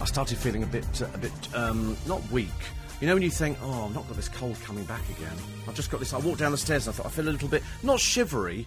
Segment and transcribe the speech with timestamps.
[0.00, 2.48] I started feeling a bit, uh, a bit, um, not weak.
[3.00, 5.36] You know when you think, oh, I've not got this cold coming back again.
[5.66, 6.12] I've just got this.
[6.12, 8.66] I walked down the stairs and I thought I feel a little bit, not shivery,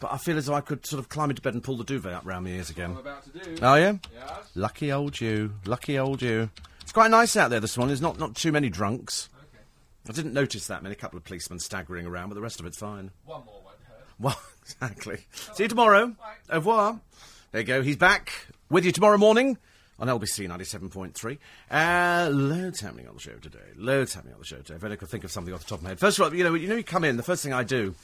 [0.00, 1.84] but I feel as though I could sort of climb into bed and pull the
[1.84, 2.96] duvet up round my ears again.
[2.96, 3.56] about to do.
[3.62, 3.94] Oh yeah.
[4.12, 4.50] Yes.
[4.56, 5.54] Lucky old you.
[5.66, 6.50] Lucky old you.
[6.82, 7.90] It's quite nice out there this morning.
[7.90, 9.28] There's not not too many drunks.
[9.38, 9.62] Okay.
[10.08, 10.94] I didn't notice that many.
[10.94, 13.12] A couple of policemen staggering around, but the rest of it's fine.
[13.24, 14.06] One more won't hurt.
[14.18, 14.40] Well,
[14.70, 15.18] exactly.
[15.32, 16.14] See you tomorrow.
[16.50, 17.00] Au revoir.
[17.52, 17.82] There you go.
[17.82, 18.32] He's back
[18.68, 19.58] with you tomorrow morning
[19.98, 21.38] on LBC 97.3.
[21.70, 23.58] Uh, loads happening on the show today.
[23.76, 24.74] Loads happening on the show today.
[24.74, 25.98] If I could think of something off the top of my head.
[25.98, 27.94] First of all, you know, you know, you come in, the first thing I do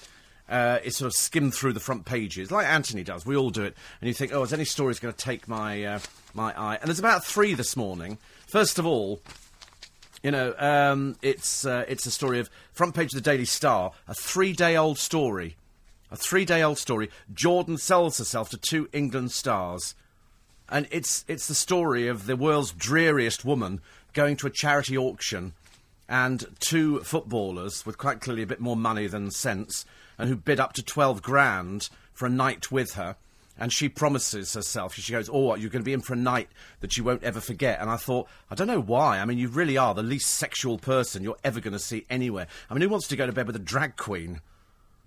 [0.48, 3.24] uh, is sort of skim through the front pages, like Anthony does.
[3.24, 3.76] We all do it.
[4.00, 5.98] And you think, oh, is any stories going to take my, uh,
[6.32, 6.76] my eye?
[6.76, 8.18] And there's about three this morning.
[8.46, 9.20] First of all,
[10.22, 13.92] you know, um, it's uh, it's a story of front page of the Daily Star,
[14.08, 15.56] a three-day-old story,
[16.14, 17.10] a three-day-old story.
[17.32, 19.96] Jordan sells herself to two England stars,
[20.68, 23.80] and it's it's the story of the world's dreariest woman
[24.12, 25.54] going to a charity auction,
[26.08, 29.84] and two footballers with quite clearly a bit more money than sense,
[30.16, 33.16] and who bid up to twelve grand for a night with her.
[33.58, 36.48] And she promises herself, she goes, Oh, you're going to be in for a night
[36.80, 37.80] that you won't ever forget.
[37.80, 39.20] And I thought, I don't know why.
[39.20, 42.48] I mean, you really are the least sexual person you're ever going to see anywhere.
[42.68, 44.40] I mean, who wants to go to bed with a drag queen?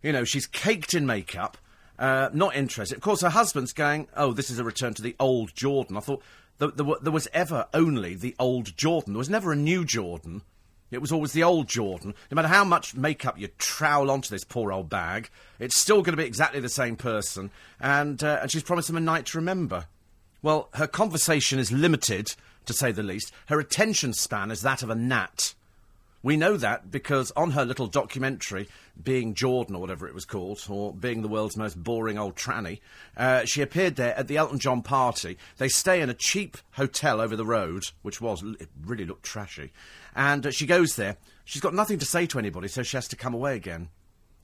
[0.02, 1.58] You know, she's caked in makeup,
[1.98, 2.96] uh, not interested.
[2.96, 5.98] Of course, her husband's going, Oh, this is a return to the old Jordan.
[5.98, 6.24] I thought
[6.60, 9.14] there, there, there was ever only the old Jordan.
[9.14, 10.42] There was never a new Jordan.
[10.90, 12.16] It was always the old Jordan.
[12.32, 16.16] No matter how much makeup you trowel onto this poor old bag, it's still going
[16.16, 17.52] to be exactly the same person.
[17.80, 19.88] And, uh, and she's promised him a night to remember.
[20.42, 22.36] Well, her conversation is limited,
[22.68, 23.34] to say the least.
[23.48, 25.56] Her attention span is that of a gnat.
[26.28, 28.68] We know that because on her little documentary,
[29.02, 32.82] Being Jordan or whatever it was called, or Being the World's Most Boring Old Tranny,
[33.16, 35.38] uh, she appeared there at the Elton John party.
[35.56, 39.72] They stay in a cheap hotel over the road, which was, it really looked trashy.
[40.18, 41.16] And uh, she goes there.
[41.46, 43.88] She's got nothing to say to anybody, so she has to come away again.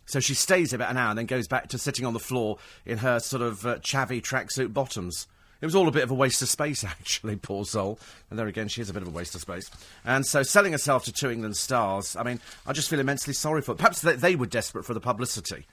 [0.06, 2.60] So she stays about an hour and then goes back to sitting on the floor
[2.86, 5.28] in her sort of uh, chavvy tracksuit bottoms.
[5.64, 7.98] It was all a bit of a waste of space, actually, poor soul.
[8.30, 9.72] And there again, she is a bit of a waste of space.
[10.04, 13.62] And so, selling herself to two England stars, I mean, I just feel immensely sorry
[13.62, 13.78] for her.
[13.78, 15.66] Perhaps they, they were desperate for the publicity.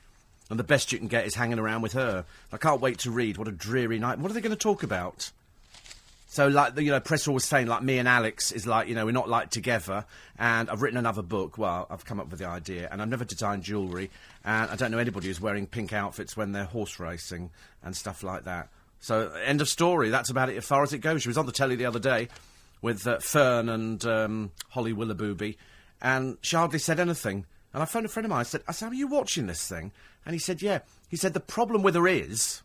[0.48, 2.24] And the best you can get is hanging around with her.
[2.52, 3.36] I can't wait to read.
[3.36, 4.20] What a dreary night.
[4.20, 5.32] What are they going to talk about?
[6.28, 9.06] So, like, you know, Press was saying, like, me and Alex is like, you know,
[9.06, 10.04] we're not like together.
[10.38, 11.58] And I've written another book.
[11.58, 12.88] Well, I've come up with the idea.
[12.92, 14.08] And I've never designed jewellery.
[14.44, 17.50] And I don't know anybody who's wearing pink outfits when they're horse racing
[17.82, 18.68] and stuff like that.
[19.00, 20.10] So, end of story.
[20.10, 21.22] That's about it as far as it goes.
[21.22, 22.28] She was on the telly the other day
[22.82, 25.58] with uh, Fearne and um, Holly Willoughby.
[26.02, 27.46] And she hardly said anything.
[27.72, 28.40] And I phoned a friend of mine.
[28.40, 29.92] I said, I said, are you watching this thing?
[30.26, 30.80] And he said, yeah.
[31.08, 32.62] He said, the problem with her is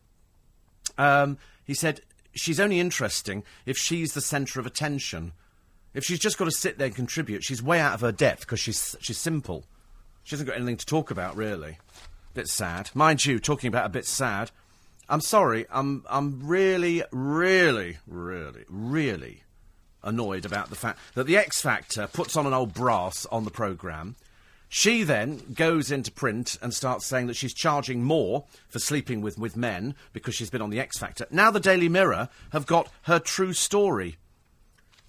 [0.98, 2.02] um, he said,
[2.34, 5.34] she's only interesting if she's the centre of attention.
[5.94, 8.42] If she's just got to sit there and contribute, she's way out of her depth
[8.42, 9.64] because she's, she's simple.
[10.24, 11.78] She hasn't got anything to talk about, really.
[12.34, 12.90] Bit sad.
[12.94, 14.52] Mind you, talking about a bit sad,
[15.08, 19.44] I'm sorry, I'm, I'm really, really, really, really
[20.04, 23.52] annoyed about the fact that the X Factor puts on an old brass on the
[23.52, 24.16] programme.
[24.68, 29.38] She then goes into print and starts saying that she's charging more for sleeping with,
[29.38, 31.28] with men because she's been on the X Factor.
[31.30, 34.18] Now the Daily Mirror have got her true story.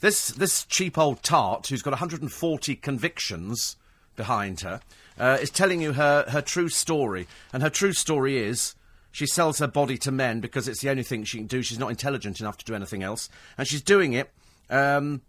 [0.00, 3.76] This, this cheap old tart who's got 140 convictions
[4.14, 4.80] behind her
[5.18, 7.26] uh, is telling you her, her true story.
[7.52, 8.74] And her true story is
[9.16, 11.62] she sells her body to men because it's the only thing she can do.
[11.62, 13.30] She's not intelligent enough to do anything else.
[13.56, 14.30] And she's doing it
[14.68, 15.22] um,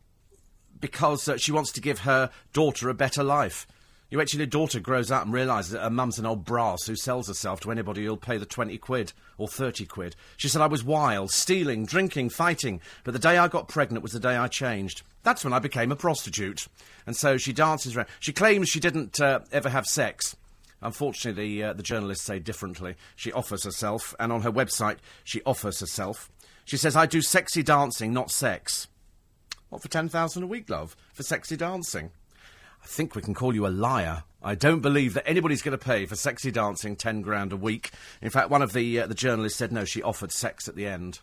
[0.77, 3.65] because uh, she wants to give her daughter a better life.
[4.09, 6.97] You till your daughter grows up and realises that her mum's an old brass who
[6.97, 10.17] sells herself to anybody who'll pay the 20 quid or 30 quid.
[10.35, 14.11] She said I was wild, stealing, drinking, fighting, but the day I got pregnant was
[14.11, 15.01] the day I changed.
[15.23, 16.67] That's when I became a prostitute.
[17.05, 18.09] And so she dances around.
[18.19, 20.35] She claims she didn't uh, ever have sex.
[20.87, 22.95] Unfortunately, uh, the journalists say differently.
[23.17, 26.31] She offers herself, and on her website, she offers herself.
[26.63, 28.87] She says, I do sexy dancing, not sex.
[29.67, 30.95] What, for 10,000 a week, love?
[31.11, 32.11] For sexy dancing?
[32.81, 34.23] I think we can call you a liar.
[34.41, 37.91] I don't believe that anybody's going to pay for sexy dancing 10 grand a week.
[38.21, 40.87] In fact, one of the, uh, the journalists said no, she offered sex at the
[40.87, 41.19] end.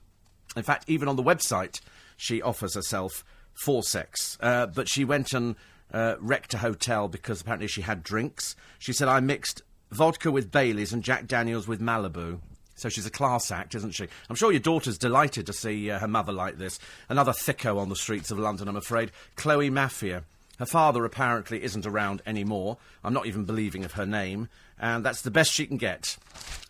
[0.58, 1.80] In fact, even on the website,
[2.18, 3.24] she offers herself
[3.54, 4.36] for sex.
[4.42, 5.56] Uh, but she went and
[5.94, 8.56] uh, wrecked a hotel because apparently she had drinks.
[8.78, 12.40] She said, I mixed vodka with Bailey's and Jack Daniels with Malibu.
[12.74, 14.08] So she's a class act, isn't she?
[14.28, 16.80] I'm sure your daughter's delighted to see uh, her mother like this.
[17.08, 19.12] Another thicko on the streets of London, I'm afraid.
[19.36, 20.24] Chloe Mafia.
[20.58, 22.78] Her father apparently isn't around anymore.
[23.04, 24.48] I'm not even believing of her name.
[24.78, 26.16] And that's the best she can get,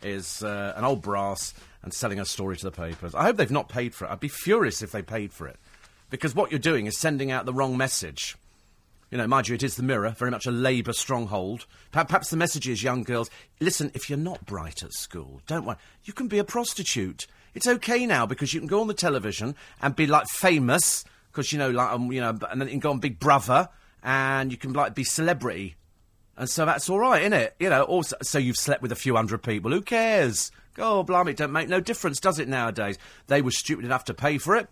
[0.02, 3.14] is uh, an old brass and selling her story to the papers.
[3.14, 4.10] I hope they've not paid for it.
[4.10, 5.56] I'd be furious if they paid for it.
[6.10, 8.36] Because what you're doing is sending out the wrong message.
[9.14, 11.66] You know, mind you, it is the Mirror, very much a Labour stronghold.
[11.92, 13.30] Perhaps the message is, young girls,
[13.60, 15.76] listen, if you're not bright at school, don't worry.
[16.02, 17.28] You can be a prostitute.
[17.54, 21.52] It's okay now because you can go on the television and be like famous because
[21.52, 23.68] you know, like um, you know, and then you can go on Big Brother
[24.02, 25.76] and you can like be celebrity,
[26.36, 27.54] and so that's all right, isn't it?
[27.60, 29.70] You know, also, so you've slept with a few hundred people.
[29.70, 30.50] Who cares?
[30.76, 32.98] Oh, blimey, it don't make no difference, does it nowadays?
[33.28, 34.68] They were stupid enough to pay for it.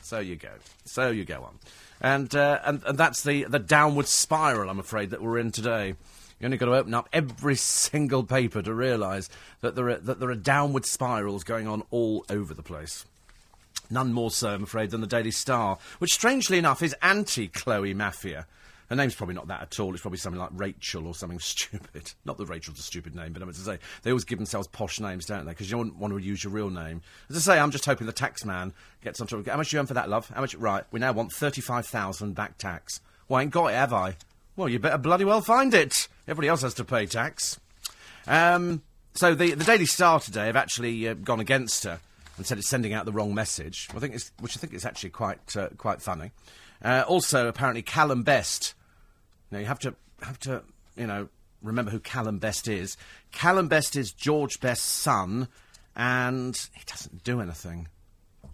[0.00, 0.52] So you go.
[0.84, 1.58] So you go on.
[2.00, 5.94] And, uh, and, and that's the, the downward spiral, I'm afraid, that we're in today.
[6.40, 9.28] You only got to open up every single paper to realise
[9.60, 13.04] that there are that there are downward spirals going on all over the place.
[13.90, 18.46] None more so, I'm afraid, than the Daily Star, which, strangely enough, is anti-Chloe Mafia.
[18.90, 19.92] Her name's probably not that at all.
[19.92, 22.12] It's probably something like Rachel or something stupid.
[22.24, 24.66] Not that Rachel's a stupid name, but I mean to say, they always give themselves
[24.66, 25.52] posh names, don't they?
[25.52, 27.00] Because you don't want to use your real name.
[27.30, 29.44] As I say, I'm just hoping the tax man gets onto.
[29.48, 30.28] How much you earn for that, love?
[30.28, 30.56] How much?
[30.56, 33.00] Right, we now want thirty-five thousand back tax.
[33.28, 34.16] Well, I ain't got it, have I?
[34.56, 36.08] Well, you better bloody well find it.
[36.26, 37.60] Everybody else has to pay tax.
[38.26, 38.82] Um,
[39.14, 42.00] so the the Daily Star today have actually uh, gone against her
[42.36, 43.88] and said it's sending out the wrong message.
[43.94, 46.32] I think it's, which I think is actually quite uh, quite funny.
[46.82, 48.74] Uh, also, apparently, Calum Best
[49.50, 50.62] now you have to have to
[50.96, 51.28] you know
[51.62, 52.96] remember who Calum Best is.
[53.32, 55.48] Calum Best is George Best's son,
[55.96, 57.88] and he doesn't do anything.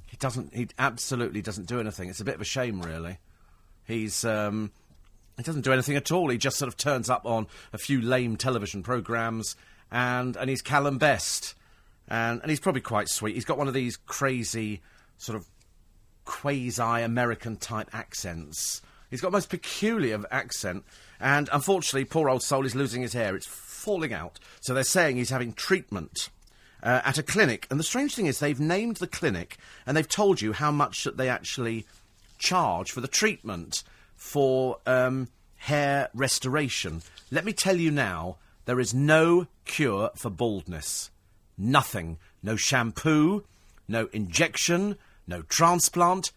[0.06, 0.54] He doesn't.
[0.54, 2.08] He absolutely doesn't do anything.
[2.08, 3.18] It's a bit of a shame, really.
[3.84, 4.24] He's.
[4.24, 4.72] Um,
[5.36, 6.30] he doesn't do anything at all.
[6.30, 9.54] He just sort of turns up on a few lame television programs,
[9.90, 11.54] and and he's Calum Best,
[12.08, 13.34] and and he's probably quite sweet.
[13.34, 14.80] He's got one of these crazy
[15.18, 15.46] sort of
[16.24, 18.82] quasi American type accents
[19.16, 20.84] He's got a most peculiar accent,
[21.18, 23.34] and unfortunately, poor old soul is losing his hair.
[23.34, 24.38] It's falling out.
[24.60, 26.28] So they're saying he's having treatment.
[26.82, 30.06] Uh, at a clinic, and the strange thing is they've named the clinic and they've
[30.06, 31.86] told you how much that they actually
[32.36, 33.82] charge for the treatment
[34.14, 37.00] for um, hair restoration.
[37.30, 38.36] Let me tell you now,
[38.66, 41.10] there is no cure for baldness.
[41.56, 42.18] Nothing.
[42.42, 43.44] No shampoo,
[43.88, 46.32] no injection, no transplant,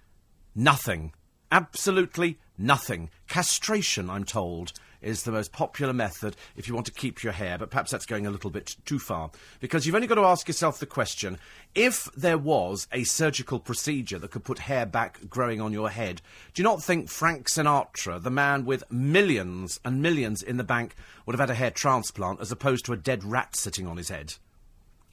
[0.55, 1.11] nothing.
[1.51, 3.09] Absolutely Nothing.
[3.29, 7.57] Castration, I'm told, is the most popular method if you want to keep your hair,
[7.57, 9.31] but perhaps that's going a little bit too far.
[9.61, 11.37] Because you've only got to ask yourself the question
[11.73, 16.21] if there was a surgical procedure that could put hair back growing on your head,
[16.53, 20.95] do you not think Frank Sinatra, the man with millions and millions in the bank,
[21.25, 24.09] would have had a hair transplant as opposed to a dead rat sitting on his
[24.09, 24.33] head?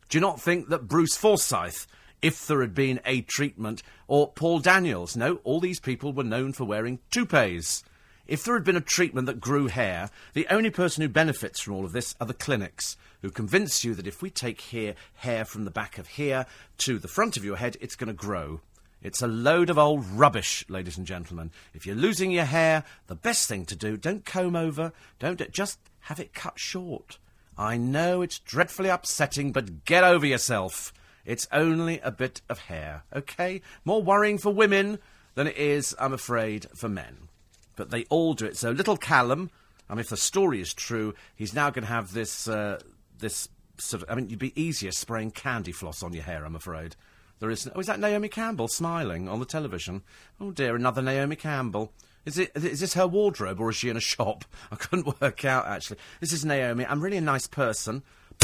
[0.08, 1.86] Do you not think that Bruce Forsyth
[2.22, 5.16] if there had been a treatment, or Paul Daniels.
[5.16, 7.84] No, all these people were known for wearing toupees.
[8.26, 11.74] If there had been a treatment that grew hair, the only person who benefits from
[11.74, 15.44] all of this are the clinics, who convince you that if we take here hair
[15.44, 16.46] from the back of here
[16.78, 18.60] to the front of your head, it's going to grow.
[19.02, 21.52] It's a load of old rubbish, ladies and gentlemen.
[21.74, 25.78] If you're losing your hair, the best thing to do, don't comb over, don't just
[26.00, 27.18] have it cut short.
[27.56, 30.92] I know it's dreadfully upsetting, but get over yourself.
[31.26, 33.60] It's only a bit of hair, okay?
[33.84, 34.98] More worrying for women
[35.34, 37.28] than it is, I'm afraid, for men.
[37.74, 38.56] But they all do it.
[38.56, 39.50] So little Calum,
[39.90, 42.80] I mean, if the story is true, he's now going to have this, uh,
[43.18, 44.10] this sort of.
[44.10, 46.96] I mean, you'd be easier spraying candy floss on your hair, I'm afraid.
[47.38, 47.68] There is.
[47.74, 50.02] Oh, is that Naomi Campbell smiling on the television?
[50.40, 51.92] Oh dear, another Naomi Campbell.
[52.24, 52.50] Is it?
[52.54, 54.44] Is this her wardrobe or is she in a shop?
[54.72, 55.98] I couldn't work out actually.
[56.20, 56.86] This is Naomi.
[56.86, 58.02] I'm really a nice person.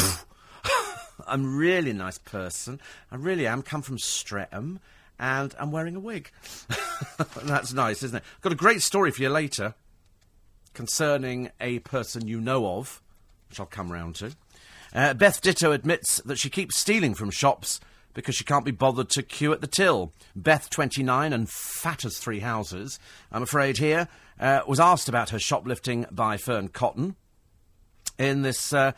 [1.26, 2.80] I'm really a nice person.
[3.10, 3.62] I really am.
[3.62, 4.80] Come from Streatham,
[5.18, 6.30] and I'm wearing a wig.
[7.42, 8.24] That's nice, isn't it?
[8.40, 9.74] Got a great story for you later.
[10.74, 13.02] concerning a person you know of,
[13.48, 14.32] which I'll come round to.
[14.94, 17.80] Uh, Beth Ditto admits that she keeps stealing from shops
[18.14, 20.12] because she can't be bothered to queue at the till.
[20.36, 22.98] Beth, 29 and fat as three houses,
[23.30, 27.16] I'm afraid here, uh, was asked about her shoplifting by Fearne Cotton
[28.18, 28.72] in this.
[28.72, 28.92] Uh,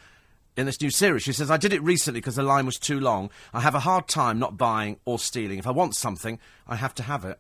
[0.57, 3.01] in this new series, she says, I did it recently because the line was too
[3.01, 3.31] long.
[3.53, 5.59] I have a hard time not buying or stealing.
[5.59, 7.39] If I want something, I have to have it.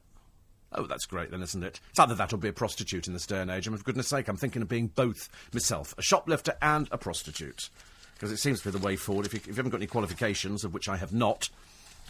[0.72, 1.80] Oh, that's great then, isn't it?
[1.90, 3.66] It's either that or be a prostitute in day and age.
[3.66, 7.70] And for goodness sake, I'm thinking of being both myself, a shoplifter and a prostitute.
[8.14, 9.26] Because it seems to be the way forward.
[9.26, 11.48] If you, if you haven't got any qualifications, of which I have not,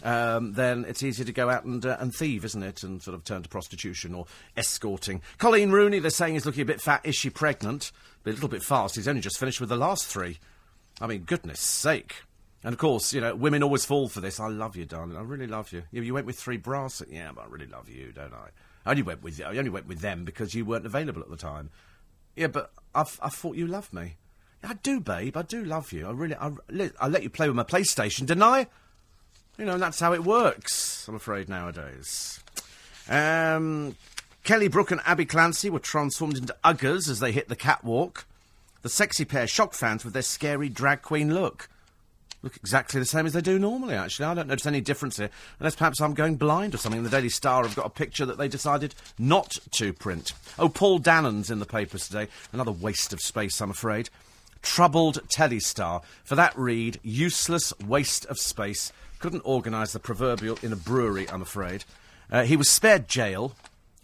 [0.03, 2.83] um, then it's easier to go out and, uh, and thieve, isn't it?
[2.83, 4.25] And sort of turn to prostitution or
[4.57, 5.21] escorting.
[5.37, 7.01] Coleen Rooney, they're saying, is looking a bit fat.
[7.03, 7.91] Is she pregnant?
[8.23, 8.95] But a little bit fast.
[8.95, 10.39] He's only just finished with the last three.
[11.01, 12.23] I mean, goodness sake.
[12.63, 14.39] And of course, you know, women always fall for this.
[14.39, 15.17] I love you, darling.
[15.17, 15.83] I really love you.
[15.91, 17.03] You, went with three brass.
[17.07, 18.49] Yeah, but I really love you, don't I?
[18.85, 21.37] I only went with I only went with them because you weren't available at the
[21.37, 21.69] time.
[22.35, 24.15] Yeah, but I've, I thought you loved me.
[24.63, 25.37] I do, babe.
[25.37, 26.07] I do love you.
[26.07, 26.35] I really.
[26.35, 26.51] I,
[26.99, 28.67] I let you play with my PlayStation, didn't I?
[29.57, 31.07] You know, that's how it works.
[31.07, 32.39] I'm afraid nowadays.
[33.07, 33.95] Um,
[34.43, 38.25] Kelly Brook and Abbey Clancy were transformed into uggers as they hit the catwalk.
[38.85, 41.69] The sexy pair shocked fans with their scary drag queen look.
[42.43, 44.27] Look exactly the same as they do normally, actually.
[44.27, 47.01] I don't notice any difference here, unless perhaps I'm going blind or something.
[47.01, 50.33] The Daily Star have got a picture that they decided not to print.
[50.59, 52.27] Oh, Paul Danan's in the papers today.
[52.53, 54.11] Another waste of space, I'm afraid.
[54.61, 56.03] Troubled telly star.
[56.23, 58.93] For that read, useless waste of space.
[59.17, 61.85] Couldn't organise the proverbial in a brewery, I'm afraid.
[62.31, 63.55] Uh, he was spared jail,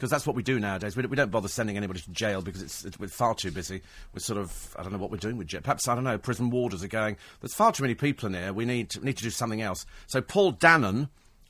[0.02, 0.98] because that's what we do nowadays.
[0.98, 3.84] We, we, don't bother sending anybody to jail because it's, it's, we're far too busy.
[4.16, 5.62] We're sort of, I don't know what we're doing with jail.
[5.62, 8.52] Perhaps, I don't know, prison warders are going, there's far too many people in here.
[8.52, 9.86] We need to, need to do something else.
[10.08, 11.10] So Paul Danan,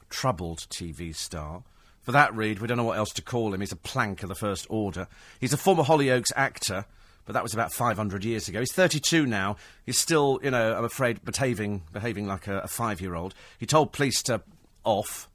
[0.09, 1.63] troubled TV star.
[2.01, 3.61] For that read, we don't know what else to call him.
[3.61, 5.07] He's a plank of the First Order.
[5.39, 6.85] He's a former Hollyoaks actor
[7.23, 8.59] but that was about 500 years ago.
[8.59, 9.55] He's 32 now.
[9.85, 13.35] He's still, you know, I'm afraid, behaving, behaving like a, a five year old.
[13.59, 14.41] He told police to
[14.83, 15.29] off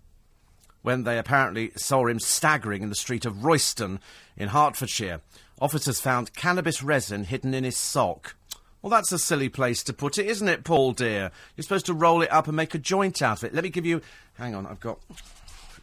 [0.87, 3.99] when they apparently saw him staggering in the street of Royston
[4.37, 5.21] in Hertfordshire.
[5.61, 8.37] Officers found cannabis resin hidden in his sock.
[8.83, 11.33] Well, that's a silly place to put it, isn't it, Paul, dear?
[11.57, 13.52] You're supposed to roll it up and make a joint out of it.
[13.52, 14.00] Let me give you.
[14.35, 15.00] Hang on, I've got.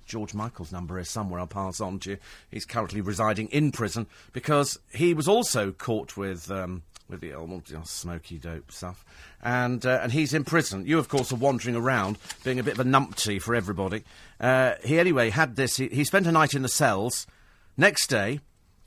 [0.06, 1.42] George Michael's number is somewhere.
[1.42, 2.18] I'll pass on to you.
[2.50, 7.68] He's currently residing in prison because he was also caught with um, with the old
[7.86, 9.06] smoky dope stuff,
[9.42, 10.86] and uh, and he's in prison.
[10.86, 14.04] You, of course, are wandering around being a bit of a numpty for everybody.
[14.40, 15.78] Uh, he anyway had this.
[15.78, 17.28] He, he spent a night in the cells.
[17.76, 18.40] Next day,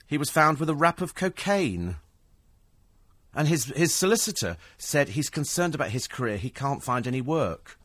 [0.07, 1.97] he was found with a wrap of cocaine.
[3.35, 6.39] And his, his solicitor said he's concerned about his career.
[6.39, 7.79] He can't find any work.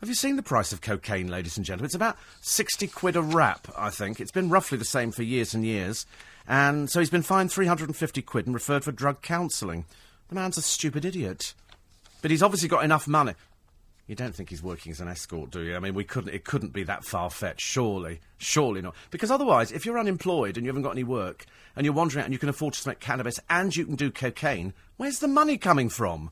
[0.00, 1.86] Have you seen the price of cocaine, ladies and gentlemen?
[1.86, 4.20] It's about 60 quid a wrap, I think.
[4.20, 6.04] It's been roughly the same for years and years.
[6.46, 9.86] And so he's been fined 350 quid and referred for drug counselling.
[10.28, 11.54] The man's a stupid idiot.
[12.22, 13.34] But he's obviously got enough money.
[14.06, 15.74] You don't think he's working as an escort, do you?
[15.76, 16.34] I mean, we couldn't.
[16.34, 18.94] It couldn't be that far fetched, surely, surely not.
[19.10, 21.46] Because otherwise, if you're unemployed and you haven't got any work,
[21.76, 24.10] and you're wandering out and you can afford to smoke cannabis and you can do
[24.10, 26.30] cocaine, where's the money coming from?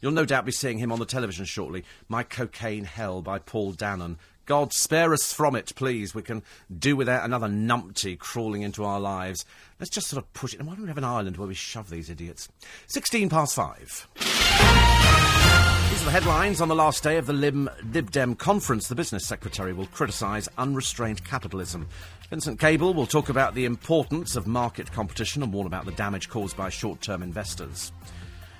[0.00, 1.84] You'll no doubt be seeing him on the television shortly.
[2.08, 4.16] My Cocaine Hell by Paul Danan.
[4.50, 6.12] God spare us from it, please.
[6.12, 6.42] We can
[6.76, 9.44] do without another numpty crawling into our lives.
[9.78, 10.58] Let's just sort of push it.
[10.58, 12.48] And why don't we have an island where we shove these idiots?
[12.88, 14.08] 16 past five.
[14.16, 18.88] These are the headlines on the last day of the Lib Dem conference.
[18.88, 21.86] The business secretary will criticise unrestrained capitalism.
[22.28, 26.28] Vincent Cable will talk about the importance of market competition and warn about the damage
[26.28, 27.92] caused by short term investors.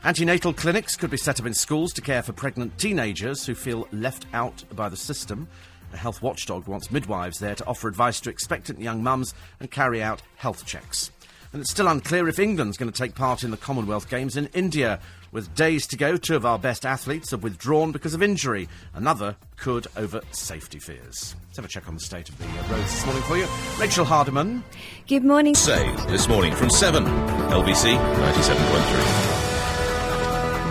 [0.05, 3.89] Antenatal clinics could be set up in schools to care for pregnant teenagers who feel
[3.93, 5.49] left out by the system.
[5.93, 10.03] A health watchdog wants midwives there to offer advice to expectant young mums and carry
[10.03, 11.11] out health checks.
[11.53, 14.47] And it's still unclear if England's going to take part in the Commonwealth Games in
[14.55, 15.01] India.
[15.33, 18.69] With days to go, two of our best athletes have withdrawn because of injury.
[18.95, 21.35] Another could over safety fears.
[21.47, 23.47] Let's have a check on the state of the uh, roads this morning for you.
[23.81, 24.63] Rachel Hardiman.
[25.09, 25.57] Good morning.
[25.57, 29.50] Say this morning from 7, LBC 97.3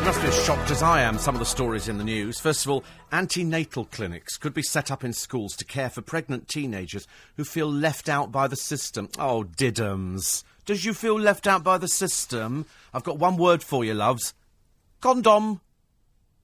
[0.06, 2.39] must be as shocked as I am some of the stories in the news.
[2.39, 6.48] First of all, antenatal clinics could be set up in schools to care for pregnant
[6.48, 9.10] teenagers who feel left out by the system.
[9.18, 10.44] Oh, diddums.
[10.65, 12.65] Does you feel left out by the system?
[12.94, 14.34] I've got one word for you, loves.
[15.01, 15.62] Condom.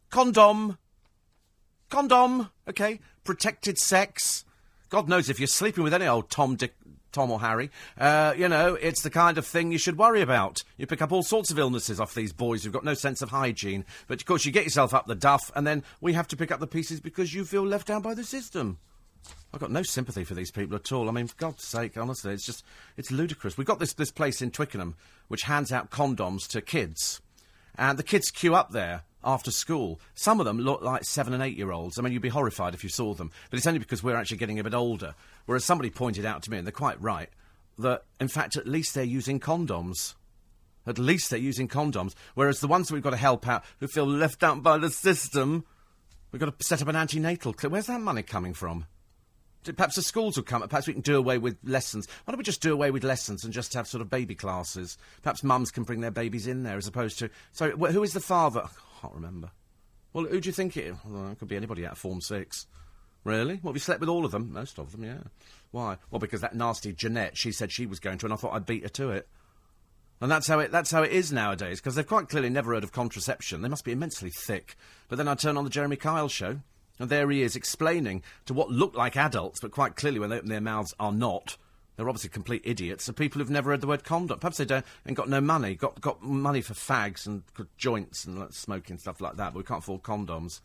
[0.10, 0.78] Condom.
[1.90, 2.50] Condom.
[2.68, 3.00] Okay?
[3.24, 4.44] Protected sex.
[4.90, 6.74] God knows if you're sleeping with any old Tom, Dick,
[7.16, 10.62] Tom or Harry, uh, you know, it's the kind of thing you should worry about.
[10.78, 13.30] You pick up all sorts of illnesses off these boys who've got no sense of
[13.30, 13.86] hygiene.
[14.08, 16.52] But of course, you get yourself up the duff, and then we have to pick
[16.52, 18.80] up the pieces because you feel left out by the system.
[19.54, 21.08] I've got no sympathy for these people at all.
[21.08, 22.66] I mean, for God's sake, honestly, it's just,
[22.98, 23.58] it's ludicrous.
[23.58, 24.96] We've got this, this place in Twickenham
[25.30, 27.22] which hands out condoms to kids.
[27.78, 30.00] And the kids queue up there after school.
[30.14, 31.98] Some of them look like seven and eight year olds.
[31.98, 33.32] I mean, you'd be horrified if you saw them.
[33.50, 35.16] But it's only because we're actually getting a bit older.
[35.46, 37.30] Whereas somebody pointed out to me, and they're quite right,
[37.78, 40.16] that in fact, at least they're using condoms.
[40.88, 42.14] At least they're using condoms.
[42.36, 44.90] Whereas the ones that we've got to help out who feel left out by the
[44.90, 45.66] system,
[46.32, 47.74] we've got to set up an antenatal clinic.
[47.74, 48.86] Where's that money coming from?
[49.64, 50.62] Perhaps the schools will come.
[50.68, 52.08] Perhaps we can do away with lessons.
[52.24, 54.96] Why don't we just do away with lessons and just have sort of baby classes?
[55.24, 57.32] Perhaps mums can bring their babies in there as opposed to.
[57.52, 58.62] Sorry, wh- who is the father?
[58.64, 59.50] I can't remember.
[60.14, 60.94] Well, who do you think it?
[61.04, 62.68] Well, it could be anybody out of Form Six.
[63.26, 63.60] Really?
[63.62, 64.54] Well, we slept with all of them.
[64.54, 65.18] Most of them, yeah.
[65.72, 65.98] Why?
[66.10, 68.68] Well, because that nasty Jeanette, she said she was going to, and I thought I'd
[68.68, 69.28] beat her to it.
[70.22, 72.86] And that's how it that's how it is nowadays, because they've quite clearly never heard
[72.86, 73.62] of contraception.
[73.62, 74.78] They must be immensely thick.
[75.10, 76.62] But then I turn on the Jeremy Kyle show,
[77.00, 80.38] and there he is explaining to what look like adults, but quite clearly when they
[80.38, 81.58] open their mouths are not.
[81.96, 83.06] They're obviously complete idiots.
[83.06, 84.40] The people who've never heard the word condom.
[84.40, 87.44] Perhaps they don't and got no money, got got money for fags and
[87.78, 90.62] joints and like, smoking stuff like that, but we can't afford condoms.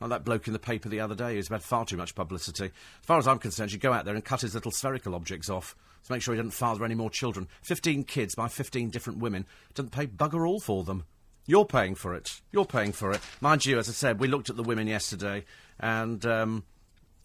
[0.00, 2.66] Like that bloke in the paper the other day who's had far too much publicity.
[2.66, 5.50] As far as I'm concerned, you go out there and cut his little spherical objects
[5.50, 5.74] off
[6.04, 7.48] to make sure he doesn't father any more children.
[7.62, 9.46] Fifteen kids by fifteen different women.
[9.74, 11.04] Doesn't pay bugger all for them.
[11.46, 12.40] You're paying for it.
[12.52, 13.20] You're paying for it.
[13.40, 15.44] Mind you, as I said, we looked at the women yesterday,
[15.80, 16.64] and um,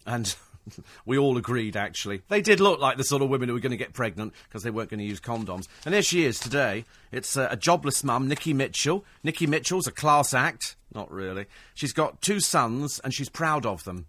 [0.06, 0.34] and
[1.06, 3.70] we all agreed actually they did look like the sort of women who were going
[3.70, 5.66] to get pregnant because they weren't going to use condoms.
[5.84, 6.84] And here she is today.
[7.12, 9.04] It's uh, a jobless mum, Nikki Mitchell.
[9.22, 10.76] Nikki Mitchell's a class act.
[10.94, 11.46] Not really.
[11.74, 14.06] She's got two sons, and she's proud of them.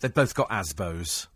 [0.00, 1.26] They've both got ASBOs.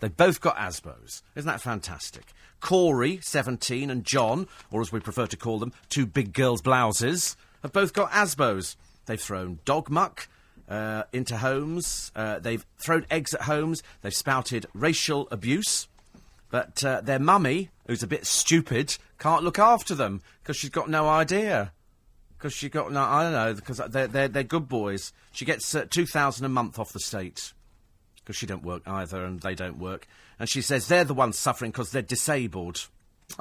[0.00, 1.22] They've both got ASBOs.
[1.34, 2.32] Isn't that fantastic?
[2.60, 7.36] Corey, 17, and John, or as we prefer to call them, two big girls' blouses,
[7.62, 8.76] have both got ASBOs.
[9.06, 10.28] They've thrown dog muck
[10.68, 12.12] uh, into homes.
[12.14, 13.82] Uh, they've thrown eggs at homes.
[14.02, 15.88] They've spouted racial abuse.
[16.50, 20.88] But uh, their mummy, who's a bit stupid, can't look after them because she's got
[20.88, 21.72] no idea.
[22.36, 25.12] Because she got no, I don't know, because they're, they're, they're good boys.
[25.32, 27.52] She gets uh, 2000 a month off the state
[28.16, 30.06] because she don't work either and they don't work.
[30.38, 32.88] And she says they're the ones suffering because they're disabled.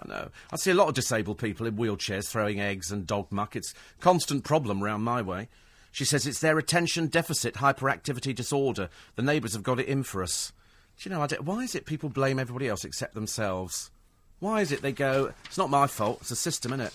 [0.02, 0.30] I know.
[0.52, 3.56] I see a lot of disabled people in wheelchairs throwing eggs and dog muck.
[3.56, 5.48] It's constant problem round my way.
[5.92, 8.90] She says it's their attention deficit hyperactivity disorder.
[9.16, 10.54] The neighbours have got it in for us.
[11.00, 13.92] Do you know, why is it people blame everybody else except themselves?
[14.40, 16.94] Why is it they go, it's not my fault, it's a system, innit?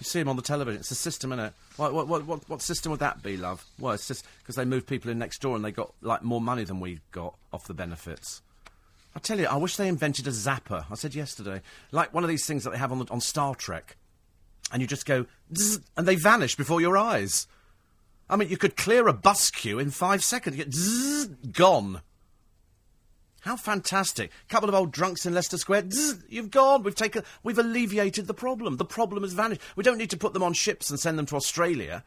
[0.00, 1.52] You see them on the television, it's a system, innit?
[1.76, 3.64] What, what, what, what, system would that be, love?
[3.78, 6.40] Well, it's just because they moved people in next door and they got, like, more
[6.40, 8.42] money than we got off the benefits.
[9.14, 10.84] I tell you, I wish they invented a zapper.
[10.90, 13.54] I said yesterday, like one of these things that they have on, the, on Star
[13.54, 13.96] Trek,
[14.72, 15.26] and you just go,
[15.96, 17.48] and they vanish before your eyes.
[18.30, 20.56] I mean, you could clear a bus queue in five seconds.
[20.56, 22.02] Get zzz, gone.
[23.42, 24.30] How fantastic!
[24.30, 25.90] A Couple of old drunks in Leicester Square.
[25.90, 26.82] Zzz, you've gone.
[26.82, 27.22] We've taken.
[27.42, 28.76] We've alleviated the problem.
[28.76, 29.60] The problem has vanished.
[29.76, 32.04] We don't need to put them on ships and send them to Australia.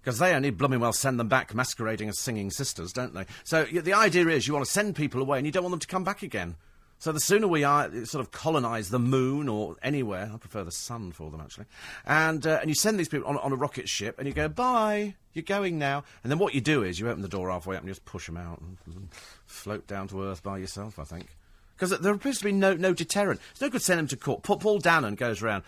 [0.00, 3.26] Because they only blooming well send them back masquerading as singing sisters, don't they?
[3.44, 5.80] So the idea is you want to send people away and you don't want them
[5.80, 6.56] to come back again.
[7.00, 10.70] So the sooner we are, sort of colonise the moon or anywhere, I prefer the
[10.70, 11.64] sun for them actually,
[12.04, 14.48] and uh, and you send these people on, on a rocket ship and you go
[14.48, 17.74] bye, you're going now, and then what you do is you open the door halfway
[17.74, 19.08] up and you just push them out and,
[19.46, 21.28] float down to earth by yourself, I think.
[21.74, 23.40] Because there appears to be no no deterrent.
[23.52, 24.42] It's no good sending them to court.
[24.42, 25.64] Pa- Paul Danan goes around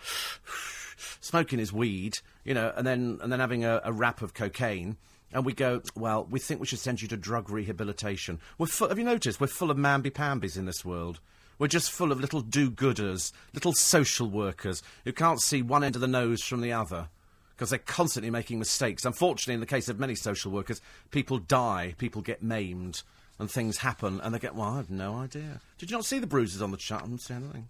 [1.19, 4.97] smoking his weed, you know, and then and then having a, a wrap of cocaine.
[5.33, 8.39] And we go, well, we think we should send you to drug rehabilitation.
[8.57, 9.41] We're full, have you noticed?
[9.41, 11.19] We're full of mamby-pambies in this world.
[11.59, 16.01] We're just full of little do-gooders, little social workers who can't see one end of
[16.01, 17.09] the nose from the other
[17.55, 19.05] because they're constantly making mistakes.
[19.05, 23.03] Unfortunately, in the case of many social workers, people die, people get maimed,
[23.39, 25.61] and things happen, and they get, well, I have no idea.
[25.77, 27.03] Did you not see the bruises on the chart?
[27.03, 27.69] I didn't see anything.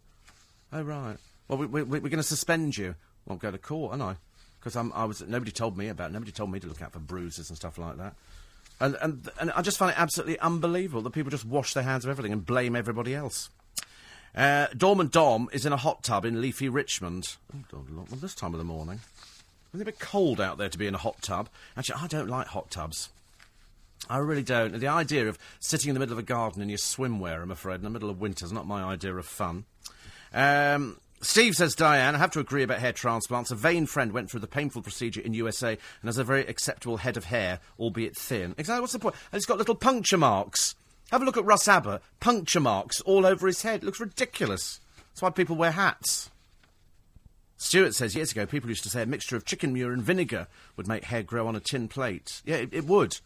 [0.72, 1.18] Oh, right.
[1.48, 2.96] Well, we, we, we're going to suspend you.
[3.26, 4.16] Won't go to court, aren't I?
[4.64, 6.14] Because I was nobody told me about.
[6.14, 8.16] Nobody told me to look out for bruises and stuff like that.
[8.80, 12.06] And and and I just find it absolutely unbelievable that people just wash their hands
[12.06, 13.50] of everything and blame everybody else.
[14.36, 17.36] Uh, Dormant Dom is in a hot tub in leafy Richmond.
[17.54, 19.00] Oh, God, well, this time of the morning.
[19.74, 21.50] Isn't it a bit cold out there to be in a hot tub?
[21.78, 23.10] Actually, I don't like hot tubs.
[24.10, 24.80] I really don't.
[24.80, 27.76] The idea of sitting in the middle of a garden in your swimwear, I'm afraid,
[27.76, 29.66] in the middle of winter is not my idea of fun.
[30.34, 33.50] Um, Steve says, Diane, I have to agree about hair transplants.
[33.50, 36.98] A vain friend went through the painful procedure in USA and has a very acceptable
[36.98, 38.54] head of hair, albeit thin.
[38.58, 39.16] Exactly, what's the point?
[39.32, 40.76] And it's got little puncture marks.
[41.12, 42.02] Have a look at Russ Abbott.
[42.20, 43.84] Puncture marks all over his head.
[43.84, 44.82] It looks ridiculous.
[44.98, 46.30] That's why people wear hats.
[47.56, 50.48] Stuart says years ago people used to say a mixture of chicken manure and vinegar
[50.76, 52.42] would make hair grow on a tin plate.
[52.44, 53.20] Yeah, it, it would.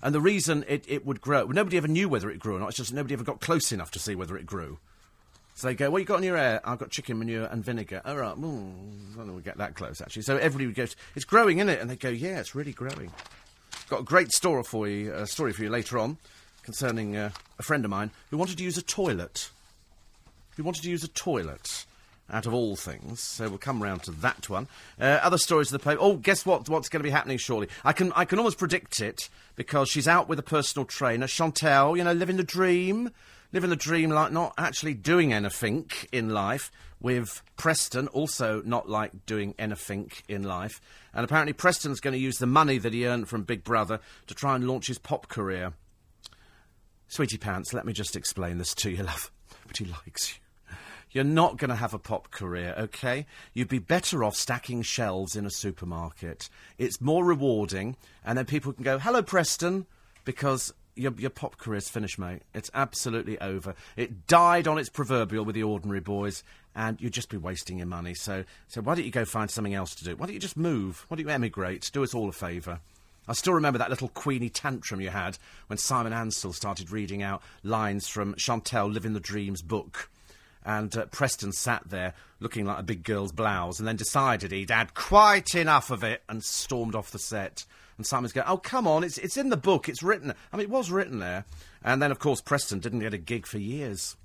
[0.00, 2.68] And the reason it, it would grow, nobody ever knew whether it grew or not.
[2.68, 4.78] It's just nobody ever got close enough to see whether it grew.
[5.60, 6.62] So they go, what you got in your air?
[6.64, 8.00] I've got chicken manure and vinegar.
[8.06, 8.72] All right, well,
[9.12, 10.22] I don't know we get that close, actually.
[10.22, 11.82] So everybody goes, it's growing, isn't it?
[11.82, 13.12] And they go, yeah, it's really growing.
[13.90, 16.16] Got a great story for you, uh, story for you later on
[16.62, 19.50] concerning uh, a friend of mine who wanted to use a toilet.
[20.56, 21.84] Who wanted to use a toilet
[22.30, 23.20] out of all things.
[23.20, 24.66] So we'll come round to that one.
[24.98, 26.00] Uh, other stories of the paper.
[26.00, 26.70] Oh, guess what?
[26.70, 27.68] What's going to be happening shortly?
[27.84, 31.98] I can I can almost predict it because she's out with a personal trainer, Chantelle.
[31.98, 33.10] You know, living the dream,
[33.52, 36.70] living the dream, like not actually doing anything in life.
[37.02, 40.82] With Preston, also not like doing anything in life.
[41.14, 44.34] And apparently, Preston's going to use the money that he earned from Big Brother to
[44.34, 45.72] try and launch his pop career.
[47.08, 49.32] Sweetie Pants, let me just explain this to you, love.
[49.64, 50.40] Nobody likes you.
[51.10, 53.26] You're not going to have a pop career, okay?
[53.52, 56.48] You'd be better off stacking shelves in a supermarket.
[56.78, 59.86] It's more rewarding, and then people can go, hello, Preston,
[60.24, 62.42] because your, your pop career's finished, mate.
[62.54, 63.74] It's absolutely over.
[63.96, 66.42] It died on its proverbial with the ordinary boys,
[66.74, 68.14] and you'd just be wasting your money.
[68.14, 70.16] So, so why don't you go find something else to do?
[70.16, 71.04] Why don't you just move?
[71.08, 71.90] Why don't you emigrate?
[71.92, 72.80] Do us all a favour.
[73.28, 77.42] I still remember that little Queenie tantrum you had when Simon Amstell started reading out
[77.62, 80.10] lines from Chantelle Living the Dreams book.
[80.64, 84.70] And uh, Preston sat there looking like a big girl's blouse and then decided he'd
[84.70, 87.64] had quite enough of it and stormed off the set.
[88.00, 90.32] And Simon's going, Oh, come on, it's, it's in the book, it's written.
[90.50, 91.44] I mean, it was written there.
[91.84, 94.16] And then, of course, Preston didn't get a gig for years.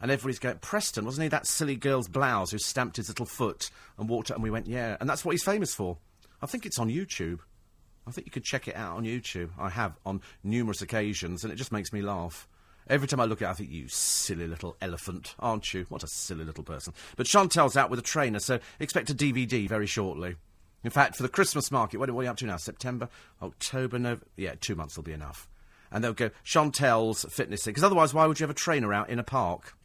[0.00, 3.70] And everybody's going, Preston, wasn't he that silly girl's blouse who stamped his little foot
[3.98, 4.38] and walked up?
[4.38, 4.96] And we went, Yeah.
[4.98, 5.98] And that's what he's famous for.
[6.40, 7.40] I think it's on YouTube.
[8.06, 9.50] I think you could check it out on YouTube.
[9.58, 12.48] I have on numerous occasions, and it just makes me laugh.
[12.88, 15.84] Every time I look at it, I think, you silly little elephant, aren't you?
[15.90, 16.94] What a silly little person.
[17.16, 20.36] But Chantelle's out with a trainer, so expect a DVD very shortly.
[20.88, 22.56] In fact, for the Christmas market, what, what are you up to now?
[22.56, 23.10] September,
[23.42, 24.24] October, November?
[24.38, 25.46] Yeah, two months will be enough.
[25.92, 27.72] And they'll go, Chantelle's fitness thing.
[27.72, 29.76] Because otherwise, why would you have a trainer out in a park?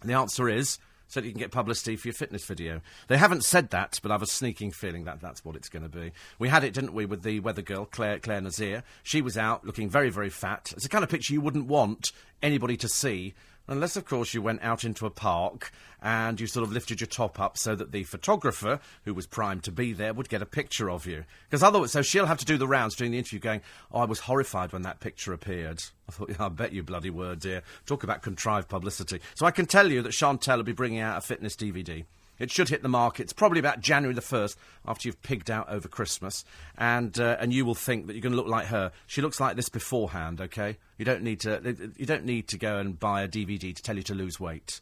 [0.00, 2.80] And the answer is so that you can get publicity for your fitness video.
[3.08, 5.82] They haven't said that, but I have a sneaking feeling that that's what it's going
[5.82, 6.12] to be.
[6.38, 8.84] We had it, didn't we, with the weather girl, Clare, Clare Nasir.
[9.02, 10.72] She was out looking very, very fat.
[10.72, 12.10] It's the kind of picture you wouldn't want
[12.42, 13.34] anybody to see.
[13.68, 17.08] Unless, of course, you went out into a park and you sort of lifted your
[17.08, 20.46] top up so that the photographer, who was primed to be there, would get a
[20.46, 21.24] picture of you.
[21.48, 24.04] Because otherwise, so she'll have to do the rounds during the interview going, Oh, I
[24.04, 25.82] was horrified when that picture appeared.
[26.08, 27.62] I thought, yeah, I bet you bloody were, dear.
[27.86, 29.20] Talk about contrived publicity.
[29.34, 32.04] So I can tell you that Chantelle will be bringing out a fitness DVD.
[32.38, 35.88] It should hit the markets probably about January the 1st after you've pigged out over
[35.88, 36.44] Christmas.
[36.76, 38.92] And, uh, and you will think that you're going to look like her.
[39.06, 40.76] She looks like this beforehand, okay?
[40.98, 43.96] You don't, need to, you don't need to go and buy a DVD to tell
[43.96, 44.80] you to lose weight.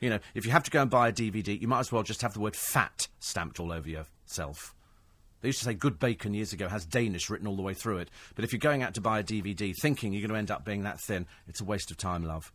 [0.00, 2.02] You know, if you have to go and buy a DVD, you might as well
[2.02, 4.74] just have the word fat stamped all over yourself.
[5.40, 7.98] They used to say good bacon years ago has Danish written all the way through
[7.98, 8.10] it.
[8.34, 10.64] But if you're going out to buy a DVD thinking you're going to end up
[10.64, 12.52] being that thin, it's a waste of time, love.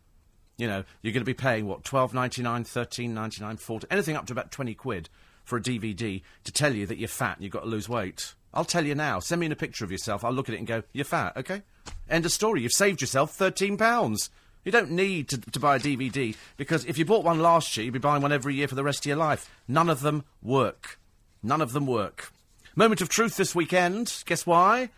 [0.58, 3.86] You know, you're going to be paying, what, twelve ninety nine, thirteen ninety nine, forty,
[3.90, 5.08] anything up to about 20 quid
[5.44, 8.34] for a DVD to tell you that you're fat and you've got to lose weight.
[8.52, 9.20] I'll tell you now.
[9.20, 10.24] Send me in a picture of yourself.
[10.24, 11.62] I'll look at it and go, you're fat, okay?
[12.10, 12.62] End of story.
[12.62, 14.28] You've saved yourself £13.
[14.64, 17.84] You don't need to, to buy a DVD because if you bought one last year,
[17.84, 19.50] you'd be buying one every year for the rest of your life.
[19.66, 20.98] None of them work.
[21.42, 22.32] None of them work.
[22.74, 24.22] Moment of truth this weekend.
[24.26, 24.90] Guess why?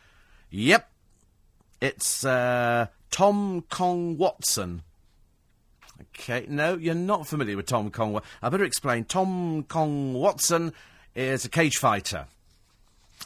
[0.51, 0.91] Yep.
[1.81, 4.83] It's uh, Tom Kong Watson.
[6.01, 8.21] Okay, no, you're not familiar with Tom Kong.
[8.43, 9.05] I better explain.
[9.05, 10.73] Tom Kong Watson
[11.15, 12.27] is a cage fighter.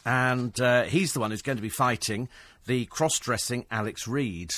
[0.05, 2.27] And uh, he's the one who's going to be fighting
[2.65, 4.51] the cross dressing Alex Reid.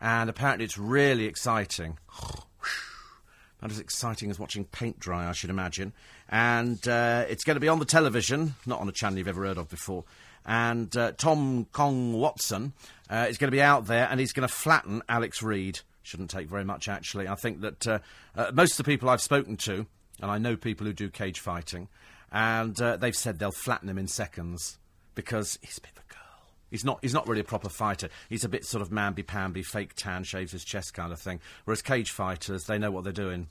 [0.00, 1.98] And apparently it's really exciting.
[3.62, 5.92] Not as exciting as watching paint dry, I should imagine.
[6.28, 9.44] And uh, it's going to be on the television, not on a channel you've ever
[9.44, 10.04] heard of before.
[10.46, 12.72] And uh, Tom Kong Watson
[13.10, 15.80] uh, is going to be out there and he's going to flatten Alex Reid.
[16.08, 17.28] Shouldn't take very much, actually.
[17.28, 17.98] I think that uh,
[18.34, 19.84] uh, most of the people I've spoken to,
[20.22, 21.88] and I know people who do cage fighting,
[22.32, 24.78] and uh, they've said they'll flatten him in seconds
[25.14, 26.46] because he's a bit of a girl.
[26.70, 27.00] He's not.
[27.02, 28.08] He's not really a proper fighter.
[28.30, 31.40] He's a bit sort of mamby-pamby, fake tan, shaves his chest kind of thing.
[31.66, 33.48] Whereas cage fighters, they know what they're doing.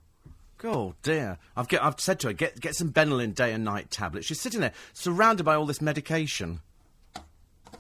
[0.62, 1.38] Oh dear.
[1.56, 4.28] I've, get, I've said to her, get, get some Benylin day and night tablets.
[4.28, 6.60] She's sitting there surrounded by all this medication.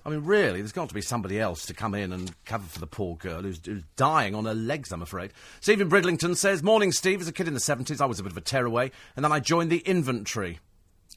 [0.06, 2.80] I mean, really, there's got to be somebody else to come in and cover for
[2.80, 5.34] the poor girl who's, who's dying on her legs, I'm afraid.
[5.60, 7.20] Stephen Bridlington says, Morning, Steve.
[7.20, 9.34] As a kid in the 70s, I was a bit of a tearaway, and then
[9.34, 10.60] I joined the infantry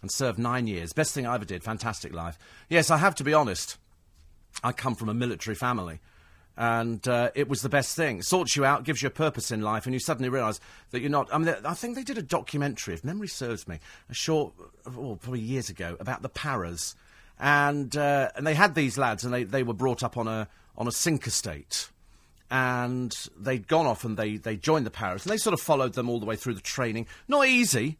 [0.01, 0.93] and served nine years.
[0.93, 1.63] Best thing I ever did.
[1.63, 2.39] Fantastic life.
[2.69, 3.79] Yes, I have to be honest.
[4.63, 6.01] I come from a military family.
[6.57, 8.21] And uh, it was the best thing.
[8.21, 11.11] Sorts you out, gives you a purpose in life, and you suddenly realise that you're
[11.11, 11.33] not.
[11.33, 13.79] I mean, I think they did a documentary, if memory serves me,
[14.11, 14.53] a short,
[14.87, 16.95] oh, probably years ago, about the paras,
[17.41, 20.47] and uh, and they had these lads, and they, they were brought up on a
[20.77, 21.89] on a sink estate,
[22.51, 25.95] and they'd gone off and they they joined the paras, and they sort of followed
[25.95, 27.07] them all the way through the training.
[27.29, 27.97] Not easy,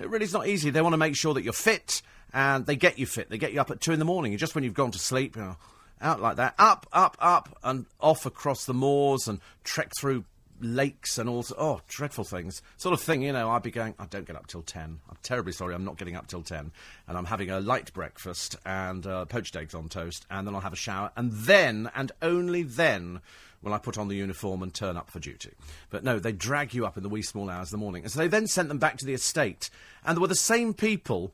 [0.00, 0.70] it really is not easy.
[0.70, 3.30] They want to make sure that you're fit, and they get you fit.
[3.30, 4.98] They get you up at two in the morning, and just when you've gone to
[4.98, 5.56] sleep, you know,
[6.00, 10.24] out like that, up, up, up, and off across the moors and trek through
[10.60, 11.44] lakes and all.
[11.58, 12.62] Oh, dreadful things.
[12.76, 13.50] Sort of thing, you know.
[13.50, 13.94] I'd be going.
[13.98, 15.00] I don't get up till ten.
[15.08, 15.74] I'm terribly sorry.
[15.74, 16.72] I'm not getting up till ten,
[17.06, 20.60] and I'm having a light breakfast and uh, poached eggs on toast, and then I'll
[20.60, 23.20] have a shower, and then and only then
[23.62, 25.50] will I put on the uniform and turn up for duty.
[25.90, 28.02] But no, they drag you up in the wee small hours of the morning.
[28.02, 29.70] And so they then sent them back to the estate.
[30.04, 31.32] And there were the same people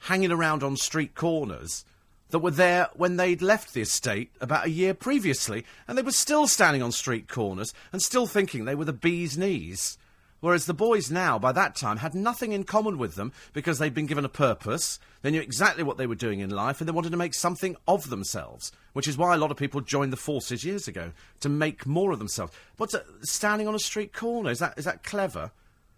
[0.00, 1.84] hanging around on street corners
[2.30, 5.64] that were there when they'd left the estate about a year previously.
[5.86, 9.38] And they were still standing on street corners and still thinking they were the bee's
[9.38, 9.98] knees.
[10.40, 13.94] Whereas the boys now, by that time, had nothing in common with them because they'd
[13.94, 16.92] been given a purpose, they knew exactly what they were doing in life, and they
[16.92, 18.70] wanted to make something of themselves.
[18.92, 22.12] Which is why a lot of people joined the forces years ago, to make more
[22.12, 22.52] of themselves.
[22.76, 24.50] What's uh, standing on a street corner?
[24.50, 25.50] Is that, is that clever?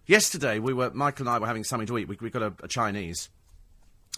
[0.06, 2.08] Yesterday, we were, Michael and I were having something to eat.
[2.08, 3.28] We, we got a, a Chinese.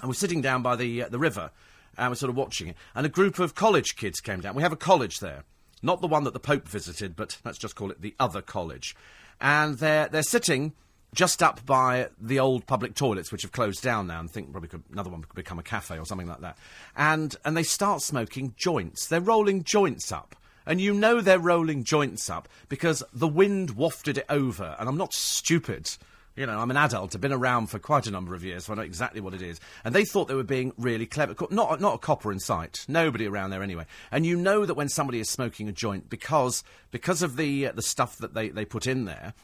[0.01, 1.51] And we're sitting down by the, uh, the river,
[1.99, 2.77] and we're sort of watching it.
[2.95, 4.55] And a group of college kids came down.
[4.55, 5.43] We have a college there.
[5.83, 8.95] Not the one that the Pope visited, but let's just call it the other college
[9.43, 10.73] and they're they're sitting
[11.15, 14.71] just up by the old public toilets, which have closed down now, and think probably
[14.71, 16.57] could, another one could become a cafe or something like that.
[16.97, 19.07] And and they start smoking joints.
[19.09, 20.37] They're rolling joints up.
[20.65, 24.77] And you know they're rolling joints up because the wind wafted it over.
[24.79, 25.91] And I'm not stupid.
[26.35, 27.15] You know, I'm an adult.
[27.15, 29.43] I've been around for quite a number of years, so I know exactly what it
[29.43, 29.61] is.
[29.85, 31.35] And they thought they were being really clever.
[31.51, 32.87] Not, not a copper in sight.
[32.89, 33.85] Nobody around there anyway.
[34.11, 37.73] And you know that when somebody is smoking a joint, because, because of the, uh,
[37.73, 39.35] the stuff that they, they put in there,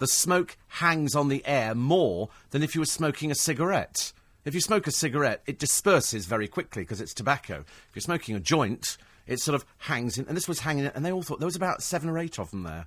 [0.00, 4.12] the smoke hangs on the air more than if you were smoking a cigarette.
[4.44, 7.60] If you smoke a cigarette, it disperses very quickly because it's tobacco.
[7.60, 8.96] If you're smoking a joint,
[9.28, 10.26] it sort of hangs in.
[10.26, 12.50] And this was hanging, and they all thought there was about seven or eight of
[12.50, 12.86] them there.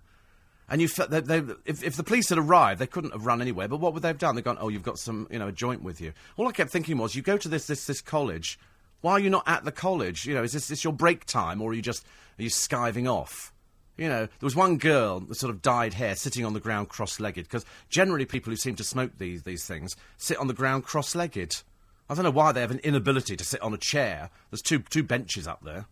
[0.67, 3.67] And you, they, they, if, if the police had arrived, they couldn't have run anywhere.
[3.67, 4.35] But what would they have done?
[4.35, 6.13] They've gone, oh, you've got some, you know, a joint with you.
[6.37, 8.57] All I kept thinking was, you go to this, this, this college.
[9.01, 10.25] Why are you not at the college?
[10.25, 12.03] You know, is this, this your break time, or are you just
[12.39, 13.53] are you skiving off?
[13.97, 16.89] You know, there was one girl with sort of dyed hair sitting on the ground
[16.89, 20.83] cross-legged because generally people who seem to smoke these these things sit on the ground
[20.83, 21.61] cross-legged.
[22.09, 24.31] I don't know why they have an inability to sit on a chair.
[24.49, 25.85] There's two two benches up there,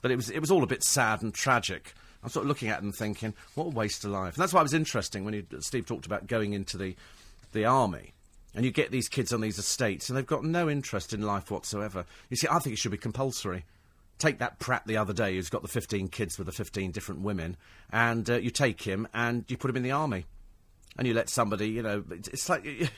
[0.00, 1.94] but it was it was all a bit sad and tragic.
[2.22, 4.34] I'm sort of looking at and thinking, what a waste of life.
[4.34, 6.96] And that's why it was interesting when you, Steve talked about going into the
[7.52, 8.12] the army.
[8.54, 11.52] And you get these kids on these estates, and they've got no interest in life
[11.52, 12.04] whatsoever.
[12.30, 13.64] You see, I think it should be compulsory
[14.20, 17.22] take that prat the other day who's got the 15 kids with the 15 different
[17.22, 17.56] women,
[17.90, 20.26] and uh, you take him and you put him in the army.
[20.98, 22.88] And you let somebody, you know, it's, it's like you,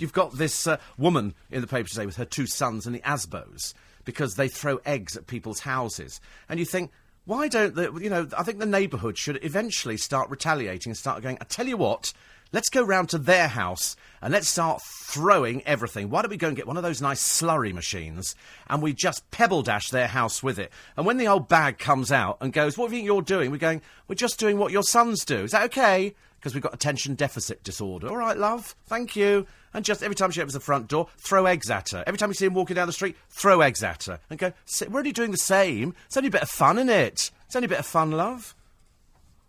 [0.00, 3.00] have got this uh, woman in the paper today with her two sons and the
[3.00, 6.20] Asbos because they throw eggs at people's houses.
[6.48, 6.90] And you think,
[7.24, 11.22] why don't the, you know, I think the neighbourhood should eventually start retaliating and start
[11.22, 12.12] going, I tell you what,
[12.52, 16.10] Let's go round to their house and let's start throwing everything.
[16.10, 18.34] Why don't we go and get one of those nice slurry machines
[18.68, 20.70] and we just pebble dash their house with it?
[20.94, 23.50] And when the old bag comes out and goes, What do you think you're doing?
[23.50, 25.44] We're going, We're just doing what your sons do.
[25.44, 26.14] Is that okay?
[26.42, 28.08] Because we've got attention deficit disorder.
[28.08, 28.74] All right, love.
[28.86, 29.46] Thank you.
[29.72, 32.02] And just every time she opens the front door, throw eggs at her.
[32.04, 34.18] Every time you see him walking down the street, throw eggs at her.
[34.28, 34.52] And go,
[34.88, 35.94] We're only doing the same.
[36.06, 37.30] It's only a bit of fun, isn't it?
[37.46, 38.56] It's only a bit of fun, love.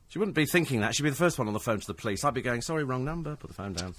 [0.10, 0.93] She wouldn't be thinking that.
[0.93, 2.23] She'd be the first one on the phone to the police.
[2.23, 3.36] I'd be going, sorry, wrong number.
[3.36, 3.95] Put the phone down.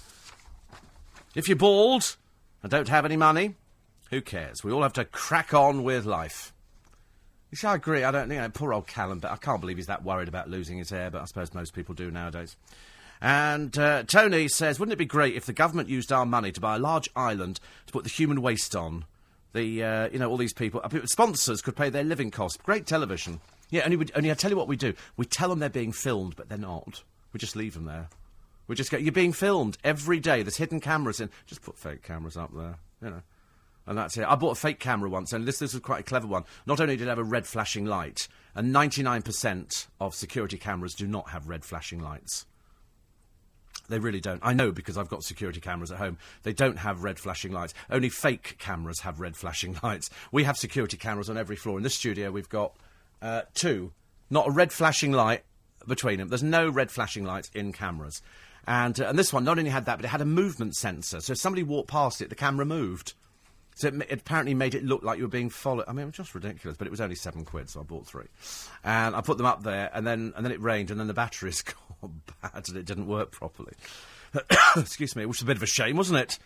[1.34, 2.16] If you're bald
[2.62, 3.56] and don't have any money,
[4.10, 4.62] who cares?
[4.62, 6.53] We all have to crack on with life.
[7.54, 8.02] See, I agree.
[8.02, 10.50] I don't, you know, poor old Calum, but I can't believe he's that worried about
[10.50, 12.56] losing his hair, but I suppose most people do nowadays.
[13.20, 16.60] And uh, Tony says, wouldn't it be great if the government used our money to
[16.60, 19.04] buy a large island to put the human waste on?
[19.52, 22.58] The, uh, you know, all these people, uh, sponsors could pay their living costs.
[22.60, 23.40] Great television.
[23.70, 24.94] Yeah, only, only I tell you what we do.
[25.16, 27.02] We tell them they're being filmed, but they're not.
[27.32, 28.08] We just leave them there.
[28.66, 30.42] We just go, you're being filmed every day.
[30.42, 31.30] There's hidden cameras in.
[31.46, 33.22] Just put fake cameras up there, you know.
[33.86, 34.24] And that's it.
[34.26, 36.44] I bought a fake camera once, and this, this was quite a clever one.
[36.66, 41.06] Not only did it have a red flashing light, and 99% of security cameras do
[41.06, 42.46] not have red flashing lights.
[43.88, 44.40] They really don't.
[44.42, 46.16] I know because I've got security cameras at home.
[46.42, 47.74] They don't have red flashing lights.
[47.90, 50.08] Only fake cameras have red flashing lights.
[50.32, 51.76] We have security cameras on every floor.
[51.76, 52.74] In this studio, we've got
[53.20, 53.92] uh, two.
[54.30, 55.42] Not a red flashing light
[55.86, 56.28] between them.
[56.28, 58.22] There's no red flashing lights in cameras.
[58.66, 61.20] And, uh, and this one not only had that, but it had a movement sensor.
[61.20, 63.12] So if somebody walked past it, the camera moved.
[63.74, 65.84] So it, it apparently made it look like you were being followed.
[65.88, 68.06] I mean, it was just ridiculous, but it was only seven quid, so I bought
[68.06, 68.26] three.
[68.84, 71.14] And I put them up there, and then and then it rained, and then the
[71.14, 71.62] batteries
[72.00, 72.10] got
[72.42, 73.72] bad, and it didn't work properly.
[74.76, 76.38] Excuse me, which was a bit of a shame, wasn't it?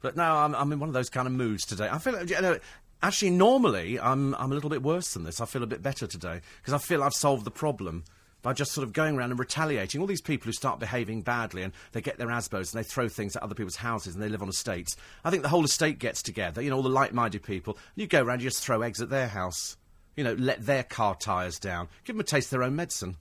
[0.00, 1.88] But now I'm, I'm in one of those kind of moods today.
[1.90, 2.58] I feel, you know,
[3.02, 5.40] actually, normally I'm I'm a little bit worse than this.
[5.40, 8.04] I feel a bit better today because I feel I've solved the problem
[8.46, 10.00] by just sort of going around and retaliating.
[10.00, 13.08] All these people who start behaving badly and they get their ASBOs and they throw
[13.08, 14.96] things at other people's houses and they live on estates.
[15.24, 17.76] I think the whole estate gets together, you know, all the like minded people.
[17.96, 19.76] You go around, you just throw eggs at their house.
[20.14, 21.88] You know, let their car tyres down.
[22.04, 23.16] Give them a taste of their own medicine.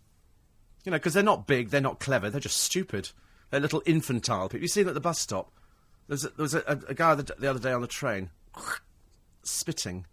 [0.84, 3.10] You know, because they're not big, they're not clever, they're just stupid.
[3.50, 4.62] They're little infantile people.
[4.62, 5.52] You see them at the bus stop.
[6.08, 7.88] There was a, there was a, a, a guy the, the other day on the
[7.88, 8.30] train
[9.42, 10.06] spitting.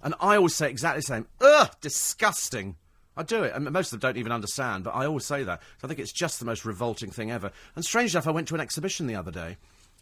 [0.00, 1.26] And I always say exactly the same.
[1.42, 2.76] Ugh, disgusting.
[3.16, 5.60] I do it, and most of them don't even understand, but I always say that.
[5.78, 7.50] So I think it's just the most revolting thing ever.
[7.74, 9.56] And strange enough, I went to an exhibition the other day,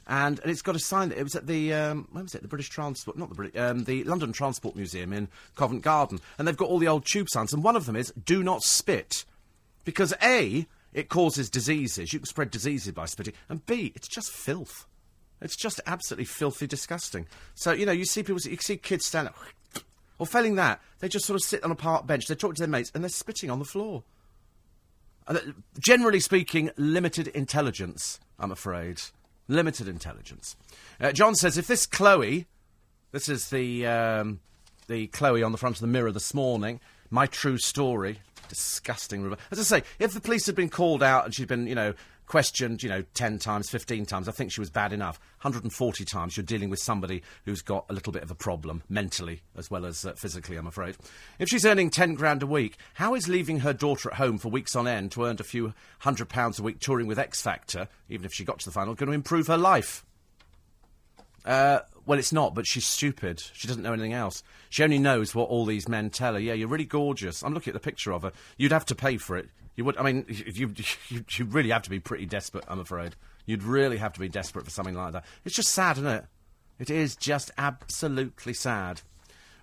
[0.06, 2.42] and, and it's got a sign that it was at the um, where was it?
[2.42, 6.56] The British Transport, not the um, the London Transport Museum in Covent Garden, and they've
[6.56, 9.24] got all the old tube signs, and one of them is "Do not spit,"
[9.84, 12.12] because a it causes diseases.
[12.12, 14.86] You can spread diseases by spitting, and b it's just filth.
[15.40, 17.26] It's just absolutely filthy disgusting.
[17.54, 19.30] So you know, you see people, you see kids stand.
[20.18, 22.60] Or failing that, they just sort of sit on a park bench, they talk to
[22.60, 24.02] their mates, and they're spitting on the floor.
[25.26, 25.38] Uh,
[25.78, 29.00] generally speaking, limited intelligence, I'm afraid.
[29.46, 30.56] Limited intelligence.
[31.00, 32.46] Uh, John says if this Chloe,
[33.12, 34.40] this is the, um,
[34.88, 39.34] the Chloe on the front of the mirror this morning, my true story, disgusting.
[39.50, 41.94] As I say, if the police had been called out and she'd been, you know,
[42.28, 45.18] questioned, you know, 10 times, 15 times, I think she was bad enough.
[45.40, 49.40] 140 times, you're dealing with somebody who's got a little bit of a problem, mentally
[49.56, 50.96] as well as uh, physically, I'm afraid.
[51.38, 54.50] If she's earning 10 grand a week, how is leaving her daughter at home for
[54.50, 57.88] weeks on end to earn a few hundred pounds a week touring with X Factor,
[58.08, 60.04] even if she got to the final, going to improve her life?
[61.46, 63.42] Uh, well, it's not, but she's stupid.
[63.54, 64.42] She doesn't know anything else.
[64.68, 66.40] She only knows what all these men tell her.
[66.40, 67.42] Yeah, you're really gorgeous.
[67.42, 68.32] I'm looking at the picture of her.
[68.58, 69.48] You'd have to pay for it.
[69.78, 69.96] You would.
[69.96, 70.74] I mean, you
[71.08, 72.64] you you really have to be pretty desperate.
[72.66, 73.14] I'm afraid.
[73.46, 75.24] You'd really have to be desperate for something like that.
[75.44, 76.24] It's just sad, isn't it?
[76.80, 79.02] It is just absolutely sad.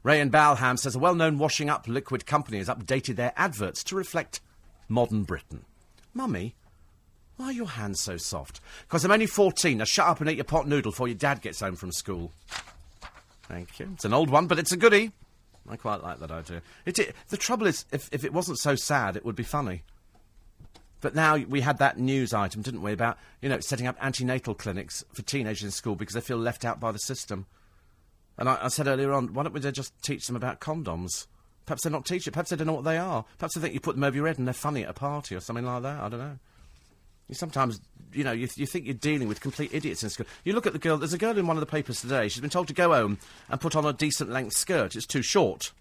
[0.04, 3.96] Ray and Balham says a well-known washing up liquid company has updated their adverts to
[3.98, 4.40] reflect
[4.88, 5.66] modern Britain.
[6.14, 6.56] Mummy,
[7.36, 8.62] why are your hands so soft?
[8.84, 9.80] Because I'm only 14.
[9.80, 12.32] Now shut up and eat your pot noodle before your dad gets home from school.
[13.50, 13.90] Thank you.
[13.96, 15.12] It's an old one, but it's a goodie.
[15.70, 16.62] I quite like that idea.
[16.86, 19.84] It, it, the trouble is, if, if it wasn't so sad, it would be funny.
[21.06, 24.56] But now we had that news item, didn't we, about, you know, setting up antenatal
[24.56, 27.46] clinics for teenagers in school because they feel left out by the system.
[28.40, 31.28] And I, I said earlier on, why don't we just teach them about condoms?
[31.68, 32.34] Perhaps they're not teaching.
[32.34, 33.24] Perhaps they don't know what they are.
[33.38, 35.36] Perhaps they think you put them over your head and they're funny at a party
[35.36, 36.00] or something like that.
[36.00, 36.40] I don't know.
[37.30, 37.80] You sometimes,
[38.12, 40.26] you know, you, you think you're dealing with complete idiots in school.
[40.44, 40.98] You look at the girl.
[40.98, 42.30] There's a girl in one of the papers today.
[42.30, 44.96] She's been told to go home and put on a decent length skirt.
[44.96, 45.72] It's too short.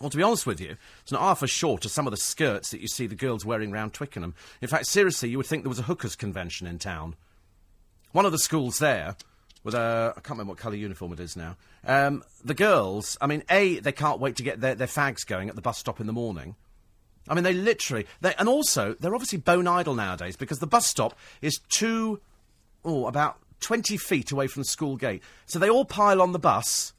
[0.00, 2.16] Well, to be honest with you, it's not half as short as some of the
[2.16, 4.34] skirts that you see the girls wearing round Twickenham.
[4.62, 7.16] In fact, seriously, you would think there was a hookers convention in town.
[8.12, 9.16] One of the schools there,
[9.64, 11.56] with a I can't remember what colour uniform it is now.
[11.84, 15.48] Um, the girls, I mean, a they can't wait to get their, their fags going
[15.48, 16.54] at the bus stop in the morning.
[17.28, 20.86] I mean, they literally, they, and also they're obviously bone idle nowadays because the bus
[20.86, 22.20] stop is two,
[22.84, 25.22] oh, about twenty feet away from the school gate.
[25.46, 26.94] So they all pile on the bus.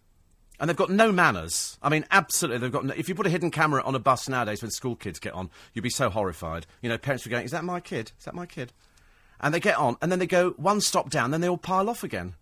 [0.60, 1.78] And they've got no manners.
[1.82, 2.86] I mean, absolutely, they've got.
[2.86, 5.34] No, if you put a hidden camera on a bus nowadays when school kids get
[5.34, 6.66] on, you'd be so horrified.
[6.82, 8.12] You know, parents would going, "Is that my kid?
[8.20, 8.74] Is that my kid?"
[9.40, 11.90] And they get on, and then they go one stop down, then they all pile
[11.90, 12.36] off again.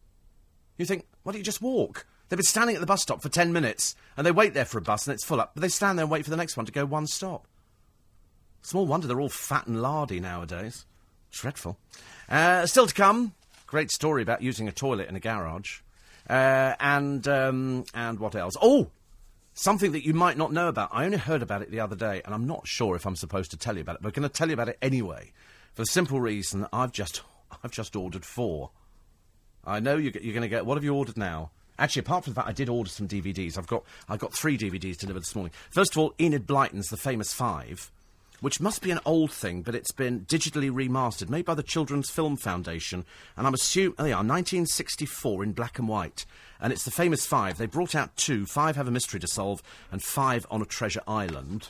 [0.77, 2.08] You think, why don't you just walk?
[2.27, 4.80] They've been standing at the bus stop for ten minutes, and they wait there for
[4.80, 5.51] a bus, and it's full up.
[5.53, 7.47] But they stand there and wait for the next one to go one stop.
[8.63, 10.86] Small wonder they're all fat and lardy nowadays.
[11.32, 11.77] Dreadful.
[12.27, 13.34] Uh, still to come,
[13.65, 15.82] great story about using a toilet in a garage.
[16.29, 18.55] Uh, and, um, and what else?
[18.61, 18.89] Oh!
[19.53, 20.89] Something that you might not know about.
[20.91, 23.49] I only heard about it the other day, and I'm not sure if I'm supposed
[23.51, 25.32] to tell you about it, but I'm going to tell you about it anyway.
[25.73, 27.21] For the simple reason that I've just,
[27.63, 28.69] I've just ordered four.
[29.65, 30.65] I know you're, you're going to get.
[30.65, 31.51] What have you ordered now?
[31.80, 33.57] Actually, apart from that, I did order some DVDs.
[33.57, 35.53] I've got, I've got three DVDs delivered this morning.
[35.69, 37.91] First of all, Enid Blyton's The Famous Five.
[38.39, 42.09] Which must be an old thing, but it's been digitally remastered, made by the Children's
[42.09, 43.03] Film Foundation,
[43.35, 46.25] and I'm assuming they are 1964 in black and white.
[46.59, 47.57] And it's the famous five.
[47.57, 48.45] They brought out two.
[48.45, 49.61] Five have a mystery to solve,
[49.91, 51.69] and five on a treasure island.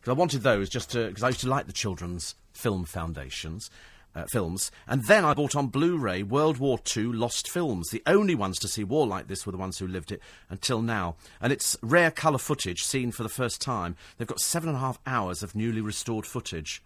[0.00, 3.70] Because I wanted those just to because I used to like the Children's Film Foundations.
[4.18, 7.90] Uh, films, and then I bought on Blu-ray World War II lost films.
[7.90, 10.82] The only ones to see war like this were the ones who lived it until
[10.82, 13.94] now, and it's rare colour footage seen for the first time.
[14.16, 16.82] They've got seven and a half hours of newly restored footage,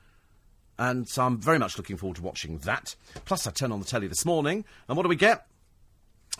[0.78, 2.96] and so I'm very much looking forward to watching that.
[3.24, 5.46] Plus, I turned on the telly this morning, and what do we get?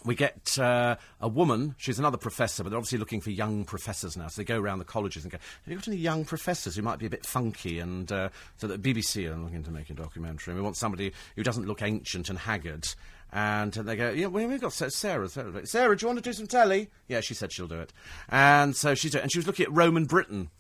[0.05, 1.75] We get uh, a woman.
[1.79, 4.29] She's another professor, but they're obviously looking for young professors now.
[4.29, 6.83] So they go around the colleges and go, "Have you got any young professors who
[6.83, 9.95] might be a bit funky?" And uh, so the BBC are looking to make a
[9.95, 10.53] documentary.
[10.53, 12.87] And we want somebody who doesn't look ancient and haggard.
[13.33, 15.67] And they go, yeah, we've got Sarah, Sarah.
[15.67, 16.91] Sarah, do you want to do some telly?
[17.09, 17.91] Yeah, she said she'll do it.
[18.29, 20.51] And so she's doing, and she was looking at Roman Britain.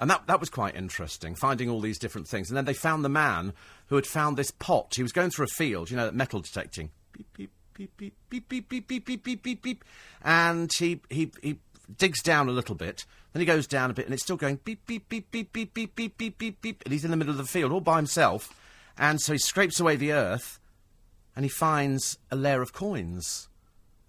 [0.00, 2.50] And that, that was quite interesting, finding all these different things.
[2.50, 3.52] And then they found the man
[3.86, 4.94] who had found this pot.
[4.96, 6.90] He was going through a field, you know, metal detecting.
[7.12, 7.96] Beep, beep, beep,
[8.28, 9.84] beep, beep, beep, beep, beep, beep, beep, beep.
[10.24, 11.58] And he, he, he
[11.96, 13.04] digs down a little bit.
[13.32, 15.74] Then he goes down a bit, and it's still going beep, beep, beep, beep, beep,
[15.74, 16.82] beep, beep, beep, beep, beep.
[16.84, 18.52] And he's in the middle of the field all by himself.
[18.96, 20.58] And so he scrapes away the earth,
[21.36, 23.48] and he finds a layer of coins.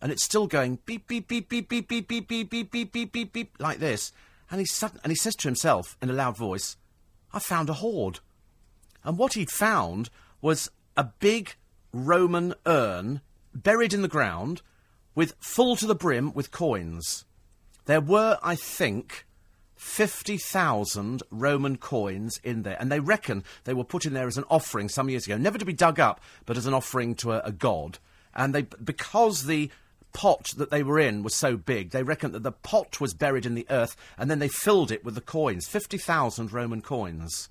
[0.01, 3.11] And it's still going beep, beep, beep, beep, beep, beep, beep, beep, beep, beep, beep,
[3.11, 4.11] beep, beep, like this.
[4.49, 6.75] And he, sudden, and he says to himself in a loud voice,
[7.31, 8.19] I found a hoard.
[9.03, 10.09] And what he'd found
[10.41, 11.53] was a big
[11.93, 13.21] Roman urn
[13.63, 14.61] buried in the ground
[15.15, 17.25] with full to the brim with coins.
[17.85, 19.25] There were, I think,
[19.79, 22.75] 50,000 Roman coins in there.
[22.79, 25.57] And they reckon they were put in there as an offering some years ago, never
[25.57, 27.97] to be dug up, but as an offering to a, a god.
[28.35, 29.71] And they, because the
[30.11, 33.45] pot that they were in was so big, they reckon that the pot was buried
[33.45, 37.47] in the earth and then they filled it with the coins 50,000 Roman coins.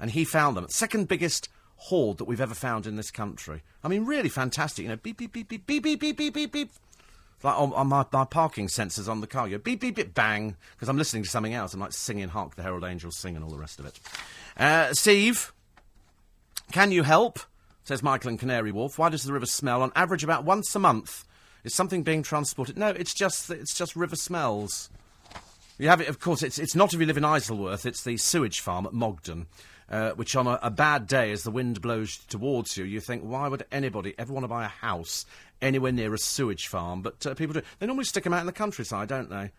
[0.00, 0.66] And he found them.
[0.70, 1.48] Second biggest
[1.84, 3.62] hoard that we've ever found in this country.
[3.82, 4.82] I mean, really fantastic.
[4.82, 6.70] You know, beep, beep, beep, beep, beep, beep, beep, beep, beep, beep.
[7.42, 9.48] Like on, on my, my parking sensors on the car.
[9.48, 10.56] You go beep, beep, beep, bang.
[10.72, 11.72] Because I'm listening to something else.
[11.72, 13.98] I'm like singing Hark the Herald Angels Sing and all the rest of it.
[14.58, 15.54] Uh, Steve,
[16.70, 17.38] can you help?
[17.84, 18.98] Says Michael in Canary Wharf.
[18.98, 19.82] Why does the river smell?
[19.82, 21.24] On average, about once a month.
[21.64, 22.78] Is something being transported?
[22.78, 24.88] No, it's just it's just river smells.
[25.78, 26.42] You have it, of course.
[26.42, 27.84] It's it's not if you live in Isleworth.
[27.84, 29.46] It's the sewage farm at Mogden,
[29.90, 33.22] uh, which on a, a bad day, as the wind blows towards you, you think,
[33.22, 35.26] why would anybody ever want to buy a house
[35.60, 37.02] anywhere near a sewage farm?
[37.02, 37.62] But uh, people do.
[37.78, 39.50] They normally stick them out in the countryside, don't they?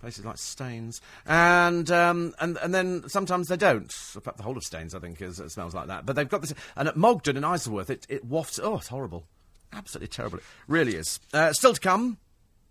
[0.00, 3.92] Places like Staines, and um, and and then sometimes they don't.
[4.14, 6.06] In fact, the whole of Staines, I think, is, it smells like that.
[6.06, 8.60] But they've got this, and at Mogden in Isleworth, it, it wafts.
[8.62, 9.24] Oh, it's horrible,
[9.72, 10.38] absolutely terrible.
[10.38, 11.18] It really is.
[11.32, 12.18] Uh, still to come,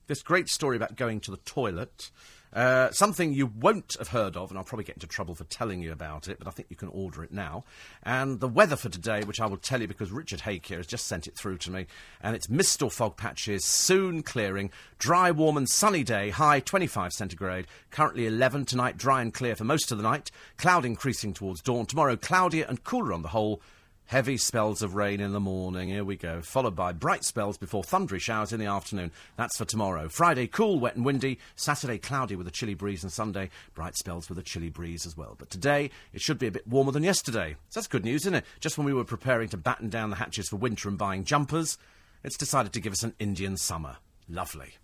[0.08, 2.12] this great story about going to the toilet.
[2.54, 5.82] Uh, something you won't have heard of, and I'll probably get into trouble for telling
[5.82, 7.66] you about it, but I think you can order it now.
[8.04, 10.88] And the weather for today, which I will tell you because Richard Hake here has
[10.88, 11.88] just sent it through to me,
[12.22, 17.14] and it's mist or fog patches, soon clearing, dry, warm, and sunny day, high 25
[17.14, 21.62] centigrade, currently 11 tonight, dry and clear for most of the night, cloud increasing towards
[21.62, 21.86] dawn.
[21.86, 23.62] Tomorrow, cloudier and cooler on the whole.
[24.08, 27.84] Heavy spells of rain in the morning, here we go, followed by bright spells before
[27.84, 29.12] thundery showers in the afternoon.
[29.36, 30.08] That's for tomorrow.
[30.08, 31.40] Friday, cool, wet and windy.
[31.58, 33.04] Saturday, cloudy with a chilly breeze.
[33.04, 35.36] And Sunday, bright spells with a chilly breeze as well.
[35.38, 37.58] But today, it should be a bit warmer than yesterday.
[37.68, 38.46] So that's good news, isn't it?
[38.62, 41.78] Just when we were preparing to batten down the hatches for winter and buying jumpers,
[42.24, 43.98] it's decided to give us an Indian summer.
[44.30, 44.76] Lovely.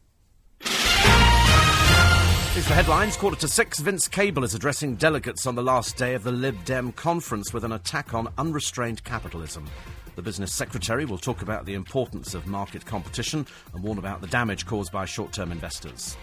[2.54, 3.18] Here's the headlines.
[3.18, 3.80] Quarter to six.
[3.80, 7.64] Vince Cable is addressing delegates on the last day of the Lib Dem conference with
[7.64, 9.66] an attack on unrestrained capitalism.
[10.16, 14.28] The business secretary will talk about the importance of market competition and warn about the
[14.28, 16.16] damage caused by short term investors.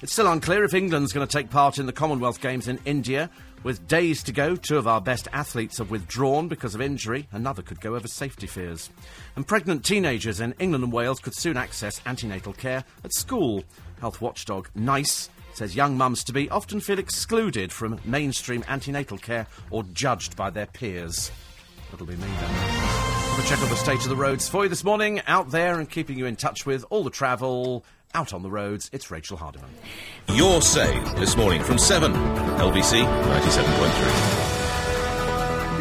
[0.00, 3.28] It's still unclear if England's going to take part in the Commonwealth Games in India.
[3.62, 7.28] With days to go, two of our best athletes have withdrawn because of injury.
[7.30, 8.88] Another could go over safety fears.
[9.36, 13.64] And pregnant teenagers in England and Wales could soon access antenatal care at school.
[14.00, 19.46] Health watchdog NICE says young mums to be often feel excluded from mainstream antenatal care
[19.70, 21.30] or judged by their peers.
[21.90, 22.50] That'll be me then.
[22.50, 25.20] Have a check on the state of the roads for you this morning.
[25.26, 27.84] Out there and keeping you in touch with all the travel
[28.14, 28.88] out on the roads.
[28.92, 29.70] It's Rachel Hardiman.
[30.28, 32.12] Your say this morning from 7.
[32.12, 34.43] LBC 97.3.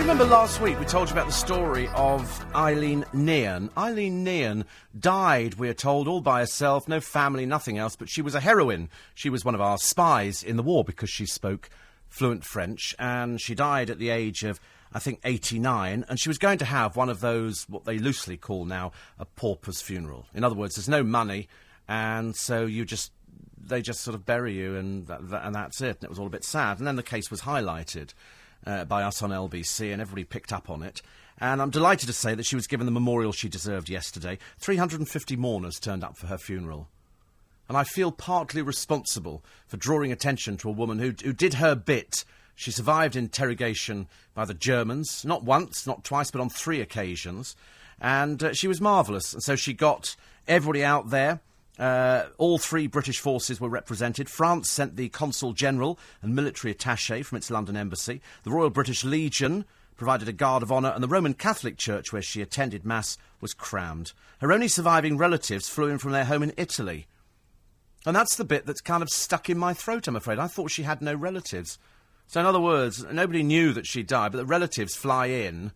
[0.03, 3.69] Remember last week we told you about the story of Eileen Nearne.
[3.77, 4.65] Eileen Nearne
[4.99, 8.89] died, we're told, all by herself, no family, nothing else, but she was a heroine.
[9.15, 11.69] She was one of our spies in the war because she spoke
[12.09, 14.59] fluent French, and she died at the age of,
[14.91, 18.35] I think, 89, and she was going to have one of those, what they loosely
[18.35, 20.25] call now, a pauper's funeral.
[20.33, 21.47] In other words, there's no money,
[21.87, 23.13] and so you just
[23.57, 25.95] they just sort of bury you and that, that, and that's it.
[25.95, 26.79] And it was all a bit sad.
[26.79, 28.13] And then the case was highlighted.
[28.65, 31.01] Uh, by us on LBC, and everybody picked up on it.
[31.39, 34.37] And I'm delighted to say that she was given the memorial she deserved yesterday.
[34.59, 36.87] 350 mourners turned up for her funeral.
[37.67, 41.75] And I feel partly responsible for drawing attention to a woman who, who did her
[41.75, 42.23] bit.
[42.55, 47.55] She survived interrogation by the Germans, not once, not twice, but on three occasions.
[47.99, 49.33] And uh, she was marvellous.
[49.33, 50.15] And so she got
[50.47, 51.39] everybody out there.
[51.79, 54.29] Uh, all three British forces were represented.
[54.29, 58.21] France sent the consul general and military attache from its London embassy.
[58.43, 59.65] The Royal British Legion
[59.95, 63.53] provided a guard of honour, and the Roman Catholic Church, where she attended Mass, was
[63.53, 64.13] crammed.
[64.39, 67.07] Her only surviving relatives flew in from their home in Italy.
[68.05, 70.39] And that's the bit that's kind of stuck in my throat, I'm afraid.
[70.39, 71.79] I thought she had no relatives.
[72.27, 75.71] So, in other words, nobody knew that she died, but the relatives fly in,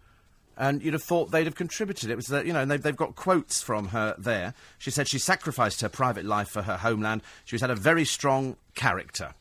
[0.57, 2.09] and you'd have thought they'd have contributed.
[2.09, 4.53] It was that, you know, they've, they've got quotes from her there.
[4.79, 7.21] She said she sacrificed her private life for her homeland.
[7.45, 9.33] She's had a very strong character.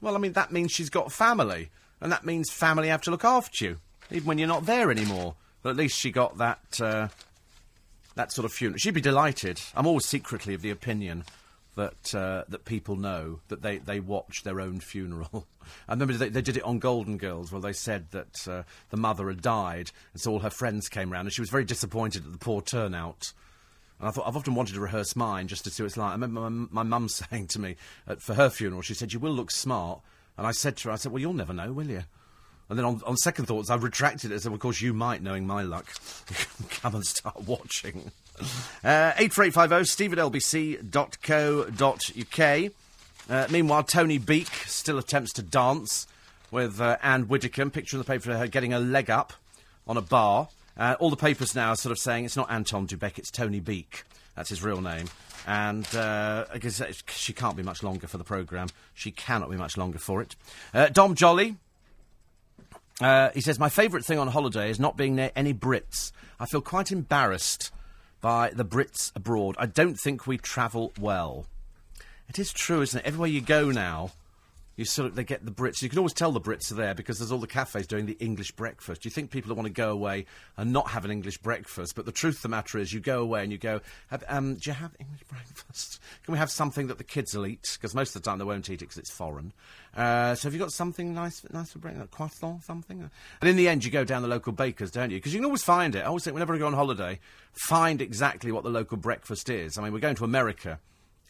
[0.00, 1.70] Well, I mean, that means she's got family,
[2.00, 3.78] and that means family have to look after you,
[4.10, 5.36] even when you're not there anymore.
[5.62, 7.08] But at least she got that, uh,
[8.16, 8.78] that sort of funeral.
[8.78, 9.60] She'd be delighted.
[9.74, 11.24] I'm always secretly of the opinion
[11.76, 15.46] that uh, that people know that they, they watch their own funeral.
[15.88, 18.96] I remember they, they did it on Golden Girls, where they said that uh, the
[18.96, 22.24] mother had died, and so all her friends came round, and she was very disappointed
[22.24, 23.32] at the poor turnout.
[23.98, 26.10] And I thought I've often wanted to rehearse mine just to see what it's like.
[26.10, 29.20] I remember my, my mum saying to me at, for her funeral, she said, "You
[29.20, 30.00] will look smart,"
[30.36, 32.04] and I said to her, "I said, well, you'll never know, will you?"
[32.68, 34.34] And then on, on second thoughts, I retracted it.
[34.34, 35.86] I said, well, of course, you might, knowing my luck.
[36.70, 38.10] Come and start watching.
[38.82, 40.80] Uh, 84850 steve at lbc.co.uk.
[43.30, 46.06] Uh, meanwhile, Tony Beak still attempts to dance
[46.50, 47.70] with uh, Anne Widdecombe.
[47.70, 49.32] Picture in the paper of her getting a leg up
[49.86, 50.48] on a bar.
[50.76, 53.30] Uh, all the papers now are sort of saying it's not Anton du Beke, it's
[53.30, 54.04] Tony Beak.
[54.34, 55.06] That's his real name.
[55.46, 58.68] And uh, I guess she can't be much longer for the programme.
[58.94, 60.34] She cannot be much longer for it.
[60.72, 61.56] Uh, Dom Jolly.
[63.00, 66.12] Uh, he says, My favourite thing on holiday is not being near any Brits.
[66.38, 67.72] I feel quite embarrassed
[68.20, 69.56] by the Brits abroad.
[69.58, 71.46] I don't think we travel well.
[72.28, 73.06] It is true, isn't it?
[73.06, 74.12] Everywhere you go now,
[74.76, 75.82] you sort of they get the Brits.
[75.82, 78.16] You can always tell the Brits are there because there's all the cafes doing the
[78.20, 79.04] English breakfast.
[79.04, 82.12] You think people want to go away and not have an English breakfast, but the
[82.12, 83.80] truth of the matter is, you go away and you go,
[84.28, 86.00] um, "Do you have English breakfast?
[86.24, 87.68] Can we have something that the kids will eat?
[87.74, 89.52] Because most of the time they won't eat it because it's foreign.
[89.96, 93.08] Uh, so have you got something nice, nice for breakfast, a croissant, something?
[93.40, 95.18] And in the end, you go down the local bakers, don't you?
[95.18, 96.00] Because you can always find it.
[96.00, 97.20] I always think whenever I go on holiday,
[97.52, 99.78] find exactly what the local breakfast is.
[99.78, 100.80] I mean, we're going to America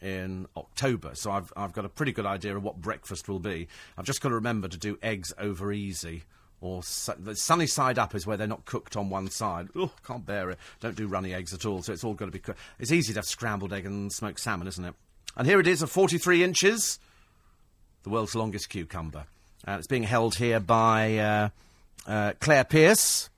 [0.02, 3.68] in October, so I've, I've got a pretty good idea of what breakfast will be.
[3.96, 6.24] I've just got to remember to do eggs over easy.
[6.60, 9.68] Or su- the sunny side up is where they're not cooked on one side.
[9.76, 10.58] Oh, can't bear it.
[10.80, 11.82] Don't do runny eggs at all.
[11.82, 12.58] So it's all got to be cooked.
[12.78, 14.94] It's easy to have scrambled egg and smoked salmon, isn't it?
[15.36, 16.98] And here it is, of 43 inches,
[18.02, 19.24] the world's longest cucumber.
[19.64, 21.48] And it's being held here by uh,
[22.06, 23.28] uh, Claire Pierce.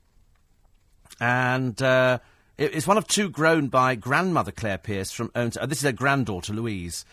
[1.19, 2.19] And uh,
[2.57, 5.57] it's one of two grown by grandmother Claire Pierce from owns.
[5.57, 7.05] Uh, this is her granddaughter Louise.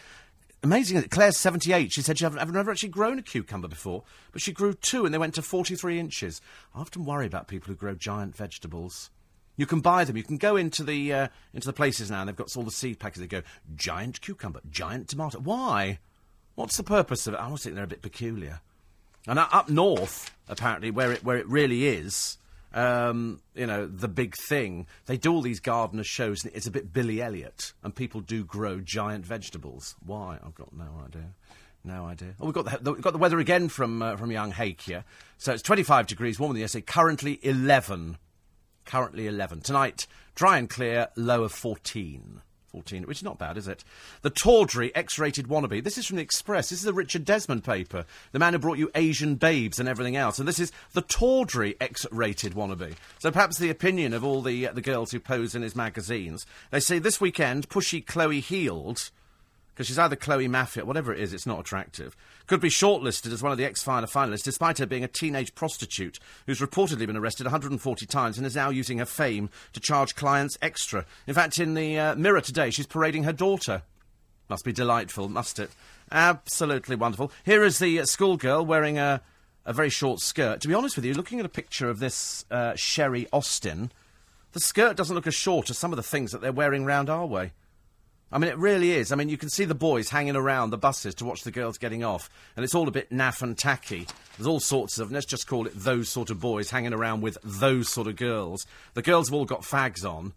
[0.63, 1.03] Amazing.
[1.09, 1.93] Claire's 78.
[1.93, 5.13] She said she had never actually grown a cucumber before, but she grew two and
[5.13, 6.41] they went to 43 inches.
[6.75, 9.11] I often worry about people who grow giant vegetables.
[9.57, 10.17] You can buy them.
[10.17, 12.71] You can go into the uh, into the places now, and they've got all the
[12.71, 13.21] seed packets.
[13.21, 13.43] They go
[13.77, 15.39] giant cucumber, giant tomato.
[15.39, 15.99] Why?
[16.55, 17.37] What's the purpose of it?
[17.37, 18.61] I always think they're a bit peculiar.
[19.27, 22.39] And up north, apparently, where it where it really is,
[22.75, 26.71] um, you know, the big thing, they do all these gardener shows, and it's a
[26.71, 29.95] bit Billy Elliot, and people do grow giant vegetables.
[30.05, 30.39] Why?
[30.45, 31.35] I've got no idea.
[31.85, 32.35] No idea.
[32.41, 35.05] Oh, we've got the, we've got the weather again from uh, from young Hake here.
[35.37, 36.85] So it's 25 degrees warmer than yesterday.
[36.87, 38.17] Currently 11.
[38.87, 39.61] Currently 11.
[39.61, 42.41] Tonight, dry and clear, low of 14.
[42.75, 43.85] 14, which is not bad, is it?
[44.23, 45.85] The tawdry X-rated wannabe.
[45.85, 46.71] This is from the Express.
[46.71, 48.05] This is a Richard Desmond paper.
[48.33, 50.41] The man who brought you Asian babes and everything else.
[50.41, 52.97] And this is the tawdry X-rated wannabe.
[53.21, 56.47] So perhaps the opinion of all the uh, the girls who pose in his magazines.
[56.73, 59.11] They say this weekend, pushy Chloe Healed
[59.75, 62.17] because she's either Chloe Mafia, whatever it is, it's not attractive.
[62.47, 66.21] Could be shortlisted as one of the X-Filer finalists, despite her being a teenage prostitute
[66.47, 70.57] who's reportedly been arrested 140 times and is now using her fame to charge clients
[70.63, 71.05] extra.
[71.27, 73.83] In fact, in the uh, Mirror today, she's parading her daughter.
[74.49, 75.71] Must be delightful, must it?
[76.13, 77.33] Absolutely wonderful.
[77.45, 79.23] Here is the uh, schoolgirl wearing a,
[79.67, 80.61] a very short skirt.
[80.61, 83.91] To be honest with you, looking at a picture of this uh, Sherry Austin,
[84.53, 87.11] the skirt doesn't look as short as some of the things that they're wearing round
[87.11, 87.53] our way.
[88.35, 89.13] I mean, it really is.
[89.13, 91.79] I mean, you can see the boys hanging around the buses to watch the girls
[91.79, 94.09] getting off, and it's all a bit naff and tacky.
[94.37, 97.39] There's all sorts of, let's just call it those sort of boys hanging around with
[97.45, 98.67] those sort of girls.
[98.95, 100.33] The girls have all got fags on.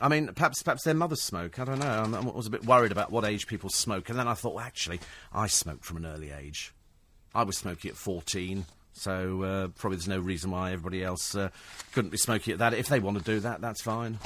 [0.00, 1.58] I mean, perhaps perhaps their mothers smoke.
[1.58, 1.86] I don't know.
[1.86, 4.54] I'm- I was a bit worried about what age people smoke, and then I thought,
[4.54, 5.00] well, actually,
[5.32, 6.72] I smoked from an early age.
[7.34, 11.48] I was smoking at 14, So uh, probably there's no reason why everybody else uh,
[11.92, 12.74] couldn't be smoking at that.
[12.74, 14.18] If they want to do that, that's fine.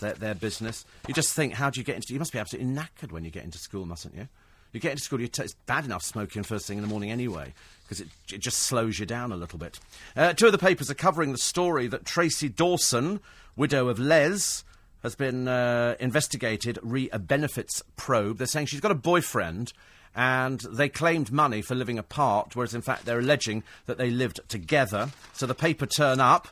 [0.00, 0.84] Their, their business.
[1.06, 2.12] You just think, how do you get into...
[2.12, 4.28] You must be absolutely knackered when you get into school, mustn't you?
[4.72, 7.54] You get into school, t- it's bad enough smoking first thing in the morning anyway,
[7.82, 9.80] because it, it just slows you down a little bit.
[10.14, 13.20] Uh, two of the papers are covering the story that Tracy Dawson,
[13.56, 14.64] widow of Les,
[15.02, 18.38] has been uh, investigated re a benefits probe.
[18.38, 19.72] They're saying she's got a boyfriend
[20.14, 24.40] and they claimed money for living apart, whereas in fact they're alleging that they lived
[24.48, 25.10] together.
[25.32, 26.48] So the paper turn up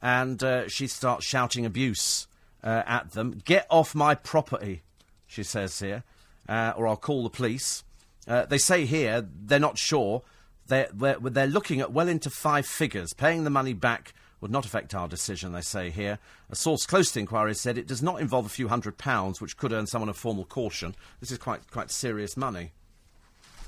[0.00, 2.26] and uh, she starts shouting abuse
[2.62, 3.40] uh, at them.
[3.44, 4.82] Get off my property,
[5.26, 6.04] she says here,
[6.48, 7.84] uh, or I'll call the police.
[8.26, 10.22] Uh, they say here they're not sure.
[10.66, 13.12] They're, they're, they're looking at well into five figures.
[13.12, 16.18] Paying the money back would not affect our decision, they say here.
[16.50, 19.40] A source close to the inquiry said it does not involve a few hundred pounds,
[19.40, 20.94] which could earn someone a formal caution.
[21.20, 22.72] This is quite, quite serious money.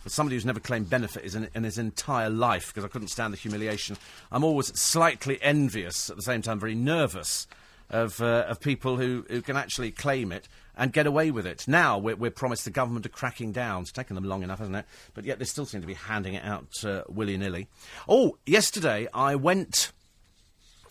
[0.03, 3.33] For somebody who's never claimed benefit in, in his entire life, because I couldn't stand
[3.33, 3.97] the humiliation,
[4.31, 7.47] I'm always slightly envious, at the same time very nervous,
[7.91, 11.67] of, uh, of people who, who can actually claim it and get away with it.
[11.67, 13.83] Now we're, we're promised the government are cracking down.
[13.83, 14.87] It's taken them long enough, hasn't it?
[15.15, 17.69] But yet they still seem to be handing it out uh, willy nilly.
[18.09, 19.93] Oh, yesterday I went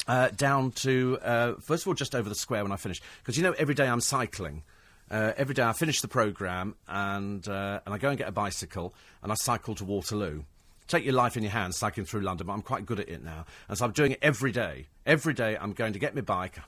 [0.07, 3.03] uh, down to, uh, first of all, just over the square when I finished.
[3.19, 4.63] Because, you know, every day I'm cycling.
[5.09, 8.31] Uh, every day I finish the programme and, uh, and I go and get a
[8.33, 8.93] bicycle
[9.23, 10.43] and I cycle to Waterloo.
[10.87, 13.23] Take your life in your hands cycling through London, but I'm quite good at it
[13.23, 13.45] now.
[13.67, 14.87] And so I'm doing it every day.
[15.05, 16.59] Every day I'm going to get my bike,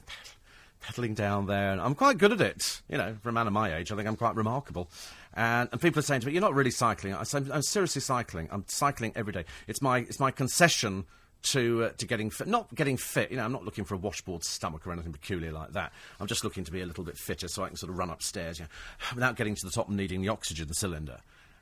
[0.82, 2.82] pedaling down there, and I'm quite good at it.
[2.90, 4.90] You know, for a man of my age, I think I'm quite remarkable.
[5.34, 8.02] And, and people are saying to me, "You're not really cycling." I say, "I'm seriously
[8.02, 8.50] cycling.
[8.52, 9.46] I'm cycling every day.
[9.68, 11.06] It's my it's my concession
[11.42, 12.48] to uh, to getting fit.
[12.48, 13.32] Not getting fit.
[13.32, 15.94] You know, I'm not looking for a washboard stomach or anything peculiar like that.
[16.20, 18.10] I'm just looking to be a little bit fitter so I can sort of run
[18.10, 18.70] upstairs, you know,
[19.16, 21.20] without getting to the top and needing the oxygen cylinder."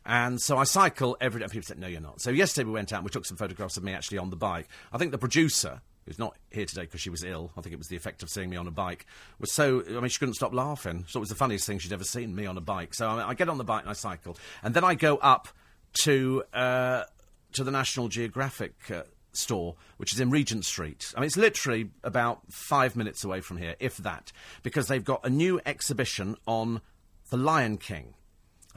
[0.08, 1.44] And so I cycle every day.
[1.44, 2.22] And people said, no, you're not.
[2.22, 4.38] So yesterday we went out and we took some photographs of me actually on the
[4.38, 4.70] bike.
[4.94, 7.78] I think the producer, who's not here today because she was ill, I think it
[7.78, 9.06] was the effect of seeing me on a bike,
[9.38, 11.04] was so, I mean, she couldn't stop laughing.
[11.10, 12.94] So it was the funniest thing she'd ever seen, me on a bike.
[12.94, 14.38] So I, I get on the bike and I cycle.
[14.64, 15.50] And then I go up
[16.04, 17.04] to, uh,
[17.52, 19.04] to the National Geographic uh,
[19.34, 21.14] store, which is in Regent Street.
[21.18, 24.32] I mean, it's literally about five minutes away from here, if that,
[24.64, 26.80] because they've got a new exhibition on
[27.30, 28.14] The Lion King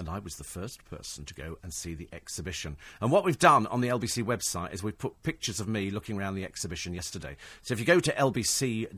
[0.00, 2.78] and I was the first person to go and see the exhibition.
[3.02, 6.18] And what we've done on the LBC website is we've put pictures of me looking
[6.18, 7.36] around the exhibition yesterday.
[7.60, 8.92] So if you go to lbc.co.uk,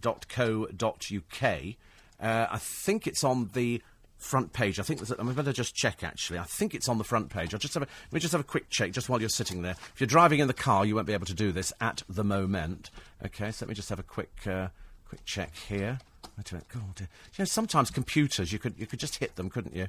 [2.20, 3.82] uh, I think it's on the
[4.16, 4.78] front page.
[4.78, 6.38] I think there's I better just check actually.
[6.38, 7.52] I think it's on the front page.
[7.52, 9.62] I'll just have a, let me just have a quick check just while you're sitting
[9.62, 9.74] there.
[9.92, 12.22] If you're driving in the car, you won't be able to do this at the
[12.22, 12.92] moment.
[13.26, 14.68] Okay, so let me just have a quick uh,
[15.08, 15.98] quick check here.
[16.38, 16.62] Wait a.
[16.72, 17.06] God, you
[17.40, 19.88] know, sometimes computers you could you could just hit them, couldn't you?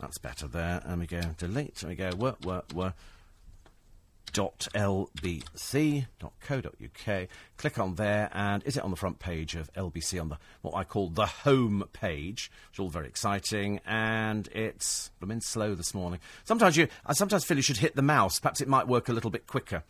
[0.00, 0.82] That's better there.
[0.84, 1.82] And we go delete.
[1.82, 2.94] And we go work, work, work.
[4.32, 5.08] Dot co
[6.60, 7.28] dot uk.
[7.56, 10.76] Click on there, and is it on the front page of LBC on the what
[10.76, 12.48] I call the home page?
[12.70, 16.20] It's all very exciting, and it's I'm in slow this morning.
[16.44, 18.38] Sometimes you, uh, I sometimes feel you should hit the mouse.
[18.38, 19.82] Perhaps it might work a little bit quicker.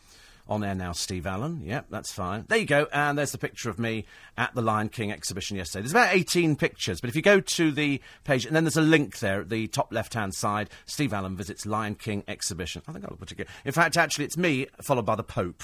[0.50, 1.62] On air now, Steve Allen.
[1.64, 2.44] Yep, that's fine.
[2.48, 2.88] There you go.
[2.92, 4.04] And there's the picture of me
[4.36, 5.82] at the Lion King exhibition yesterday.
[5.82, 8.82] There's about 18 pictures, but if you go to the page, and then there's a
[8.82, 12.82] link there at the top left hand side, Steve Allen visits Lion King exhibition.
[12.88, 13.46] I think I'll put it.
[13.64, 15.62] In fact, actually, it's me followed by the Pope.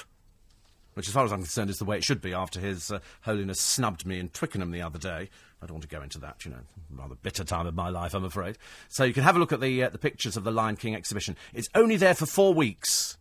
[0.95, 3.01] Which, as far as I'm concerned, is the way it should be after His uh,
[3.23, 5.29] Holiness snubbed me in Twickenham the other day.
[5.61, 6.61] I don't want to go into that, you know,
[6.95, 8.57] rather bitter time of my life, I'm afraid.
[8.89, 10.95] So you can have a look at the uh, the pictures of the Lion King
[10.95, 11.37] exhibition.
[11.53, 13.19] It's only there for four weeks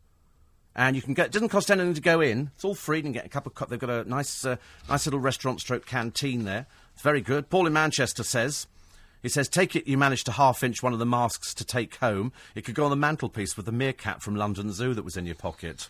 [0.76, 1.28] and you can get.
[1.28, 2.52] It doesn't cost anything to go in.
[2.56, 2.98] It's all free.
[2.98, 3.56] You can get a cup of.
[3.56, 4.58] Co- they've got a nice, uh,
[4.90, 6.68] nice little restaurant stroke canteen there.
[6.94, 7.50] It's very good.
[7.50, 8.68] Paul in Manchester says.
[9.22, 11.96] He says, take it you managed to half inch one of the masks to take
[11.96, 12.32] home.
[12.54, 15.26] It could go on the mantelpiece with the meerkat from London Zoo that was in
[15.26, 15.90] your pocket.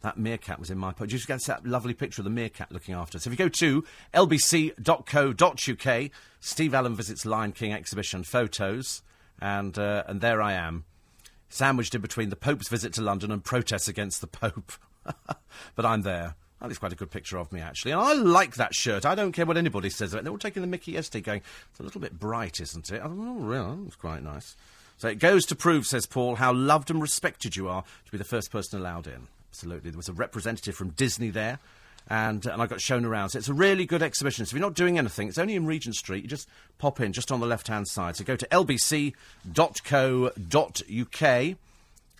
[0.00, 1.12] That meerkat was in my pocket.
[1.12, 3.26] You just get that lovely picture of the meerkat looking after us.
[3.26, 6.10] If you go to lbc.co.uk,
[6.40, 9.02] Steve Allen visits Lion King exhibition photos,
[9.38, 10.86] and, uh, and there I am
[11.52, 14.72] sandwiched in between the Pope's visit to London and protests against the Pope.
[15.74, 16.34] but I'm there.
[16.60, 17.92] That is quite a good picture of me, actually.
[17.92, 19.04] And I like that shirt.
[19.04, 20.24] I don't care what anybody says about it.
[20.24, 23.00] They're all taking the mickey yesterday, going, it's a little bit bright, isn't it?
[23.00, 23.86] I don't know, oh, really.
[23.86, 24.56] It's quite nice.
[24.98, 28.18] So it goes to prove, says Paul, how loved and respected you are to be
[28.18, 29.26] the first person allowed in.
[29.50, 29.90] Absolutely.
[29.90, 31.58] There was a representative from Disney there
[32.08, 33.30] and, and I got shown around.
[33.30, 34.44] So it's a really good exhibition.
[34.44, 36.22] So if you're not doing anything, it's only in Regent Street.
[36.22, 36.48] You just
[36.78, 38.16] pop in, just on the left hand side.
[38.16, 39.16] So go to lbc.co.uk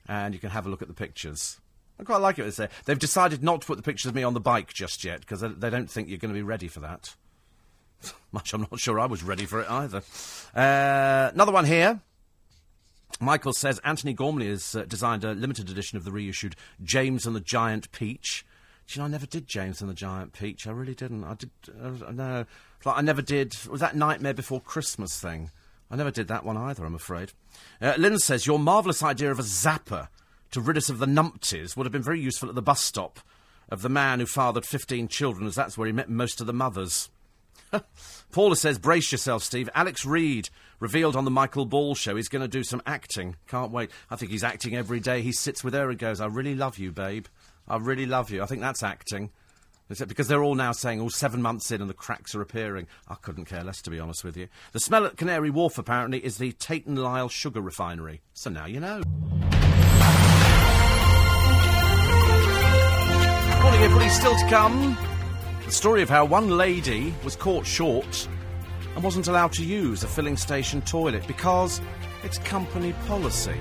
[0.09, 1.61] and you can have a look at the pictures.
[1.99, 2.47] I quite like it.
[2.47, 2.71] It's there.
[2.85, 5.41] They've decided not to put the pictures of me on the bike just yet because
[5.41, 7.15] they, they don't think you're going to be ready for that.
[8.33, 10.03] Much, I'm not sure I was ready for it either.
[10.55, 12.01] Uh, another one here.
[13.21, 17.37] Michael says Antony Gormley has uh, designed a limited edition of the reissued James and
[17.37, 18.45] the Giant Peach.
[18.87, 20.67] Do you know, I never did James and the Giant Peach.
[20.67, 21.25] I really didn't.
[21.25, 21.51] I did.
[21.69, 22.45] Uh, no,
[22.85, 23.57] like I never did.
[23.69, 25.51] Was that Nightmare Before Christmas thing?
[25.91, 26.85] I never did that one either.
[26.85, 27.33] I'm afraid.
[27.81, 30.09] Uh, Lynn says your marvellous idea of a zapper
[30.53, 33.21] to rid us of the numpties would have been very useful at the bus stop
[33.69, 36.53] of the man who fathered 15 children, as that's where he met most of the
[36.53, 37.11] mothers.
[38.33, 39.71] Paula says, brace yourself, Steve.
[39.75, 43.37] Alex Reid revealed on the Michael Ball show he's going to do some acting.
[43.47, 43.91] Can't wait.
[44.11, 45.23] I think he's acting every day.
[45.23, 47.27] He sits with her and goes, I really love you, babe.
[47.69, 48.43] I really love you.
[48.43, 49.31] I think that's acting.
[49.89, 52.87] Because they're all now saying, all oh, seven months in and the cracks are appearing.
[53.09, 54.49] I couldn't care less, to be honest with you.
[54.73, 58.23] The smell at Canary Wharf, apparently, is the Tate and Lyle sugar refinery.
[58.33, 59.03] So now you know.
[63.63, 64.09] Morning, everybody.
[64.09, 64.97] Still to come.
[65.67, 68.29] The story of how one lady was caught short
[68.95, 71.81] and wasn't allowed to use a filling station toilet because
[72.23, 73.59] it's company policy.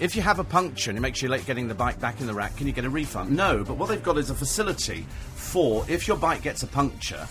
[0.00, 2.26] if you have a puncture and it makes you late getting the bike back in
[2.26, 3.30] the rack, can you get a refund?
[3.30, 5.06] No, but what they've got is a facility
[5.36, 7.28] for if your bike gets a puncture.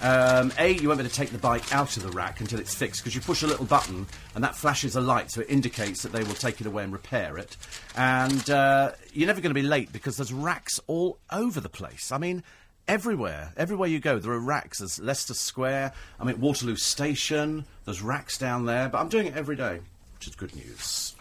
[0.00, 2.60] Um, a, you won't be able to take the bike out of the rack until
[2.60, 5.50] it's fixed because you push a little button and that flashes a light, so it
[5.50, 7.56] indicates that they will take it away and repair it.
[7.96, 12.12] And uh, you're never going to be late because there's racks all over the place.
[12.12, 12.44] I mean,
[12.86, 14.78] everywhere, everywhere you go, there are racks.
[14.78, 15.92] There's Leicester Square.
[16.20, 17.64] I'm at Waterloo Station.
[17.84, 19.80] There's racks down there, but I'm doing it every day,
[20.14, 21.16] which is good news.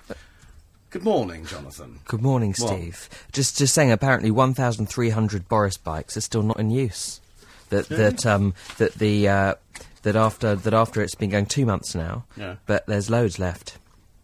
[0.90, 2.00] Good morning, Jonathan.
[2.06, 2.70] Good morning, What?
[2.74, 3.10] Steve.
[3.34, 7.20] Just just saying, apparently 1,300 Boris bikes are still not in use.
[7.70, 9.54] That that um that the uh,
[10.04, 12.26] that after that after it's been going two months now.
[12.38, 12.56] Yeah.
[12.66, 13.78] But there's loads left.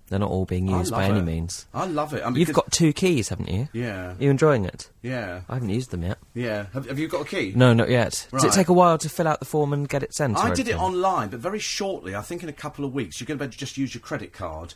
[0.09, 1.65] They're not all being used by any means.
[1.73, 2.23] I love it.
[2.23, 3.67] I mean, You've got two keys, haven't you?
[3.73, 4.09] Yeah.
[4.11, 4.91] Are you enjoying it?
[5.01, 5.41] Yeah.
[5.49, 6.19] I haven't used them yet.
[6.35, 6.67] Yeah.
[6.73, 7.53] Have, have you got a key?
[7.55, 8.27] No, not yet.
[8.31, 10.37] Does it take a while to fill out the form and get it sent?
[10.37, 12.15] I did it online, but very shortly.
[12.15, 13.95] I think in a couple of weeks, you're going to be able to just use
[13.95, 14.75] your credit card.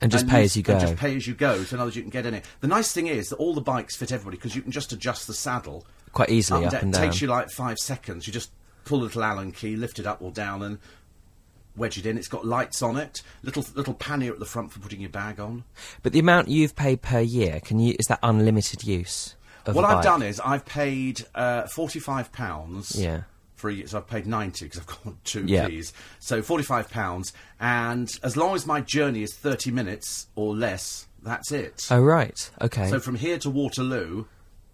[0.00, 0.72] and just pay use- as you go.
[0.72, 1.62] And just pay as you go.
[1.62, 2.44] So in other words, you can get in it.
[2.60, 5.28] The nice thing is that all the bikes fit everybody because you can just adjust
[5.28, 7.06] the saddle Quite easily, up da- and It down.
[7.08, 8.26] takes you like five seconds.
[8.26, 8.50] You just
[8.84, 10.78] pull a little Allen key, lift it up or down, and
[11.76, 12.18] wedge it in.
[12.18, 13.22] It's got lights on it.
[13.42, 15.64] Little little pannier at the front for putting your bag on.
[16.02, 17.94] But the amount you've paid per year, can you?
[17.98, 19.34] Is that unlimited use?
[19.64, 20.02] What the I've bike?
[20.04, 22.94] done is I've paid uh, forty-five pounds.
[23.00, 23.22] Yeah.
[23.54, 25.68] For a year, so I've paid ninety because I've got two Yeah.
[25.68, 25.92] keys.
[26.18, 31.52] So forty-five pounds, and as long as my journey is thirty minutes or less, that's
[31.52, 31.86] it.
[31.90, 32.50] Oh right.
[32.60, 32.90] Okay.
[32.90, 34.24] So from here to Waterloo,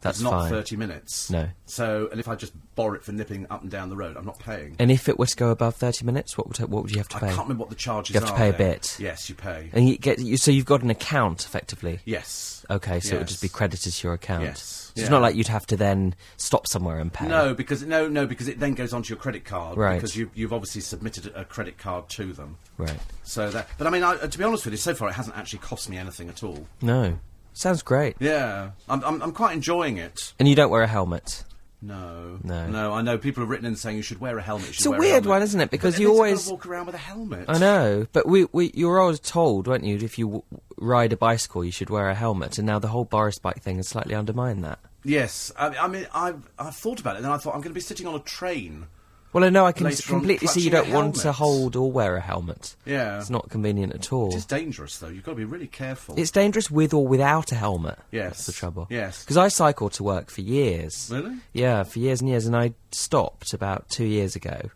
[0.01, 0.51] That's it's not fine.
[0.51, 1.28] thirty minutes.
[1.28, 1.49] No.
[1.66, 4.24] So, and if I just borrow it for nipping up and down the road, I'm
[4.24, 4.76] not paying.
[4.78, 7.09] and if it were to go above 30 minutes, what would what would you have
[7.09, 7.26] to I pay?
[7.28, 8.96] can't remember what the charges You have to pay a bit.
[9.01, 9.70] Yes, you pay.
[9.72, 11.99] And you get you, so you've got an account effectively.
[12.05, 12.55] yes.
[12.70, 13.28] Okay, so it would Yes.
[13.30, 14.44] just be credited to your account.
[14.44, 15.01] Yes, So.
[15.01, 17.26] It's not like you'd have to then stop somewhere and pay.
[17.26, 19.78] No, because no, no, because it then goes onto your credit card.
[19.78, 19.94] Right.
[19.94, 22.59] Because you, you've obviously submitted a credit card to them.
[22.76, 22.99] Right.
[23.24, 25.36] So that, but I mean, I, to be honest with you, so far it hasn't
[25.38, 26.66] actually cost me anything at all.
[26.82, 27.18] No.
[27.59, 28.15] Sounds great.
[28.21, 30.33] Yeah, I'm, I'm, I'm quite enjoying it.
[30.39, 31.43] And you don't wear a helmet.
[31.83, 32.69] No, No.
[32.69, 32.93] no.
[32.93, 34.69] I know people have written in saying you should wear a helmet.
[34.69, 35.69] It's a weird one, isn't it?
[35.71, 37.47] Because it you always- walk around with a helmet.
[37.49, 40.43] I know, but we, we you were always told, weren't you, if you w-
[40.77, 43.77] ride a bicycle, you should wear a helmet, and now the whole Boris bike thing
[43.77, 44.79] has slightly undermined that.
[45.05, 47.71] Yes, I, I mean, I've I've thought about it, and then I thought I'm going
[47.71, 48.87] to be sitting on a train.
[49.33, 52.16] Well, I know I can s- completely see you don't want to hold or wear
[52.16, 52.74] a helmet.
[52.87, 53.18] Yeah.
[53.18, 54.29] It's not convenient at all.
[54.31, 55.09] It is dangerous, though.
[55.09, 56.14] You've got to be really careful.
[56.18, 57.99] It's dangerous with or without a helmet.
[58.11, 58.31] Yes.
[58.31, 58.87] That's the trouble.
[58.89, 59.22] Yes.
[59.22, 61.11] Because I cycled to work for years.
[61.12, 61.37] Really?
[61.53, 64.70] Yeah, for years and years, and I stopped about two years ago,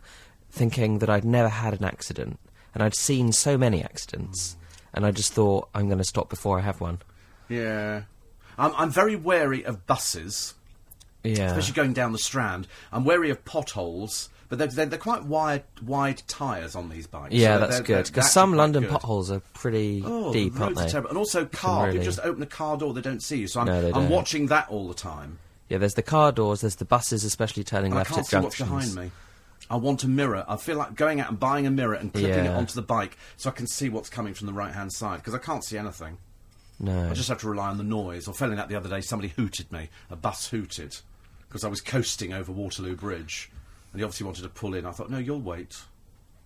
[0.50, 2.38] thinking that I'd never had an accident,
[2.74, 4.57] and I'd seen so many accidents,
[4.92, 6.98] and I just thought I'm going to stop before I have one.
[7.48, 8.03] yeah,
[8.59, 10.55] I'm I'm very wary of buses.
[11.24, 11.44] Yeah.
[11.46, 12.66] especially going down the Strand.
[12.92, 17.32] I'm wary of potholes, but they're, they're, they're quite wide, wide tyres on these bikes.
[17.32, 18.92] yeah, So that's they're- good because some London good.
[18.92, 21.09] potholes are pretty Oh, deep, the aren't roads are they?
[21.09, 21.86] And also, car.
[21.86, 23.46] really- You just open a car door, they don't see you.
[23.48, 25.38] So I'm, No, they I'm watching that all the time.
[25.70, 28.26] Yeah, there's the car doors, there's the buses, especially turning And I left can't at
[28.26, 29.11] see what's behind me.
[29.70, 30.44] I want a mirror.
[30.46, 33.16] I feel like going out and buying a mirror and clipping it onto the bike
[33.38, 35.78] so I can see what's coming from the right hand side because I can't see
[35.78, 36.18] anything.
[36.78, 37.09] No.
[37.09, 38.28] I just have to rely on the noise.
[38.28, 39.88] Or failing that the other day, somebody hooted me.
[40.11, 40.96] A bus hooted.
[41.48, 43.50] because I was coasting over Waterloo Bridge,
[43.93, 44.86] and he obviously wanted to pull in.
[44.86, 45.80] I thought, no, you'll wait.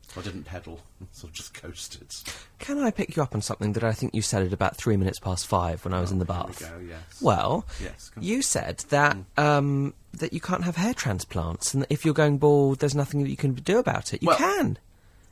[0.08, 0.80] So I didn't pedal,
[1.12, 2.14] sort of just coasted.
[2.60, 4.96] Can I pick you up on something that I think you said at about three
[4.96, 6.60] minutes past five when I was in the Oh, here we bath?
[6.60, 7.20] go, yes.
[7.20, 12.04] Well, Yes, you said that um, that you can't have hair transplants, and that if
[12.04, 14.22] you're going bald, there's nothing that you can do about it.
[14.22, 14.78] You Well- can,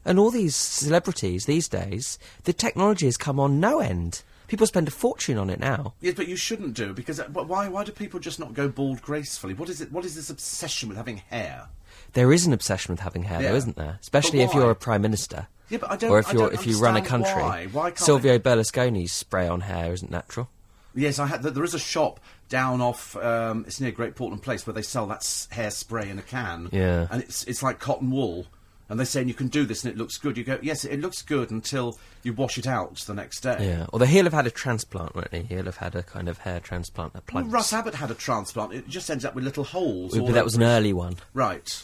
[0.04, 4.22] and all these celebrities these days, the technology has come on no end.
[4.48, 5.94] People spend a fortune on it now.
[6.02, 7.68] Yes, but you shouldn't do because uh, why?
[7.68, 9.54] Why do people just not go bald gracefully?
[9.54, 9.92] What is it?
[9.92, 11.68] What is this obsession with having hair?
[12.14, 13.50] There is an obsession with having hair, Yeah.
[13.50, 13.98] though, isn't there?
[14.00, 15.46] Especially if you're a prime minister.
[15.68, 17.32] Yeah, but I don't- Or if you're don't if you run a country.
[17.42, 17.66] why.
[17.72, 20.48] Why Silvio Berlusconi's spray on hair isn't natural.
[20.94, 21.42] Yes, I had.
[21.42, 23.16] There is a shop down off.
[23.16, 26.68] Um, it's near Great Portland Place where they sell that s- hairspray in a can.
[26.70, 27.08] Yeah.
[27.10, 28.46] and it's it's like cotton wool.
[28.88, 30.36] And they're saying you can do this and it looks good.
[30.36, 33.56] You go, yes, it looks good until you wash it out the next day.
[33.60, 33.86] Yeah.
[33.94, 35.40] Although he'll have had a transplant, won't he?
[35.42, 37.44] He'll have had a kind of hair transplant that Well.
[37.44, 38.74] Russ Abbott had a transplant.
[38.74, 40.16] It just ends up with little holes.
[40.16, 41.16] but that was an early one.
[41.32, 41.82] Right.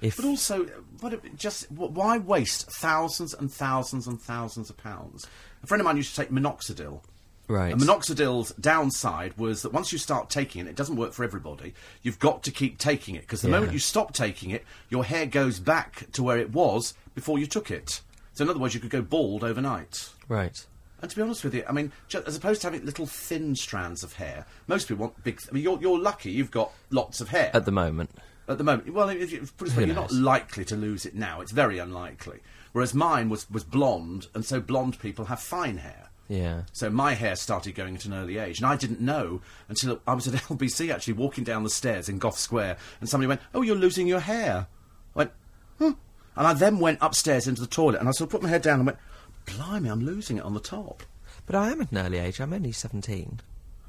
[0.00, 0.66] If But also,
[1.00, 5.26] what just why waste thousands and thousands and thousands of pounds?
[5.62, 7.00] A friend of mine used to take minoxidil.
[7.48, 7.72] right.
[7.72, 11.74] And minoxidil's downside was that once you start taking it, it doesn't work for everybody.
[12.02, 13.52] You've got to keep taking it because the Yeah.
[13.54, 17.46] moment you stop taking it, your hair goes back to where it was before you
[17.46, 18.02] took it.
[18.34, 20.10] So in other words, you could go bald overnight.
[20.28, 20.66] right.
[21.00, 21.92] And to be honest with you, I mean,
[22.26, 25.38] as opposed to having little thin strands of hair, most people want big.
[25.38, 28.10] Th- I mean, you're, you're lucky; you've got lots of hair At the moment.
[28.48, 28.92] At the moment.
[28.92, 31.40] Well, if put it this way, you're not likely to lose it now.
[31.40, 32.40] It's very unlikely.
[32.72, 36.10] Whereas mine was was blonde, and so blonde people have fine hair.
[36.28, 36.62] Yeah.
[36.72, 40.14] So my hair started going at an early age, and I didn't know until I
[40.14, 43.62] was at LBC actually walking down the stairs in Gough Square, and somebody went, "Oh,
[43.62, 44.66] you're losing your hair."
[45.14, 45.32] I went,
[45.78, 45.94] "Huh,"
[46.36, 48.62] and I then went upstairs into the toilet, and I sort of put my head
[48.62, 48.98] down and went,
[49.46, 51.02] "Blimey, I'm losing it on the top."
[51.46, 52.40] But I am at an early age.
[52.40, 53.40] I'm only 17.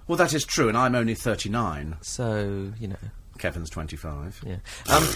[0.07, 1.97] Well, that is true, and I'm only 39.
[2.01, 2.95] So, you know,
[3.37, 4.43] Kevin's 25.
[4.45, 4.55] yeah.
[4.93, 5.07] Um,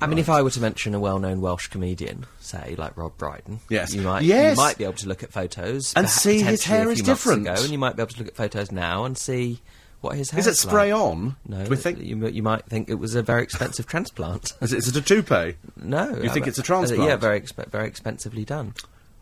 [0.00, 3.60] I mean, if I were to mention a well-known Welsh comedian, say like Rob Brydon,
[3.68, 3.94] Yes.
[3.94, 4.56] you might Yes.
[4.56, 7.42] you might be able to look at photos And see his hair is different.
[7.42, 9.60] ago, and you might be able to look at photos now and see
[10.00, 11.36] what his hair Is it spray on?
[11.46, 12.00] No, we think?
[12.00, 14.52] you, you might think it was a very expensive transplant.
[14.60, 15.56] Is it, is it a toupee?
[15.76, 17.02] no, You think it's a uh, transplant?
[17.04, 18.74] yeah, very exp- very expensively done.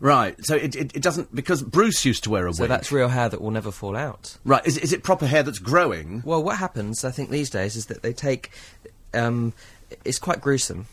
[0.05, 0.35] Right.
[0.45, 2.67] So it, it, it doesn't because Bruce used to wear a So wig.
[2.69, 4.37] So that's real hair that will never fall out.
[4.43, 4.65] right.
[4.65, 6.21] Is, it- is it proper hair that's growing?
[6.25, 8.51] Well, what happens, I think, these days is that they take.
[9.13, 9.53] Um,
[10.03, 10.85] it's quite gruesome,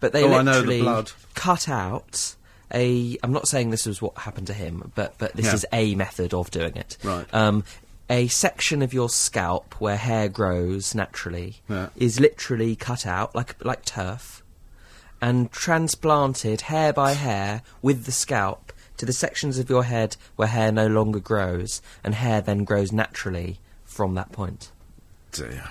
[0.00, 1.12] but they Oh, the literally blood.
[1.34, 2.34] cut out
[2.72, 3.16] a.
[3.22, 5.54] I'm not saying this was what happened to him, but but this Yeah.
[5.54, 6.96] is a method of doing it.
[7.02, 7.26] Right.
[7.34, 7.64] Um,
[8.10, 11.88] a section of your scalp where hair grows naturally Yeah.
[11.96, 14.37] is literally cut out like like turf,
[15.20, 20.48] and transplanted hair by hair with the scalp to the sections of your head where
[20.48, 24.70] hair no longer grows, and hair then grows naturally from that point.
[25.32, 25.64] Dear.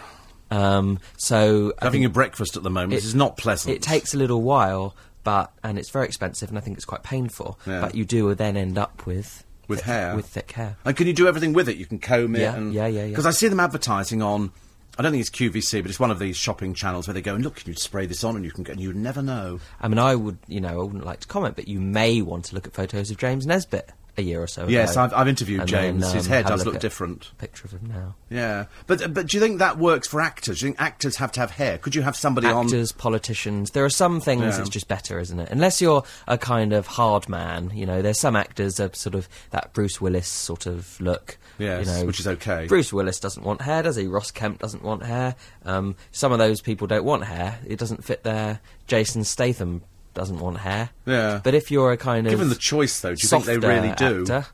[0.50, 3.76] Um, so Having your breakfast at the moment it- is not pleasant.
[3.76, 4.96] It takes a little while,
[5.26, 7.60] but and it's very expensive, and I think it's quite painful.
[7.66, 7.82] Yeah.
[7.82, 10.16] But you do then end up with With thick- hair?
[10.16, 10.78] with thick hair.
[10.86, 11.76] And can you do everything with it?
[11.76, 12.42] You can comb it.
[12.42, 13.10] Yeah, and, yeah, yeah, yeah.
[13.10, 14.52] Because I see them advertising on.
[14.98, 17.36] I don't think it's QVC, but it's one of these shopping channels where they go
[17.36, 17.58] and look.
[17.58, 18.74] Can you spray this on, and you can get.
[18.74, 19.60] And you never know.
[19.80, 22.46] I mean, I would, you know, I wouldn't like to comment, but you may want
[22.46, 23.90] to look at photos of James Nesbitt
[24.20, 24.72] a year or so ago.
[24.72, 24.98] Yes.
[24.98, 26.04] I've, I've interviewed And James.
[26.04, 27.38] then, His um, hair does look at different.
[27.38, 28.16] Picture of him now.
[28.32, 30.60] Yeah, but but do you think that works for actors?
[30.60, 31.78] Do you think actors have to have hair?
[31.78, 32.66] Could you have somebody on?
[32.66, 33.72] Actors, politicians.
[33.72, 34.62] There are some things Yeah.
[34.62, 35.50] it's just better, isn't it?
[35.52, 38.02] Unless you're a kind of hard man, you know.
[38.02, 41.38] There's some actors that sort of that Bruce Willis sort of look.
[41.60, 42.68] Yes, you know, which is okay.
[42.68, 44.08] Bruce Willis doesn't want hair, does he?
[44.08, 45.36] Ross Kemp doesn't want hair.
[45.66, 47.60] Um, some of those people don't want hair.
[47.66, 48.60] It doesn't fit their.
[48.88, 49.82] Jason Statham
[50.14, 50.90] doesn't want hair.
[51.06, 51.42] Yeah.
[51.44, 53.94] But if you're a kind of Given the choice, though, do you think they really
[53.96, 54.22] do?
[54.22, 54.48] actor-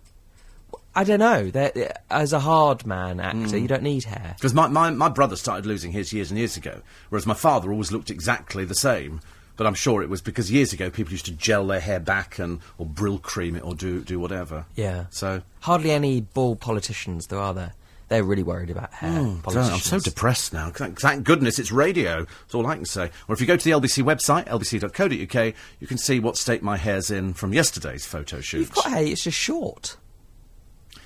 [0.95, 1.49] I don't know.
[1.49, 3.58] They're- As a hard man actor, Hmm.
[3.58, 4.34] you don't need hair.
[4.38, 7.72] Because my, my, my brother started losing his years and years ago, whereas my father
[7.72, 9.20] always looked exactly the same.
[9.56, 12.39] But I'm sure it was because years ago people used to gel their hair back
[12.39, 14.66] and or brill cream it or do do whatever.
[14.76, 15.06] Yeah.
[15.12, 17.74] So Hardly any bald politicians, though, are there?
[18.10, 19.12] They're really worried about hair.
[19.18, 20.70] Oh, I'm so depressed now.
[20.70, 22.26] Thank, thank goodness it's radio.
[22.26, 23.10] That's all I can say.
[23.28, 26.78] Or if you go to the LBC website, lbc.co.uk, you can see what state my
[26.78, 28.60] hair's in from yesterday's photo shoot.
[28.60, 29.97] You've got hair, it's just short.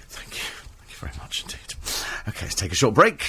[0.10, 0.44] Thank you.
[0.80, 1.76] Thank you very much indeed.
[2.28, 3.20] Okay, let's take a short break.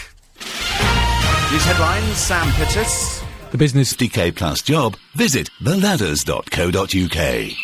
[1.51, 3.23] These headlines, Sam Pittis.
[3.51, 7.57] The business 50k plus job, visit theladders.co.uk.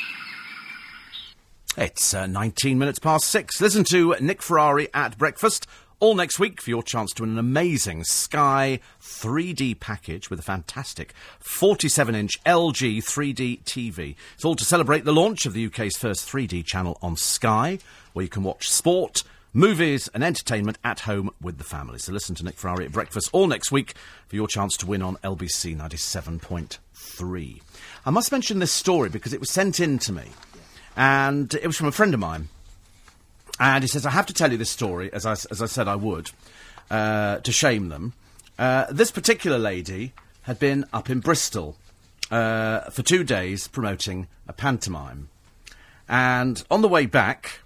[1.76, 3.60] It's uh, 19 minutes past six.
[3.60, 5.66] Listen to Nick Ferrari at breakfast.
[6.00, 10.42] All next week for your chance to win an amazing Sky 3D package with a
[10.42, 14.16] fantastic 47 inch LG 3D TV.
[14.36, 17.78] It's all to celebrate the launch of the UK's first 3D channel on Sky,
[18.14, 19.22] where you can watch sport,
[19.54, 21.98] movies and entertainment at home with the family.
[21.98, 23.94] So listen to Nick Ferrari at breakfast all next week
[24.26, 27.62] for your chance to win on LBC 97.3.
[28.04, 30.24] I must mention this story because it was sent in to me,
[30.96, 32.48] and it was from a friend of mine.
[33.60, 35.86] And he says, I have to tell you this story, as I, as I said
[35.86, 36.32] I would,
[36.90, 38.12] uh, to shame them.
[38.58, 41.76] Uh, this particular lady had been up in Bristol
[42.30, 45.28] uh, for two days promoting a pantomime.
[46.08, 47.60] And on the way back,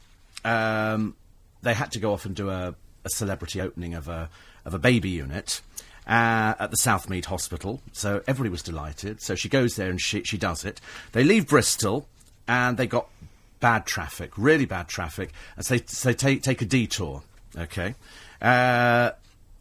[0.45, 1.17] um,
[1.63, 4.31] they had to go off and do a, a celebrity opening of a,
[4.65, 5.61] of a baby unit
[6.07, 7.83] uh, at the Southmead Hospital.
[7.93, 9.21] So everybody was delighted.
[9.21, 10.81] So she goes there and she, she does it.
[11.13, 12.09] They leave Bristol
[12.47, 13.09] and they got
[13.61, 15.33] bad traffic, really bad traffic.
[15.57, 17.23] And so they, so they take, take a detour.
[17.57, 17.95] Okay.
[18.41, 19.11] Uh,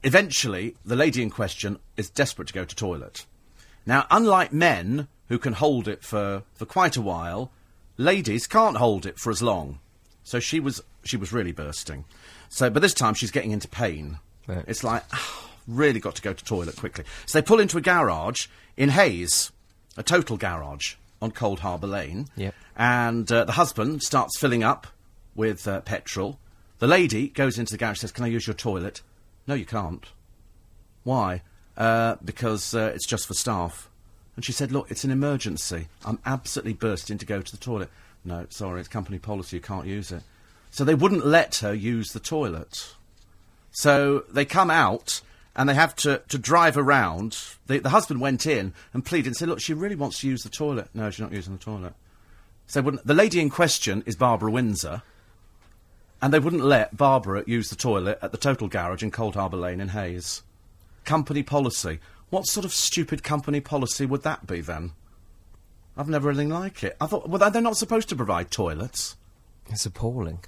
[0.03, 3.25] eventually, the lady in question is desperate to go to toilet.
[3.85, 7.51] Now, unlike men who can hold it for, for quite a while,
[7.97, 9.79] ladies can't hold it for as long.
[10.27, 12.03] So she was she was really bursting.
[12.49, 14.19] So, but this time she's getting into pain.
[14.45, 14.65] Right.
[14.67, 17.05] It's like ah, really got to go to toilet quickly.
[17.25, 19.53] So they pull into a garage in Hayes,
[19.95, 22.27] a total garage on Cold Harbour Lane.
[22.35, 22.53] Yep.
[22.75, 24.87] And uh, the husband starts filling up
[25.33, 26.39] with uh, petrol.
[26.79, 29.01] The lady goes into the garage and says, "Can I use your toilet?"
[29.47, 30.07] No, you can't.
[31.05, 31.41] Why?
[31.77, 33.89] Uh, because uh, it's just for staff.
[34.35, 35.87] And she said, Look, it's an emergency.
[36.05, 37.89] I'm absolutely bursting to go to the toilet.
[38.27, 40.21] No, sorry, it's company policy, you can't use it.
[40.69, 42.93] So they wouldn't let her use the toilet.
[43.71, 45.21] So they come out
[45.55, 47.37] and they have to, to drive around.
[47.67, 50.43] The, the husband went in and pleaded and said, Look, she really wants to use
[50.43, 50.89] the toilet.
[50.93, 51.93] No, she's not using the toilet.
[52.67, 55.03] So the lady in question is Barbara Windsor.
[56.21, 59.55] And they wouldn't let Barbara use the toilet at the Total Garage in Cold Harbour
[59.55, 60.41] Lane in Hayes.
[61.05, 61.99] Company policy.
[62.29, 64.91] What sort of stupid company policy would that be then?
[65.97, 66.95] I've never anything like it.
[67.01, 69.15] I thought, well, they're not supposed to provide toilets.
[69.69, 70.39] It's appalling.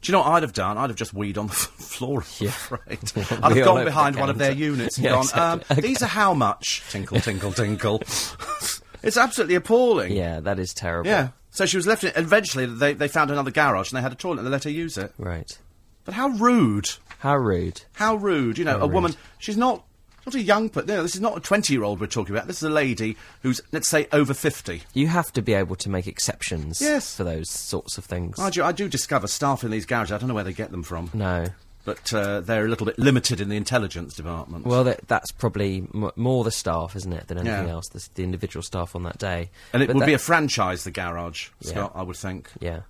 [0.00, 0.76] Do you know what I'd have done?
[0.76, 2.48] I'd have just weed on the floor, I'm Yeah.
[2.48, 2.98] afraid.
[3.42, 5.76] I'd have gone behind one of their units and Yeah, gone, exactly.
[5.76, 6.82] um, these are how much?
[6.90, 7.98] Tinkle, tinkle, tinkle.
[9.02, 10.12] it's absolutely appalling.
[10.12, 11.08] Yeah, that is terrible.
[11.10, 11.28] Yeah.
[11.50, 14.16] So she was left in Eventually, they, they found another garage and they had a
[14.16, 15.12] toilet and they let her use it.
[15.18, 15.56] Right.
[16.04, 16.90] But how rude.
[17.18, 17.82] How rude.
[17.94, 18.58] How rude.
[18.58, 19.84] You know, How a woman, she's not,
[20.26, 20.88] not a young, person.
[20.88, 22.46] know, this is not a 20 year old we're talking about.
[22.46, 24.82] This is a lady who's, let's say, over 50.
[24.94, 27.14] You have to be able to make exceptions Yes.
[27.16, 28.38] for those sorts of things.
[28.38, 30.70] I do, I do discover staff in these garages, I don't know where they get
[30.70, 31.46] them from, no.
[31.84, 34.66] but uh, they're a little bit limited in the intelligence department.
[34.66, 37.72] Well, that, that's probably m- more the staff, isn't it, than anything Yeah.
[37.72, 39.50] else, the, the individual staff on that day.
[39.72, 41.70] and it But would be a franchise, the garage, Yeah.
[41.70, 42.50] Scott, I would think.
[42.60, 42.80] Yeah.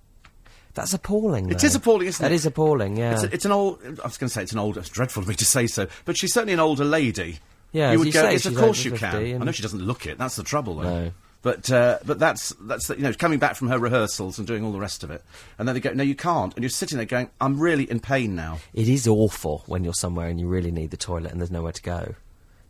[0.75, 1.49] That's appalling.
[1.49, 1.65] It though.
[1.65, 3.13] is appalling, isn't That That is appalling, yeah.
[3.13, 3.81] It's, a- it's an old.
[3.83, 4.77] I was going to say it's an old.
[4.77, 7.39] It's dreadful of me to say so, but she's certainly an older lady.
[7.71, 8.21] Yeah, you would you go.
[8.21, 9.41] say, yes, of course you 50 can.
[9.41, 10.17] I know she doesn't look it.
[10.17, 10.83] That's the trouble, though.
[11.05, 11.11] No.
[11.45, 14.63] But uh, but that's that's the, you know coming back from her rehearsals and doing
[14.63, 15.23] all the rest of it,
[15.59, 17.99] and then they go, no, you can't, and you're sitting there going, I'm really in
[17.99, 18.57] pain now.
[18.73, 21.73] It is awful when you're somewhere and you really need the toilet and there's nowhere
[21.73, 22.15] to go.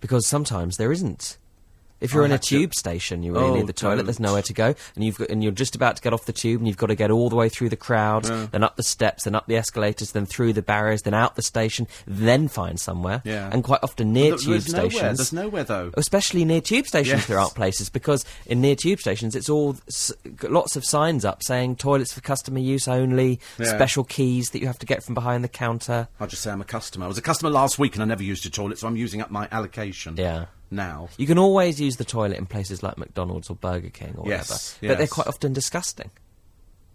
[0.02, 1.38] Because sometimes there isn't.
[2.02, 4.04] If you're I in a had to- tube station, you really Oh, need the toilet.
[4.04, 4.28] There's don't.
[4.28, 6.60] nowhere to go, and you've got, and you're just about to get off the tube,
[6.60, 9.24] and you've got to get all the way through the crowd, then up the steps,
[9.24, 13.22] then up the escalators, then through the barriers, then out the station, then find somewhere.
[13.24, 13.50] Yeah.
[13.52, 14.90] And quite often near But tube there's nowhere.
[14.92, 15.92] stations, There's nowhere though.
[15.96, 17.28] Oh, especially near tube stations, Yes.
[17.28, 20.12] there aren't places because in near tube stations, it's all s-
[20.44, 23.74] lots of signs up saying toilets for customer use only, Yeah.
[23.74, 26.08] special keys that you have to get from behind the counter.
[26.20, 27.06] I'll just say I'm a customer.
[27.06, 29.22] I was a customer last week and I never used your toilet, so I'm using
[29.22, 30.16] up my allocation.
[30.18, 30.46] Yeah.
[30.72, 31.10] Now.
[31.18, 34.78] You can always use the toilet in places like McDonald's or Burger King or Yes,
[34.82, 36.12] whatever, but they're quite often disgusting.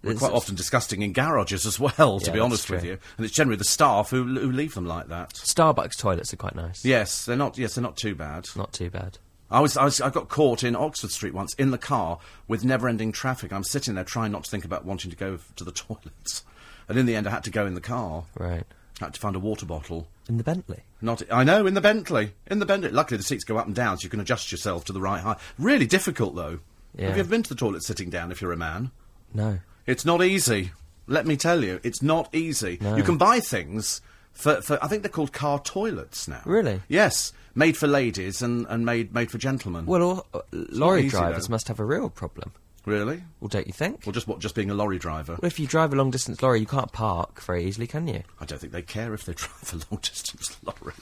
[0.02, 2.96] They're quite often disgusting in garages as well, to Yeah, be honest with you.
[3.18, 5.34] And it's generally the staff who, who leave them like that.
[5.34, 6.84] Starbucks toilets are quite nice.
[6.84, 7.58] Yes, they're not.
[7.58, 8.46] Yes, they're not too bad.
[8.56, 9.18] Not too bad.
[9.50, 12.18] I was, I was, I got caught in Oxford Street once in the car
[12.48, 13.52] with never-ending traffic.
[13.52, 16.44] I'm sitting there trying not to think about wanting to go to the toilets,
[16.88, 18.24] and in the end, I had to go in the car.
[18.38, 18.64] Right.
[19.00, 20.08] I had to find a water bottle.
[20.28, 20.84] In the Bentley.
[21.02, 22.90] Not, I know, in the Bentley, in the Bentley.
[22.90, 25.20] Luckily, the seats go up and down, so you can adjust yourself to the right
[25.20, 25.38] height.
[25.58, 26.60] Really difficult, though.
[26.94, 27.06] Yeah.
[27.06, 28.90] Have you ever been to the toilet sitting down if you're a man?
[29.32, 29.60] No.
[29.86, 30.72] It's not easy.
[31.06, 32.78] Let me tell you, it's not easy.
[32.80, 32.96] No.
[32.96, 34.00] You can buy things
[34.32, 36.42] for, for I think they're called car toilets now.
[36.44, 36.82] Really?
[36.88, 39.86] Yes, made for ladies and, and made made for gentlemen.
[39.86, 41.52] Well, or, uh, lorry easy, drivers though.
[41.52, 42.52] must have a real problem.
[42.84, 43.22] Really?
[43.40, 44.06] Well, don't you think?
[44.06, 44.38] Or just what?
[44.38, 45.32] Just being a lorry driver?
[45.40, 48.22] Well, if you drive a long distance lorry, you can't park very easily, can you?
[48.40, 50.94] I don't think they care if they drive a long distance lorry.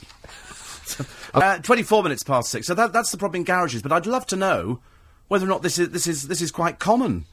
[1.35, 2.67] uh, Twenty-four minutes past six.
[2.67, 3.83] So that, that's the problem in garages.
[3.83, 4.81] But I'd love to know
[5.29, 7.27] whether or not this is this is this is quite common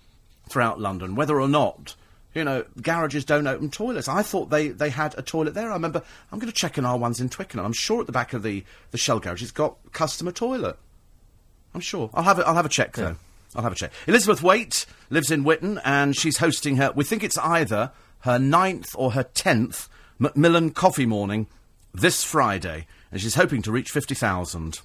[0.49, 1.15] throughout London.
[1.15, 1.95] Whether or not
[2.33, 4.07] you know garages don't open toilets.
[4.07, 5.71] I thought they, they had a toilet there.
[5.71, 6.03] I remember.
[6.31, 7.65] I'm going to check in our ones in Twickenham.
[7.65, 10.77] I'm sure at the back of the the Shell garage it's got customer toilet.
[11.73, 12.09] I'm sure.
[12.13, 13.15] I'll have a, I'll have a check though.
[13.55, 13.91] I'll have a check.
[14.07, 16.91] Elizabeth Waite lives in Whitton and she's hosting her.
[16.93, 17.91] We think it's either
[18.21, 19.87] her ninth or her tenth
[20.19, 21.47] Macmillan Coffee Morning
[21.93, 24.81] this Friday, and she's hoping to reach 50,000.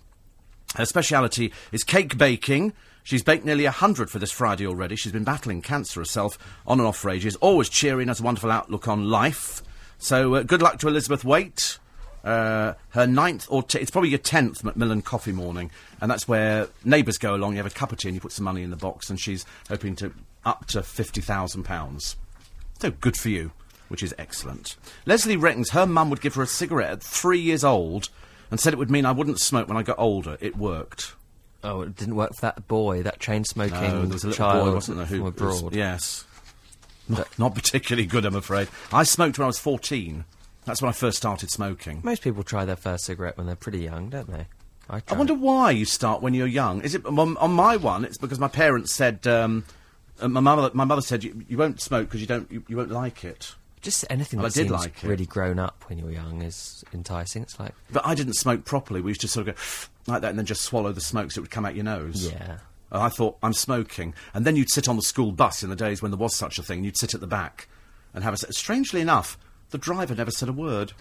[0.77, 2.73] Her speciality is cake baking.
[3.03, 4.95] She's baked nearly a hundred for this Friday already.
[4.95, 7.35] She's been battling cancer herself on and off for ages.
[7.37, 9.63] Always cheery and has a wonderful outlook on life.
[9.99, 11.80] So uh, good luck to Elizabeth Waite.
[12.25, 16.69] Uh, her ninth or t- it's probably your tenth Macmillan coffee morning, and that's where
[16.85, 17.53] neighbours go along.
[17.53, 19.19] You have a cup of tea and you put some money in the box, and
[19.19, 20.13] she's hoping to
[20.45, 22.17] up to fifty thousand pounds.
[22.81, 23.53] So good for you,
[23.89, 24.77] which is excellent.
[25.07, 28.09] Leslie reckons her mum would give her a cigarette at three years old,
[28.51, 30.37] and said it would mean I wouldn't smoke when I got older.
[30.41, 31.15] It worked.
[31.63, 34.65] Oh, it didn't work for that boy, that chain smoking No, there was a child
[34.65, 36.25] boy, wasn't there, who from was- yes.
[37.07, 38.69] Not, not particularly good, I'm afraid.
[38.93, 40.25] I smoked when I was 14.
[40.71, 42.01] That's when I first started smoking.
[42.05, 44.47] Most people try their first cigarette when they're pretty young, don't they?
[44.89, 46.81] I, I wonder why you start when you're young.
[46.83, 48.05] Is it on, on my one?
[48.05, 49.27] It's because my parents said.
[49.27, 49.65] Um,
[50.21, 52.77] uh, my mother, my mother said you, you won't smoke because you don't, you, you
[52.77, 53.55] won't like it.
[53.81, 55.09] Just anything Well, I that did seems like it.
[55.09, 57.43] really grown up when you're young is enticing.
[57.43, 59.01] It's like, But I didn't smoke properly.
[59.01, 61.39] We used to sort of go like that and then just swallow the smoke so
[61.39, 62.31] it would come out your nose.
[62.31, 62.59] yeah.
[62.93, 65.77] And I thought I'm smoking, and then you'd sit on the school bus in the
[65.77, 66.83] days when there was such a thing.
[66.85, 67.69] You'd sit at the back
[68.13, 68.53] and have a.
[68.53, 69.39] Strangely enough,
[69.71, 70.93] the driver never said a word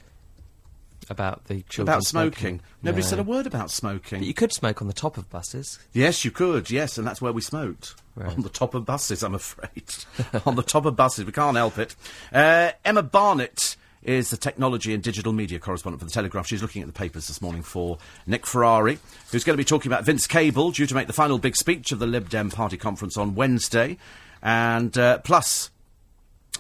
[1.10, 2.62] About the children about smoking.
[2.84, 3.08] Nobody No.
[3.10, 4.20] said a word about smoking.
[4.20, 5.80] But you could smoke on the top of buses.
[5.92, 6.70] Yes, you could.
[6.70, 7.96] Yes, and that's where we smoked.
[8.16, 8.30] Right.
[8.36, 9.86] On the top of buses, I'm afraid.
[10.46, 11.96] on the top of buses, we can't help it.
[12.34, 16.46] Uh, Emma Barnett is the technology and digital media correspondent for the Telegraph.
[16.48, 17.98] She's looking at the papers this morning for
[18.28, 19.00] Nick Ferrari,
[19.32, 21.92] who's going to be talking about Vince Cable, due to make the final big speech
[21.92, 23.98] of the Lib Dem party conference on Wednesday,
[24.44, 25.70] and uh, plus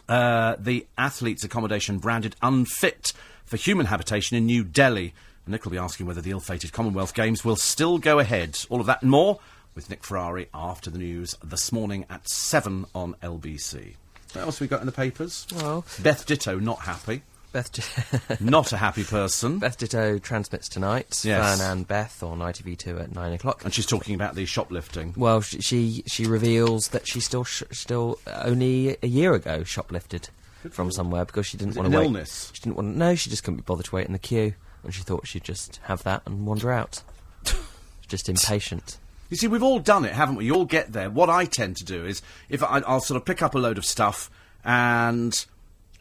[0.10, 3.14] uh, the athletes' accommodation branded unfit
[3.46, 5.14] for human habitation in New Delhi.
[5.48, 8.60] Nick will be asking whether the ill-fated Commonwealth Games will still go ahead.
[8.70, 9.40] All of that and more
[9.74, 13.94] with Nick Ferrari after the news this morning at 7 on LBC.
[14.34, 15.48] What else have we got in the papers?
[15.56, 17.24] Well- Beth Ditto not happy.
[17.52, 19.60] Beth, Not a happy person.
[19.60, 21.22] Beth Ditto transmits tonight.
[21.24, 21.60] Yes.
[21.60, 23.64] Fearne and Beth on ITV2 at 9 o'clock.
[23.64, 25.14] And she's talking about the shoplifting.
[25.18, 30.30] Well, she she, she reveals that she still sh- still only a year ago shoplifted
[30.70, 32.06] from somewhere because she didn't want to wait.
[32.06, 32.52] illness?
[32.54, 32.96] She didn't want.
[32.96, 35.44] No, she just couldn't be bothered to wait in the queue, and she thought she'd
[35.44, 37.02] just have that and wander out.
[38.08, 38.98] just impatient.
[39.30, 40.46] You see, we've all done it, haven't we?
[40.46, 41.10] You all get there.
[41.10, 43.78] What I tend to do is, if I, I'll sort of pick up a load
[43.78, 44.30] of stuff
[44.66, 45.46] and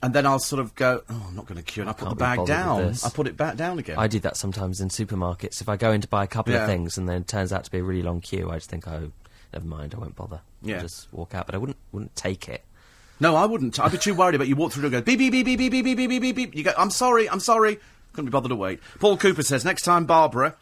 [0.02, 2.08] and then I'll sort of go, oh, I'm not going to queue, and I, put
[2.08, 2.94] the bag down.
[3.04, 3.98] I put it back down again.
[3.98, 5.60] I do that sometimes in supermarkets.
[5.60, 6.60] If I go in to buy a couple Yeah.
[6.62, 8.70] of things and then it turns out to be a really long queue, I just
[8.70, 9.10] think, oh,
[9.52, 10.40] never mind, I won't bother.
[10.64, 10.80] I'll Yeah.
[10.80, 11.46] just walk out.
[11.46, 12.64] But I wouldn't wouldn't take it.
[13.20, 13.80] No, I wouldn't.
[13.80, 15.72] I'd be too worried about you walk through and go beep beep beep beep beep
[15.72, 16.54] beep beep beep beep beep beep.
[16.54, 17.80] You go, I'm sorry, I'm sorry.
[18.12, 18.80] Couldn't be bothered to wait.
[19.00, 20.54] Paul Cooper says next time Barbara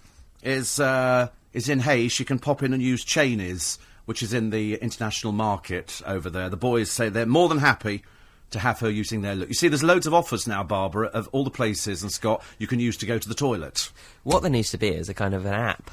[0.42, 4.50] is uh, is in Hayes, she can pop in and use Cheney's, which is in
[4.50, 6.48] the international market over there.
[6.48, 8.02] The boys say they're more than happy
[8.50, 9.48] to have her using their look.
[9.48, 12.66] You see, there's loads of offers now, Barbara, of all the places and Scott you
[12.66, 13.90] can use to go to the toilet.
[14.22, 15.90] What there needs to be is a kind of an app.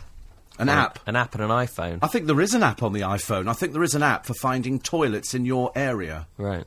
[0.60, 1.00] An An- app.
[1.08, 2.00] An app and an iPhone.
[2.04, 3.50] I think there is an app on the iPhone.
[3.50, 6.28] I think there is an app for finding toilets in your area.
[6.38, 6.64] Right.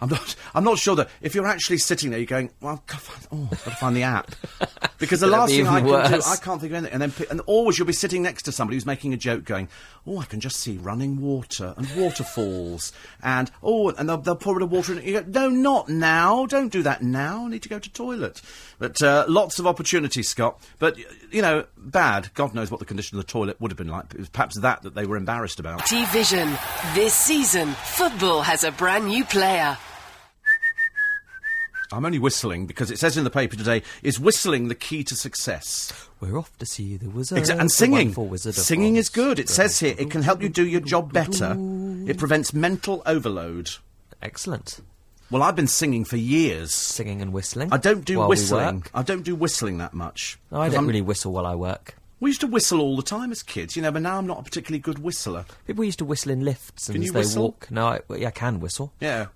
[0.00, 0.36] I'm not.
[0.54, 3.04] I'm not sure that if you're actually sitting there, you're going, "Well, I've got to
[3.04, 4.30] find, oh, I've got to find the app,"
[4.98, 6.20] because the last be thing I even can do.
[6.26, 6.92] I can't think of anything.
[6.92, 9.68] And then, and always you'll be sitting next to somebody who's making a joke, going,
[10.06, 12.92] "Oh, I can just see running water and waterfalls,
[13.22, 15.48] and oh, and they'll, they'll pour a bit of water in." it." You go, "No,
[15.48, 16.44] not now.
[16.44, 17.46] Don't do that now.
[17.46, 18.42] I need to go to toilet."
[18.78, 20.60] But uh, lots of opportunities, Scott.
[20.78, 20.98] But
[21.32, 22.28] you know, bad.
[22.34, 24.12] God knows what the condition of the toilet would have been like.
[24.12, 25.86] It was perhaps that that they were embarrassed about.
[25.86, 26.54] T-Vision.
[26.94, 29.78] This season, football has a brand new player.
[31.92, 35.14] I'm only whistling because it says in the paper today, "Is whistling the key to
[35.14, 37.38] success?" We're off to see the wizard.
[37.38, 37.92] Exa- and singing.
[38.08, 39.38] wonderful Wizard of Singing is good.
[39.38, 41.56] It says here it can help you do your job better.
[42.08, 43.70] It prevents mental overload.
[44.22, 44.80] Excellent.
[45.30, 46.72] Well, I've been singing for years.
[46.74, 47.72] Singing and whistling.
[47.72, 48.84] I don't do while whistling.
[48.94, 50.38] I don't do whistling that much.
[50.50, 51.96] No, I don't I'm- really whistle while I work.
[52.18, 54.38] We used to whistle all the time as kids, you know, but now I'm not
[54.38, 55.44] a particularly good whistler.
[55.66, 57.42] People used to whistle in lifts and Can as they whistle?
[57.42, 57.70] walk.
[57.70, 58.94] No, I, I can whistle.
[59.00, 59.26] Yeah.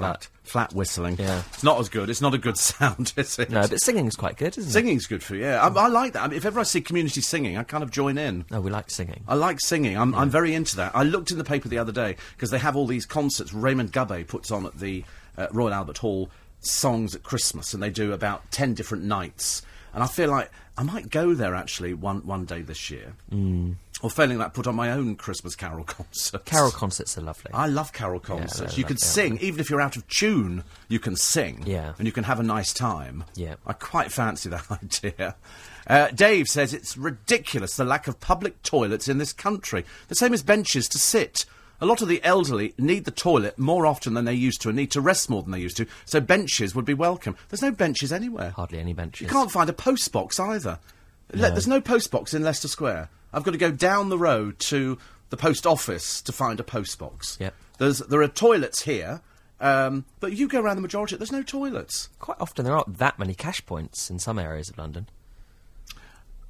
[0.00, 0.28] Flat.
[0.42, 1.16] Flat whistling.
[1.18, 1.42] Yeah.
[1.52, 2.10] It's not as good.
[2.10, 3.50] It's not a good sound, is it?
[3.50, 5.62] No, but singing's quite good, isn't Singing's good for you, yeah.
[5.62, 6.22] I, I like that.
[6.24, 8.40] I mean, if ever I see community singing, I kind of join in.
[8.40, 8.50] it?
[8.50, 9.22] No, we like singing.
[9.28, 9.96] I like singing.
[9.96, 10.92] I'm, I'm very into that.
[10.94, 13.52] I looked in the paper the other day because they have all these concerts.
[13.52, 15.04] Raymond Gubbay puts on at the
[15.38, 19.62] uh, Royal Albert Hall songs at Christmas, and they do about ten different nights.
[19.94, 20.50] And I feel like
[20.80, 23.74] I might go there actually one one day this year, mm.
[24.00, 26.46] or failing that, put on my own Christmas carol concert.
[26.46, 27.50] Carol concerts are lovely.
[27.52, 28.58] I love carol concerts.
[28.58, 31.64] they're you can lovely, sing, even if you're out of tune, you can sing.
[31.66, 31.92] Yeah.
[31.98, 33.24] And you can have a nice time.
[33.34, 33.56] Yeah.
[33.66, 35.36] I quite fancy that idea.
[35.86, 39.84] Uh, Dave says it's ridiculous the lack of public toilets in this country.
[40.08, 41.44] The same as benches to sit.
[41.80, 44.76] A lot of the elderly need the toilet more often than they used to and
[44.76, 47.36] need to rest more than they used to, so benches would be welcome.
[47.48, 48.50] There's no benches anywhere.
[48.50, 49.22] Hardly any benches.
[49.22, 50.78] You can't find a post box either.
[51.32, 53.08] Le- There's no post box in Leicester Square.
[53.32, 54.98] I've got to go down the road to
[55.30, 57.36] the post office to find a post box.
[57.40, 57.54] Yep.
[57.78, 59.22] There's there are toilets here,
[59.60, 61.16] um, but you go around the majority.
[61.16, 62.08] There's no toilets.
[62.18, 65.08] Quite often there aren't that many cash points in some areas of London.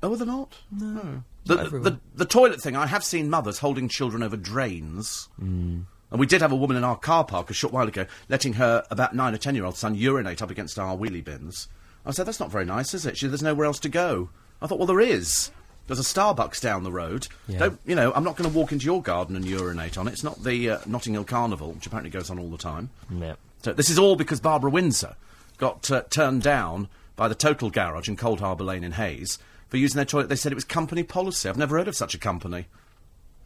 [0.03, 0.57] Oh, are there not?
[0.71, 1.23] No.
[1.45, 5.29] The, Not the, the, the toilet thing, I have seen mothers holding children over drains.
[5.43, 5.85] Mm.
[6.11, 8.55] And we did have a woman in our car park a short while ago letting
[8.55, 11.69] her about nine or ten year old son urinate up against our wheelie bins.
[12.05, 13.17] I said, that's not very nice, is it?
[13.17, 14.31] She, said, there's nowhere else to go.
[14.61, 15.51] I thought, well, there is.
[15.87, 17.29] There's a Starbucks down the road.
[17.47, 17.59] Yeah.
[17.59, 20.13] Don't, you know, I'm not going to walk into your garden and urinate on it.
[20.13, 22.91] It's not the uh, Notting Hill Carnival, which apparently goes on all the time.
[23.11, 23.35] Yeah.
[23.63, 25.17] So this is all because Barbara Windsor
[25.59, 29.39] got uh, turned down by the Total Garage in Cold Harbour Lane in Hayes
[29.71, 30.29] for using their toilet.
[30.29, 31.49] They said it was company policy.
[31.49, 32.67] I've never heard of such a company.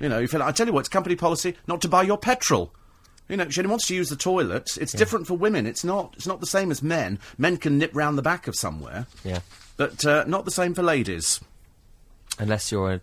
[0.00, 2.02] You know, you feel like, I tell you what, it's company policy not to buy
[2.02, 2.74] your petrol.
[3.28, 4.76] You know, she only wants to use the toilet.
[4.78, 5.66] It's different for women.
[5.66, 6.12] It's not.
[6.16, 7.18] It's not the same as men.
[7.38, 9.38] Men can nip round the back of somewhere, Yeah.
[9.78, 11.40] but uh, not the same for ladies.
[12.38, 13.00] Unless you're a,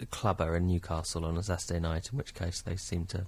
[0.00, 3.26] a clubber in Newcastle on a Saturday night, in which case they seem to.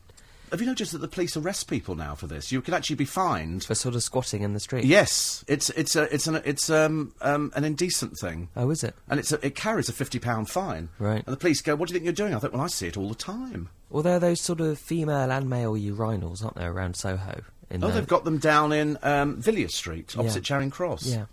[0.54, 2.52] Have you noticed that the police arrest people now for this?
[2.52, 3.64] You can actually be fined.
[3.64, 4.84] for sort of squatting in the street.
[4.84, 8.48] Yes, it's it's a it's an it's um, um an indecent thing.
[8.54, 8.94] Oh, is it?
[9.08, 10.90] and it's a, it carries a fifty pound fine.
[11.00, 11.24] Right.
[11.26, 12.86] And the police go, "What do you think you're doing?" I think, "Well, I see
[12.86, 16.54] it all the time." Well, there are those sort of female and male urinals, aren't
[16.56, 17.42] there, around Soho?
[17.70, 20.56] In Oh, the- they've got them down in um, Villiers Street, opposite Yeah.
[20.56, 21.06] Charing Cross.
[21.06, 21.24] Yeah.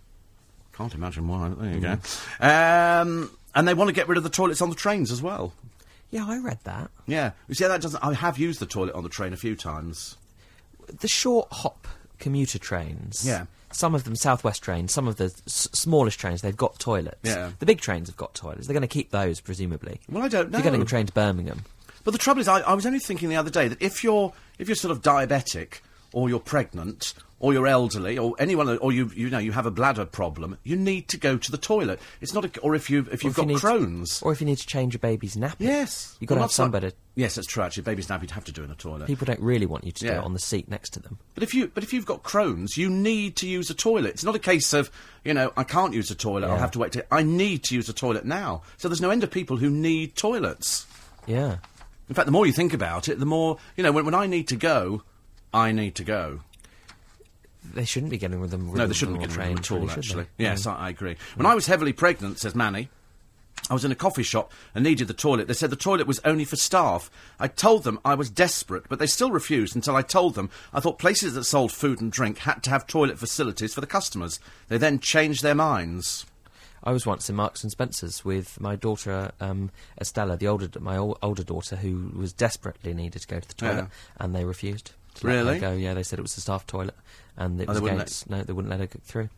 [0.73, 1.49] Can't imagine why.
[1.49, 1.99] There you Mm.
[2.39, 2.47] go.
[2.47, 5.53] Um, and they want to get rid of the toilets on the trains as well.
[6.11, 6.91] Yeah, I read that.
[7.07, 7.31] Yeah.
[7.47, 8.03] You see, that doesn't.
[8.03, 10.17] I have used the toilet on the train a few times.
[10.99, 11.87] The short hop
[12.19, 13.25] commuter trains.
[13.25, 13.45] Yeah.
[13.71, 17.17] Some of them Southwest trains, some of the s- smallest trains, they've got toilets.
[17.23, 17.51] Yeah.
[17.59, 18.67] The big trains have got toilets.
[18.67, 20.01] They're going to keep those, presumably.
[20.09, 21.61] Well, I don't If you're getting a train to Birmingham.
[22.03, 24.33] But the trouble is, I, I was only thinking the other day that if you're
[24.59, 25.79] if you're sort of diabetic
[26.11, 29.71] or you're pregnant or you're elderly or anyone or you you know you have a
[29.71, 31.99] bladder problem, you need to go to the toilet.
[32.21, 34.21] It's not a, or if you if you've if got you Crohn's.
[34.21, 35.55] Or if you need to change a baby's nappy.
[35.59, 36.91] yes, You've got to have somebody.
[37.15, 37.63] Yes, that's true.
[37.63, 39.07] Actually, baby's nappy you'd have to do in a toilet.
[39.07, 41.17] People don't really want you to do it on the seat next to them.
[41.33, 44.11] But if you but if you've got Crohn's, you need to use a toilet.
[44.11, 44.91] It's not a case of
[45.25, 46.47] you know I can't use a toilet.
[46.47, 46.91] I'll have to wait.
[46.93, 48.61] To, I need to use a toilet now.
[48.77, 50.85] So there's no end of people who need toilets.
[51.25, 51.57] Yeah.
[52.07, 53.91] In fact, the more you think about it, the more you know.
[53.91, 55.01] When, when I need to go,
[55.53, 56.41] I need to go.
[57.73, 58.73] They shouldn't be getting of them.
[58.73, 60.25] No, they shouldn't be getting train, them at all, actually.
[60.37, 61.15] Yes, I, I agree.
[61.35, 62.89] When I was heavily pregnant, says Manny,
[63.69, 65.47] I was in a coffee shop and needed the toilet.
[65.47, 67.11] They said the toilet was only for staff.
[67.39, 70.79] I told them I was desperate, but they still refused until I told them I
[70.79, 74.39] thought places that sold food and drink had to have toilet facilities for the customers.
[74.67, 76.25] They then changed their minds.
[76.83, 79.69] I was once in Marks and Spencers with my daughter um,
[79.99, 83.53] Estella, the older my ol- older daughter, who was desperately needed to go to the
[83.53, 83.87] toilet, Yeah.
[84.17, 84.93] and they refused.
[85.21, 85.59] To let her Really?
[85.59, 85.71] go.
[85.73, 86.95] Yeah, they said it was the staff toilet,
[87.37, 88.29] and it Oh, was they wouldn't against.
[88.29, 89.29] No, they wouldn't let her go through.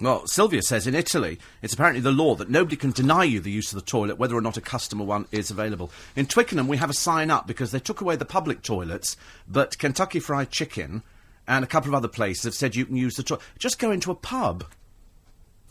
[0.00, 3.50] Well, Sylvia says in Italy, it's apparently the law that nobody can deny you the
[3.50, 5.90] use of the toilet, whether or not a customer one is available.
[6.16, 9.16] In Twickenham, we have a sign up because they took away the public toilets,
[9.48, 11.04] but Kentucky Fried Chicken
[11.46, 13.42] and a couple of other places have said you can use the toilet.
[13.58, 14.64] Just go into a pub.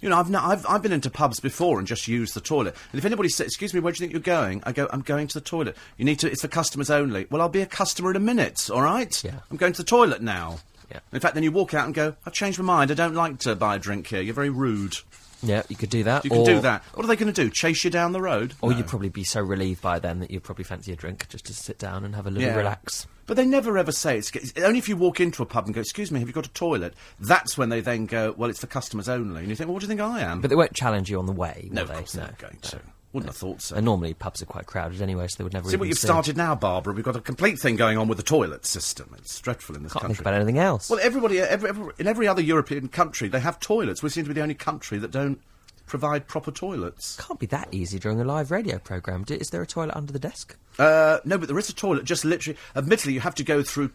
[0.03, 2.75] You know, I've, no, I've, I've been into pubs before and just used the toilet.
[2.91, 4.61] And if anybody says, excuse me, where do you think you're going?
[4.65, 5.77] I go, I'm going to the toilet.
[5.97, 7.25] You need to, it's for customers only.
[7.29, 9.23] Well, I'll be a customer in a minute, all right?
[9.23, 9.39] Yeah.
[9.49, 10.59] I'm going to the toilet now.
[10.91, 10.99] Yeah.
[11.13, 12.91] In fact, then you walk out and go, I've changed my mind.
[12.91, 14.21] I don't like to buy a drink here.
[14.21, 14.97] You're very rude.
[15.43, 16.23] Yeah, you could do that.
[16.25, 16.83] You or, can do that.
[16.93, 17.49] What are they going to do?
[17.49, 18.53] Chase you down the road?
[18.61, 18.77] Or No.
[18.77, 21.53] you'd probably be so relieved by then that you'd probably fancy a drink just to
[21.53, 22.55] sit down and have a little Yeah.
[22.55, 23.07] relax.
[23.25, 25.79] But they never ever say it's, only if you walk into a pub and go,
[25.81, 28.67] "Excuse me, have you got a toilet?" That's when they then go, "Well, it's for
[28.67, 30.73] customers only." And you think, "Well, what do you think I am?" But they won't
[30.73, 31.93] challenge you on the way, will no, of they?
[31.95, 32.79] course they're not going to.
[33.13, 33.75] Wouldn't have thought so.
[33.75, 36.07] And normally pubs are quite crowded anyway, so they would never See what you've see.
[36.07, 36.93] started now, Barbara.
[36.93, 39.13] We've got a complete thing going on with the toilet system.
[39.19, 40.15] It's dreadful in this Can't country.
[40.15, 40.89] think about anything else.
[40.89, 44.01] Well, everybody, every, every, in every other European country, they have toilets.
[44.01, 45.39] We seem to be the only country that don't
[45.85, 47.17] provide proper toilets.
[47.17, 49.23] Can't be that easy during a live radio program.
[49.25, 50.57] D- Is there a toilet under the desk?
[50.79, 52.05] Uh, no, but there is a toilet.
[52.05, 53.91] Just literally, admittedly, you have to go through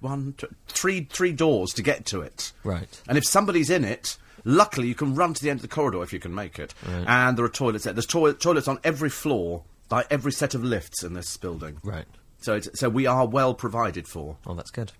[0.00, 2.52] one, two, three, three doors to get to it.
[2.64, 3.02] Right.
[3.08, 4.16] And if somebody's in it,
[4.46, 6.72] luckily you can run to the end of the corridor if you can make it.
[6.86, 7.92] And there are toilets there.
[7.92, 11.78] There's toi- toilets on every floor by every set of lifts in this building.
[11.84, 12.06] Right.
[12.40, 14.36] So, it's, so we are well provided for.
[14.46, 14.92] Oh, that's good.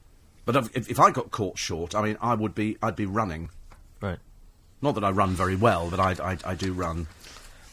[0.45, 3.07] But if, if, if I got caught short, I mean, I would be, I'd be
[3.07, 3.51] running.
[4.01, 4.19] Right.
[4.83, 7.07] Not that I run very well, but I, I, I do run.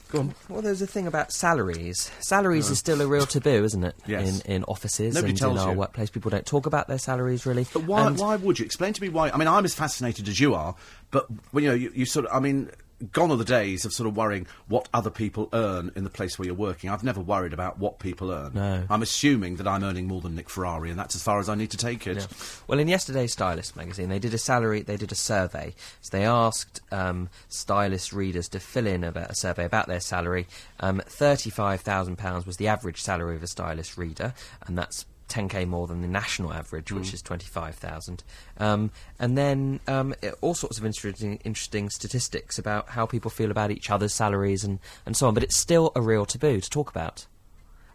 [0.09, 0.35] Go on.
[0.47, 2.11] Well, there's a thing about salaries.
[2.19, 3.95] Salaries is still a real taboo, isn't it?
[4.05, 4.43] Yes.
[4.45, 5.79] In in offices Nobody and tells in our you.
[5.79, 7.65] workplace, people don't talk about their salaries really.
[7.73, 8.65] But why, And- why would you?
[8.65, 9.31] Explain to me why.
[9.31, 10.75] I mean, I'm as fascinated as you are,
[11.13, 12.69] but, you know, you, you sort of, I mean,
[13.11, 16.39] gone are the days of sort of worrying what other people earn in the place
[16.39, 16.89] where you're working.
[16.89, 18.53] I've never worried about what people earn.
[18.53, 18.85] No.
[18.89, 21.55] I'm assuming that I'm earning more than Nick Ferrari, and that's as far as I
[21.55, 22.25] need to take it.
[22.67, 25.75] Well, in yesterday's Stylist magazine, they did a salary, they did a survey.
[26.01, 30.47] So they asked um, stylist readers to fill in about a survey about their salary.
[30.79, 34.33] Um, Thirty-five thousand pounds was the average salary of a stylist reader,
[34.65, 38.23] and that's 10k more than the national average, which is 25,000.
[38.57, 43.49] Um, and then um, i- all sorts of interesting, interesting statistics about how people feel
[43.51, 45.33] about each other's salaries and, and so on.
[45.33, 47.25] But it's still a real taboo to talk about.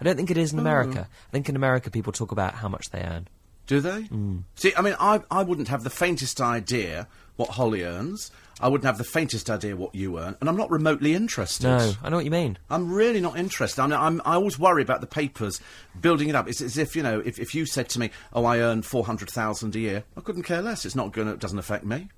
[0.00, 1.08] I don't think it is in America.
[1.10, 3.28] I think in America people talk about how much they earn.
[3.66, 4.08] Do they?
[4.54, 7.06] See, I mean, I, I wouldn't have the faintest idea
[7.36, 8.30] what Holly earns.
[8.60, 11.68] I wouldn't have the faintest idea what you earn, and I'm not remotely interested.
[11.68, 12.58] No, I know what you mean.
[12.70, 13.80] I'm really not interested.
[13.80, 15.60] I mean, I'm, I always worry about the papers
[16.00, 16.48] building it up.
[16.48, 19.04] It's as if you know, if, if you said to me, "Oh, I earn four
[19.04, 20.84] hundred thousand a year," I couldn't care less.
[20.84, 22.08] It's not going to, it doesn't affect me.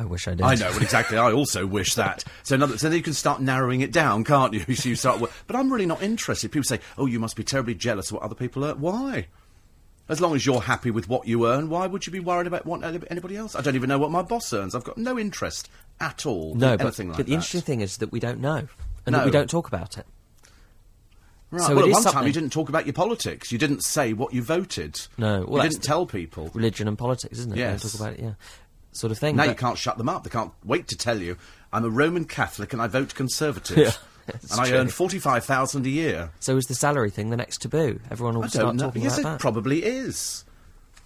[0.00, 0.42] I wish I did.
[0.42, 1.18] I know, well, exactly.
[1.18, 2.24] I also wish that.
[2.44, 4.74] So, another, so then you can start narrowing it down, can't you?
[4.74, 6.50] so you start, but I'm really not interested.
[6.52, 9.26] People say, "Oh, you must be terribly jealous of what other people earn." Why?
[10.08, 12.64] As long as you're happy with what you earn, why would you be worried about
[12.64, 13.54] what anybody else?
[13.54, 14.74] I don't even know what my boss earns.
[14.74, 15.68] I've got no interest
[16.00, 16.54] at all.
[16.54, 17.34] No, in but, anything like but the that.
[17.36, 18.68] interesting thing is that we don't know,
[19.04, 19.18] and No.
[19.18, 20.06] that we don't talk about it.
[21.50, 21.62] Right.
[21.62, 22.26] So well, at one time something.
[22.26, 23.50] you didn't talk about your politics.
[23.50, 25.00] You didn't say what you voted.
[25.16, 26.50] No, well, you didn't tell people.
[26.54, 27.58] Religion and politics, isn't it?
[27.58, 27.82] Yes.
[27.90, 28.32] talk about it, yeah,
[28.92, 29.36] sort of thing.
[29.36, 30.24] Now you can't shut them up.
[30.24, 31.36] They can't wait to tell you.
[31.72, 33.98] I'm a Roman Catholic and I vote Conservative.
[34.50, 34.76] And I true.
[34.78, 36.30] earn forty-five thousand a year.
[36.40, 38.00] So is the salary thing the next taboo?
[38.10, 38.86] Everyone will I start know.
[38.86, 39.40] talking Yes, about it that.
[39.40, 40.44] probably is.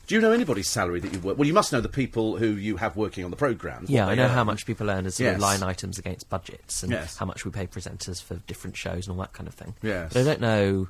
[0.08, 1.38] Do you know anybody's salary that you work?
[1.38, 3.88] Well, you must know the people who you have working on the programmes.
[3.88, 5.40] yeah, I know how much people earn as Yes.
[5.40, 7.16] line items against budgets, and Yes.
[7.16, 9.74] how much we pay presenters for different shows and all that kind of thing.
[9.82, 10.12] Yes.
[10.12, 10.88] but I don't know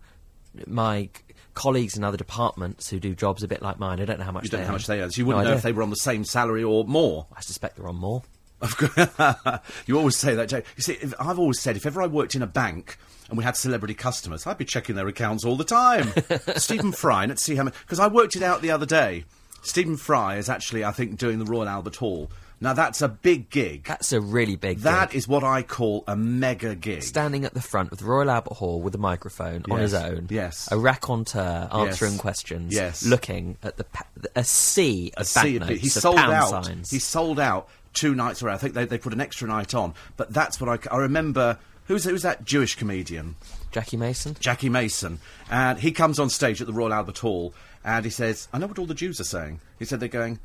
[0.66, 4.00] my c- colleagues in other departments who do jobs a bit like mine.
[4.00, 4.74] I don't know how much You don't they know how earn.
[4.74, 5.10] much they earn.
[5.10, 5.56] So you wouldn't know idea.
[5.58, 7.26] if they were on the same salary or more.
[7.36, 8.22] I suspect they're on more.
[8.62, 10.64] Of you always say that, Jake.
[10.76, 12.96] You see, if, I've always said if ever I worked in a bank
[13.28, 16.12] and we had celebrity customers, I'd be checking their accounts all the time.
[16.56, 17.74] Stephen Fry, let's see how much.
[17.80, 19.24] Because I worked it out the other day.
[19.62, 22.30] Stephen Fry is actually, I think, doing the Royal Albert Hall.
[22.60, 23.84] Now, that's a big gig.
[23.84, 24.78] That's a really big.
[24.80, 25.16] That gig.
[25.18, 27.02] is what I call a mega gig.
[27.02, 30.28] standing at the front with Royal Albert Hall with a microphone on his own.
[30.30, 30.68] yes.
[30.70, 32.72] A raconteur answering Yes, questions.
[32.72, 33.04] yes.
[33.04, 34.06] Looking at the pa-
[34.36, 36.64] a sea a of sea of banknotes, He of sold pound out.
[36.64, 36.90] signs.
[36.90, 38.54] He sold out two nights around.
[38.54, 39.94] I think they, they put an extra night on.
[40.16, 41.58] But that's what I, I remember.
[41.86, 43.36] Who's, who's that Jewish comedian?
[43.72, 44.36] Jackie Mason.
[44.38, 45.18] Jackie Mason,
[45.50, 47.54] and he comes on stage at the Royal Albert Hall,
[47.84, 50.38] and he says, "I know what all the Jews are saying." He said they're going,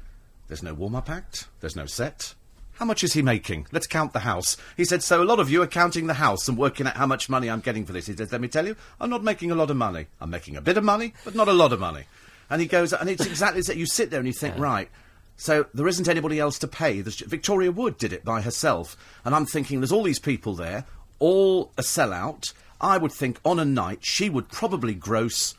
[0.48, 2.34] "There's no warm-up act, there's no set.
[2.74, 3.68] How much is he making?
[3.72, 6.48] Let's count the house." He said, "So a lot of you are counting the house
[6.48, 8.66] and working out how much money I'm getting for this." He says, "Let me tell
[8.66, 10.08] you, I'm not making a lot of money.
[10.20, 12.06] I'm making a bit of money, but not a lot of money."
[12.50, 14.90] And he goes, and it's exactly that you sit there and you think, right.
[15.38, 17.02] So there isn't anybody else to pay.
[17.02, 20.86] There's, Victoria Wood did it by herself, and I'm thinking there's all these people there,
[21.20, 22.54] all a sellout.
[22.82, 25.56] I would think on a night she would probably gross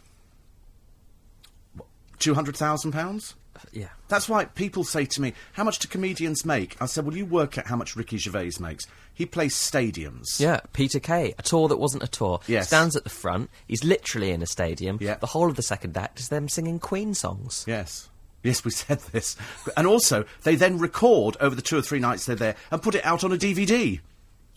[2.18, 3.34] two hundred thousand pounds.
[3.72, 3.88] Yeah.
[4.08, 7.26] That's why people say to me, "How much do comedians make?" I said, "Well, you
[7.26, 8.86] work out how much Ricky Gervais makes.
[9.12, 10.38] He plays stadiums.
[10.38, 12.40] Yeah, Peter Kay, a tour that wasn't a tour.
[12.46, 12.68] Yes.
[12.68, 13.50] Stands at the front.
[13.66, 14.98] He's literally in a stadium.
[15.00, 15.16] Yeah.
[15.16, 17.64] The whole of the second act is them singing Queen songs.
[17.66, 18.08] Yes."
[18.42, 19.36] Yes, we said this.
[19.76, 22.94] And also, they then record over the two or three nights they're there and put
[22.94, 24.00] it out on a DVD.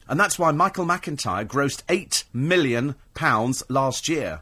[0.07, 2.95] And that's why Michael McIntyre grossed £8 million
[3.69, 4.41] last year.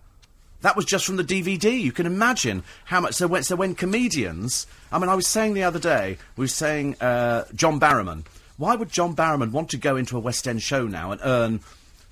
[0.61, 1.79] That was just from the DVD.
[1.79, 3.13] You can imagine how much.
[3.13, 4.67] So when, so when comedians.
[4.91, 8.25] I mean, I was saying the other day, we were saying uh, John Barrowman.
[8.57, 11.61] Why would John Barrowman want to go into a West End show now and earn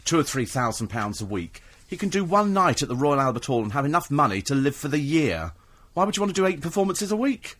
[0.05, 1.61] two or three thousand pounds a week?
[1.87, 4.55] He can do one night at the Royal Albert Hall and have enough money to
[4.55, 5.51] live for the year.
[5.97, 7.57] Why would you want to do eight performances a week?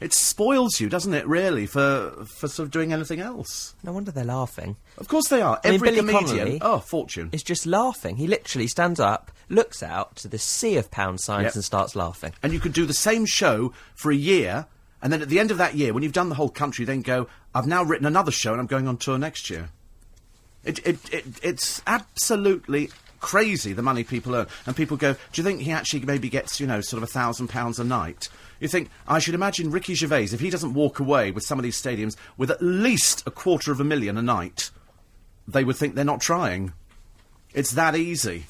[0.00, 3.74] It spoils you, doesn't it, really, for, for sort of doing anything else?
[3.82, 4.76] No wonder they're laughing.
[4.98, 5.58] Of course they are.
[5.64, 6.26] I mean, Every Billy comedian.
[6.26, 7.30] Connolly oh, fortune.
[7.32, 8.16] Is just laughing.
[8.16, 11.54] He literally stands up, looks out to the sea of pound signs, Yep.
[11.54, 12.32] and starts laughing.
[12.42, 14.66] and you could do the same show for a year,
[15.00, 17.00] and then at the end of that year, when you've done the whole country, then
[17.00, 19.70] go, I've now written another show and I'm going on tour next year.
[20.64, 22.90] It, it, it, it's absolutely
[23.20, 24.46] crazy the money people earn.
[24.66, 27.12] And people go, do you think he actually maybe gets, you know, sort of a
[27.12, 28.28] thousand pounds a night?
[28.58, 31.62] You think, I should imagine Ricky Gervais, if he doesn't walk away with some of
[31.62, 34.70] these stadiums with at least a quarter of a million a night,
[35.46, 36.72] they would think they're not trying.
[37.54, 38.46] It's that easy.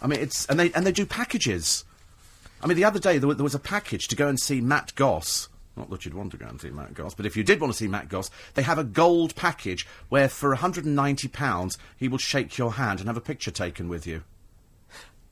[0.00, 1.84] I mean, it's and they and they do packages.
[2.62, 4.94] I mean, the other day there, there was a package to go and see Matt
[4.94, 5.48] Goss.
[5.78, 7.72] Not that you'd want to go and see Matt Goss, but if you did want
[7.72, 12.58] to see Matt Goss, they have a gold package where for £190 he will shake
[12.58, 14.24] your hand and have a picture taken with you.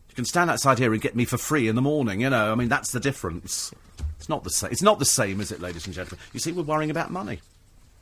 [0.09, 2.53] You can stand outside here and get me for free in the morning, you know.
[2.53, 3.75] I mean, that's the difference.
[4.19, 4.71] It's not the same.
[4.71, 6.25] It's not the same, is it, ladies and gentlemen?
[6.33, 7.41] You see, we're worrying about money.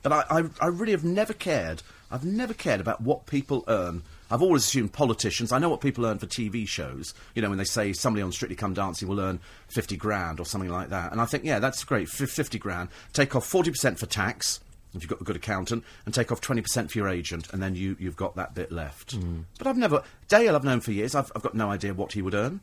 [0.03, 1.81] But I, I, I really have never cared.
[2.11, 4.03] I've never cared about what people earn.
[4.31, 5.51] I've always assumed politicians.
[5.51, 7.13] I know what people earn for TV shows.
[7.35, 10.45] You know, when they say somebody on Strictly Come Dancing will earn fifty grand or
[10.45, 12.07] something like that, and I think, yeah, that's great.
[12.07, 12.89] F- fifty grand.
[13.13, 14.59] Take off forty percent for tax
[14.93, 17.61] if you've got a good accountant, and take off twenty percent for your agent, and
[17.61, 19.11] then you you've got that bit left.
[19.13, 19.41] Hmm.
[19.57, 20.55] But I've never Dale.
[20.55, 21.15] I've known for years.
[21.15, 22.61] I've, I've got no idea what he would earn.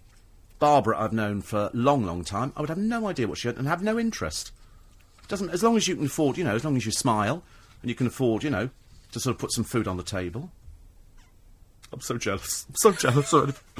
[0.58, 2.52] Barbara, I've known for a long, long time.
[2.56, 4.52] I would have no idea what she earned and have no interest.
[5.28, 7.42] Doesn't as long as you can afford, you know, as long as you smile
[7.82, 8.70] and you can afford, you know,
[9.12, 10.50] to sort of put some food on the table.
[11.92, 12.64] I'm so jealous.
[12.68, 13.52] I'm so jealous already.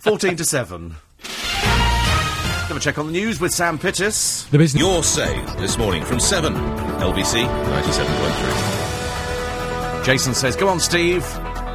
[0.00, 0.96] Fourteen to seven.
[1.22, 4.48] Have a check on the news with Sam Pittis.
[4.50, 4.80] The business.
[4.80, 6.54] Your say this morning from 7.
[6.54, 10.04] LBC 97.3.
[10.04, 11.24] Jason says, "Go on, Steve.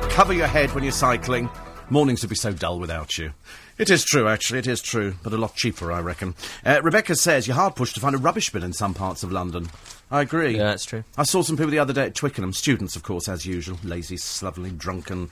[0.10, 1.50] Cover your head when you're cycling.
[1.90, 3.34] Mornings would be so dull without you."
[3.78, 4.60] It is true, actually.
[4.60, 6.34] It is true, but a lot cheaper, I reckon.
[6.66, 9.34] Uh, Rebecca says you're hard pushed to find a rubbish bin in some parts of
[9.34, 9.70] London.
[10.12, 10.56] I agree.
[10.58, 11.04] Yeah, that's true.
[11.18, 14.18] I saw some people the other day at Twickenham, students, of course, as usual, lazy,
[14.18, 15.30] slovenly, drunken,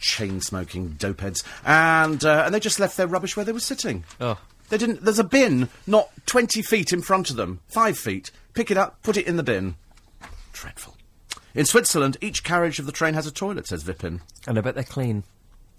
[0.00, 4.04] chain-smoking dopeheads, and uh, and they just left their rubbish where they were sitting.
[4.20, 4.38] Oh.
[4.70, 5.04] They didn't.
[5.04, 8.30] There's a bin not twenty feet in front of them, five feet.
[8.54, 9.76] Pick it up, put it in the bin.
[10.52, 10.96] Dreadful.
[11.54, 14.20] In Switzerland, each carriage of the train has a toilet, says Vipin.
[14.46, 15.22] And I bet they're clean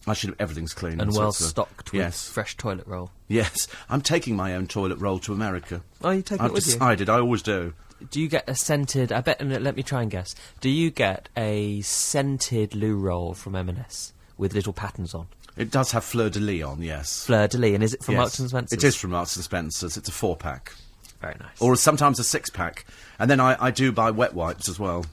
[0.07, 1.01] Actually, everything's clean.
[1.01, 2.27] and well stocked with Yes.
[2.29, 3.11] fresh toilet roll.
[3.27, 3.67] Yes.
[3.89, 5.81] I'm taking my own toilet roll to America.
[6.03, 6.73] Oh, you take I've it with you?
[6.73, 7.09] decided.
[7.09, 7.73] I always do.
[8.11, 9.11] Do you get a scented?
[9.11, 9.41] I bet.
[9.45, 10.35] Let me try and guess.
[10.61, 15.27] Do you get a scented loo roll from M&S with little patterns on?
[15.57, 17.25] It does have fleur de lis on, yes.
[17.25, 18.19] Fleur de lis, and is it from Yes.
[18.19, 18.77] Marks and Spencer's?
[18.77, 19.95] It is from Marks and Spencer's.
[19.95, 20.73] It's a four pack.
[21.21, 21.61] very nice.
[21.61, 22.85] Or sometimes a six pack.
[23.17, 25.05] And then I, I do buy wet wipes as well.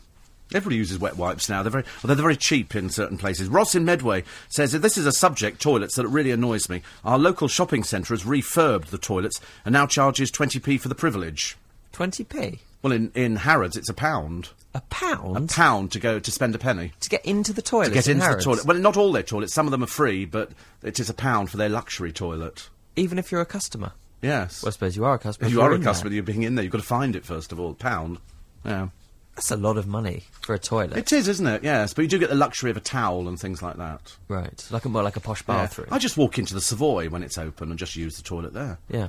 [0.53, 1.63] Everybody uses wet wipes now.
[1.63, 3.49] They're very, although they're very cheap in certain places.
[3.49, 6.83] Ross in Medway says that this is a subject, toilets, that really annoys me.
[7.05, 11.57] Our local shopping centre has refurbed the toilets and now charges 20p for the privilege.
[11.93, 12.59] Twenty p.
[12.83, 14.51] Well, in, in Harrods, it's a pound.
[14.75, 16.93] A pound A pound to go to spend a penny.
[17.01, 17.89] to get into the toilet.
[17.89, 18.45] To get in into Harrods?
[18.45, 18.67] the toilet.
[18.67, 19.53] Well, not all their toilets.
[19.55, 20.51] Some of them are free, but
[20.83, 22.69] it is a pound for their luxury toilet.
[22.97, 23.93] Even if you're a customer.
[24.23, 24.63] Yes.
[24.63, 25.47] Well, I suppose you are a customer.
[25.47, 26.15] if you you're a customer, there.
[26.17, 26.63] you're being in there.
[26.63, 27.75] You've got to find it first of all.
[27.75, 28.19] Pound.
[28.65, 28.89] Yeah.
[29.35, 30.97] That's a lot of money for a toilet.
[30.97, 31.65] It is, isn't it?
[31.65, 34.15] Yes, but you do get the luxury of a towel and things like that.
[34.29, 34.67] right.
[34.71, 35.55] Like a more like a posh Yeah.
[35.57, 35.89] bathroom.
[35.91, 38.79] I just walk into the Savoy when it's open and just use the toilet there.
[38.91, 39.09] yeah.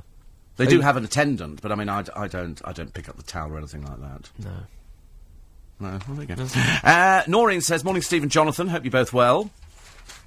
[0.56, 3.16] They do have an attendant, but I mean, I, I don't, I don't pick up
[3.16, 4.30] the towel or anything like that.
[4.38, 4.52] No.
[5.80, 6.46] No, well, there you go.
[6.84, 8.68] Uh, Noreen says, "Morning, Stephen, Jonathan.
[8.68, 9.50] Hope you're both well.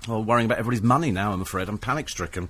[0.08, 1.32] Well, worrying about everybody's money now.
[1.32, 2.50] I'm afraid I'm panic stricken.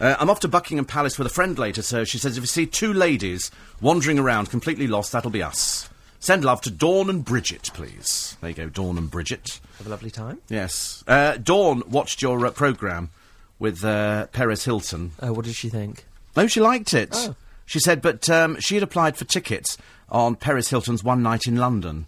[0.00, 2.46] Uh, I'm off to Buckingham Palace with a friend later, so she says if you
[2.46, 3.50] see two ladies
[3.82, 5.90] wandering around completely lost, that'll be us.
[6.18, 8.36] Send love to Dawn and Bridget, please.
[8.40, 9.60] There you go, Dawn and Bridget.
[9.78, 10.38] Have a lovely time.
[10.48, 11.04] Yes.
[11.06, 13.10] Uh, Dawn watched your uh, programme
[13.58, 15.12] with uh, Perez Hilton.
[15.20, 16.04] Oh, what did she think?
[16.36, 17.10] Oh, she liked it.
[17.12, 17.34] Oh.
[17.66, 19.78] She said, but um, she had applied for tickets
[20.08, 22.06] on Perez Hilton's One Night in London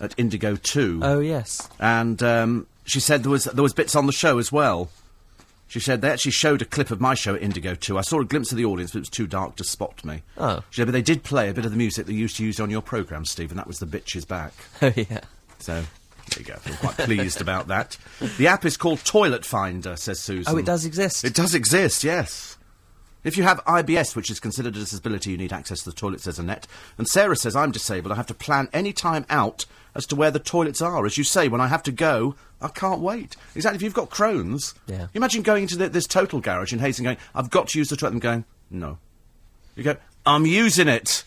[0.00, 1.00] at Indigo 2.
[1.02, 1.68] Oh, yes.
[1.78, 4.90] And um, she said there was, there was bits on the show as well.
[5.66, 7.98] She said they actually showed a clip of my show at Indigo 2.
[7.98, 10.22] I saw a glimpse of the audience, but it was too dark to spot me.
[10.38, 10.62] Oh.
[10.70, 12.60] She said, but they did play a bit of the music they used to use
[12.60, 14.52] on your programme, Steve, and that was The Bitch Is Back.
[14.82, 15.20] Oh, yeah.
[15.58, 16.56] So, there you go.
[16.66, 17.96] I'm quite pleased about that.
[18.38, 20.54] The app is called Toilet Finder, says Susan.
[20.54, 21.24] Oh, it does exist.
[21.24, 22.53] It does exist, yes.
[23.24, 26.20] If you have IBS, which is considered a disability, you need access to the toilet,
[26.20, 26.66] says Annette.
[26.98, 28.12] And Sarah says, I'm disabled.
[28.12, 29.64] I have to plan any time out
[29.94, 31.06] as to where the toilets are.
[31.06, 33.36] As you say, when I have to go, I can't wait.
[33.54, 33.76] Exactly.
[33.76, 35.06] If you've got Crohn's, Yeah.
[35.14, 37.88] imagine going into the, this total garage in Hayes and going, I've got to use
[37.88, 38.98] the toilet, and going, no.
[39.76, 39.96] You go,
[40.26, 41.24] I'm using it.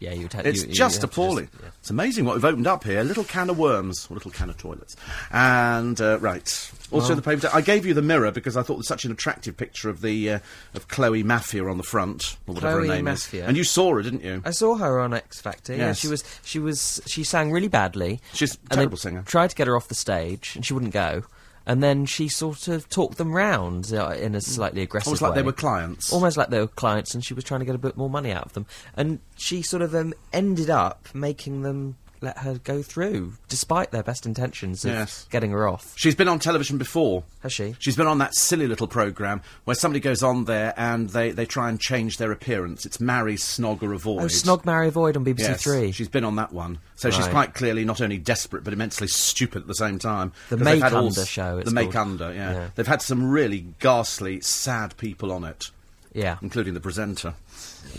[0.00, 1.48] Yeah, you would have It's you- you just have to appalling.
[1.62, 1.68] yeah.
[1.78, 3.00] It's amazing what we've opened up here.
[3.00, 4.96] A little can of worms, or a little can of toilets.
[5.30, 6.70] And, uh, right.
[6.92, 7.48] Also, in the paper.
[7.52, 10.00] I gave you the mirror because I thought it was such an attractive picture of
[10.00, 10.38] the uh,
[10.74, 13.42] of Chloe Mafia on the front, or whatever Chloe her name Mafia.
[13.42, 13.48] is.
[13.48, 14.42] And you saw her, didn't you?
[14.44, 15.74] I saw her on X Factor.
[15.74, 18.20] Yeah, she was she was she sang really badly.
[18.32, 19.22] She's a terrible singer.
[19.22, 21.24] Tried to get her off the stage, and she wouldn't go.
[21.64, 25.34] And then she sort of talked them round uh, in a slightly aggressive Almost like
[25.34, 26.12] they were clients.
[26.12, 28.32] Almost like they were clients, and she was trying to get a bit more money
[28.32, 28.66] out of them.
[28.96, 34.02] And she sort of um, ended up making them let her go through, despite their
[34.02, 35.26] best intentions of Yes.
[35.30, 35.92] getting her off.
[35.96, 37.24] She's been on television before.
[37.40, 37.74] Has she?
[37.78, 41.46] She's been on that silly little programme where somebody goes on there and they, they
[41.46, 42.86] try and change their appearance.
[42.86, 44.22] It's Marry, Snog or Avoid.
[44.22, 45.92] Oh, Snog Marry Avoid on BBC Yes, Three.
[45.92, 46.78] she's been on that one.
[46.96, 50.32] So she's quite clearly not only desperate but immensely stupid at the same time.
[50.50, 52.20] The Make Under show, it's the Make called.
[52.22, 52.52] Under, yeah.
[52.52, 52.68] Yeah.
[52.76, 55.70] They've had some really ghastly, sad people on it,
[56.12, 57.34] yeah, including the presenter.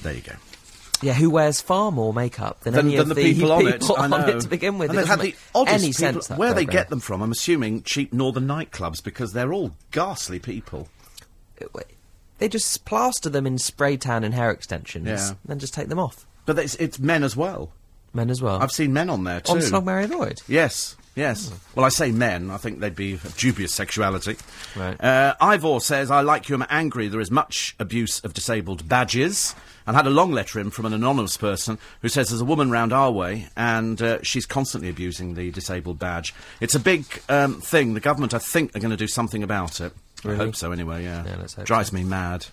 [0.02, 0.34] There you go.
[1.04, 1.14] Yeah.
[1.14, 4.08] Who wears far more makeup than, Than, any than of the people on it, people
[4.08, 4.26] know.
[4.28, 4.90] it to begin with?
[4.92, 6.22] And It had the oddest any people.
[6.22, 6.30] sense.
[6.30, 10.88] Where they get them from, I'm assuming cheap northern nightclubs because they're all ghastly people.
[11.62, 11.82] Uh,
[12.40, 15.28] they just plaster them in spray tan and hair extensions, Yeah.
[15.30, 16.26] and then just take them off.
[16.46, 17.72] But it's, it's men as well.
[18.14, 18.62] Men as well.
[18.62, 19.54] I've seen men on there too.
[19.54, 20.42] On Slog Mary Lloyd.
[20.48, 21.52] Yes, yes.
[21.76, 22.52] Well, I say men.
[22.52, 24.38] I think they'd be of dubious sexuality.
[24.76, 25.00] Right.
[25.04, 27.08] Uh, Ivor says, I like you, I'm angry.
[27.08, 29.56] There is much abuse of disabled badges.
[29.86, 32.72] And had a long letter in from an anonymous person who says there's a woman
[32.72, 36.34] round our way and uh, she's constantly abusing the disabled badge.
[36.62, 37.94] It's a big um, thing.
[37.94, 39.92] The government, I think, are going to do something about it.
[40.24, 41.26] I hope so, anyway, yeah.
[41.26, 41.98] Yeah, let's hope Drives so.
[41.98, 42.46] me mad.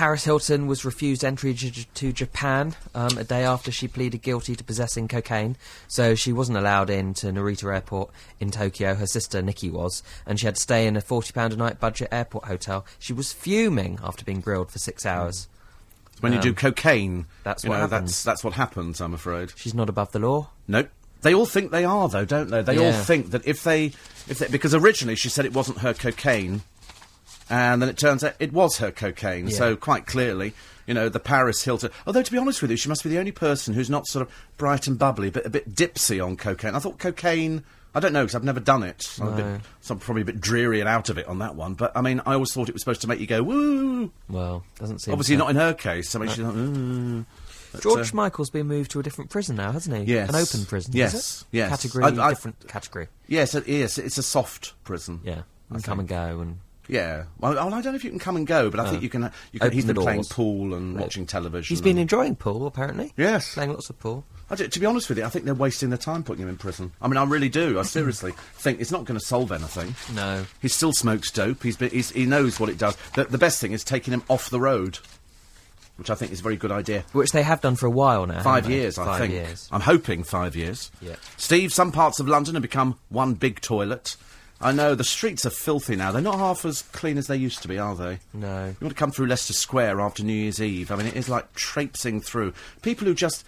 [0.00, 4.56] Paris Hilton was refused entry to, to Japan um, a day after she pleaded guilty
[4.56, 5.56] to possessing cocaine.
[5.88, 8.10] So she wasn't allowed into Narita Airport
[8.40, 8.94] in Tokyo.
[8.94, 11.78] Her sister Nikki was, and she had to stay in a forty pound a night
[11.80, 12.86] budget airport hotel.
[12.98, 15.48] She was fuming after being grilled for six hours.
[16.20, 18.12] When you Um, do cocaine, that's you what know, happens.
[18.12, 19.52] That's, that's what happens, I'm afraid.
[19.54, 20.48] She's not above the law.
[20.66, 20.88] Nope.
[21.20, 22.62] They all think they are, though, don't they?
[22.62, 23.02] They all Yeah.
[23.02, 23.92] think that if they,
[24.26, 26.62] if they, because originally she said it wasn't her cocaine,
[27.50, 29.48] and then it turns out it was her cocaine.
[29.48, 29.56] Yeah.
[29.56, 30.54] So quite clearly,
[30.86, 31.90] you know, the Paris Hilton.
[32.06, 34.26] Although to be honest with you, she must be the only person who's not sort
[34.26, 36.74] of bright and bubbly, but a bit dipsy on cocaine.
[36.74, 37.64] I thought cocaine.
[37.92, 39.18] I don't know because I've never done it.
[39.20, 41.56] I'm, a bit, so I'm probably a bit dreary and out of it on that
[41.56, 41.74] one.
[41.74, 44.12] But I mean, I always thought it was supposed to make you go woo.
[44.28, 45.12] Well, doesn't seem.
[45.12, 45.38] Obviously to.
[45.40, 46.14] not in her case.
[46.14, 47.26] I mean, she's like, "Ooh."
[47.72, 50.12] But, George uh, Michael's been moved to a different prison now, hasn't he?
[50.12, 50.28] Yes.
[50.28, 50.92] An open prison.
[50.94, 51.46] Yes, Is it?
[51.56, 51.68] yes.
[51.70, 53.08] Category, I- I- different category.
[53.28, 53.96] yes, it is.
[53.98, 55.20] It's a soft prison.
[55.24, 55.42] Yeah.
[55.70, 56.58] And come and go and.
[56.90, 57.24] Yeah.
[57.38, 59.30] Well, I don't know if you can come and go, but I think you can.
[59.52, 60.28] You can Open he's the been playing doors.
[60.28, 61.72] pool and watching television.
[61.74, 63.12] He's been and- enjoying pool, apparently.
[63.16, 63.54] Yes.
[63.54, 64.24] Playing lots of pool.
[64.50, 66.48] I do- to be honest with you, I think they're wasting their time putting him
[66.48, 66.90] in prison.
[67.00, 67.78] I mean, I really do.
[67.78, 69.94] I seriously think it's not going to solve anything.
[70.14, 70.44] No.
[70.60, 71.62] He still smokes dope.
[71.62, 72.96] He's, been, he's he knows what it does.
[73.14, 74.98] The, the best thing is taking him off the road,
[75.96, 77.04] which I think is a very good idea.
[77.12, 78.42] Which they have done for a while now.
[78.42, 78.74] Five they?
[78.74, 79.32] years, I Five think.
[79.34, 79.68] years.
[79.70, 80.90] I'm hoping five years.
[81.00, 81.14] Yeah.
[81.36, 84.16] Steve, some parts of London have become one big toilet.
[84.60, 86.12] I know the streets are filthy now.
[86.12, 88.18] They're not half as clean as they used to be, are they?
[88.34, 88.66] No.
[88.66, 90.92] You want to come through Leicester Square after New Year's Eve.
[90.92, 92.52] I mean, it is like traipsing through.
[92.82, 93.44] People who just.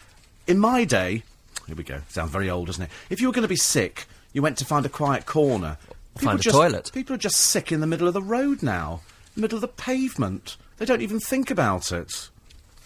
[0.47, 1.23] In my day.
[1.67, 2.01] Here we go.
[2.09, 2.91] Sounds very old, doesn't it?
[3.11, 5.77] If you were going to be sick, you went to find a quiet corner.
[6.17, 6.91] Find a just, toilet.
[6.93, 9.03] People are just sick in the middle of the road now.
[9.37, 10.57] Middle of the pavement.
[10.79, 12.31] They don't even think about it.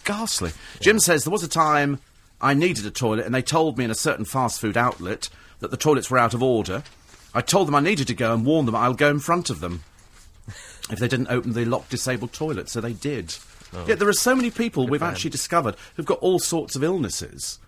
[0.03, 0.51] Ghastly.
[0.79, 1.99] Jim says there was a time
[2.39, 5.29] I needed a toilet and they told me in a certain fast food outlet
[5.59, 6.83] that the toilets were out of order.
[7.37, 9.59] I told them I needed to go and warn them I'll go in front of
[9.59, 9.83] them
[10.89, 13.35] if they didn't open the locked disabled toilet, so they did.
[13.73, 13.85] Oh.
[13.87, 17.59] Yet there are so many people we've actually discovered who've got all sorts of illnesses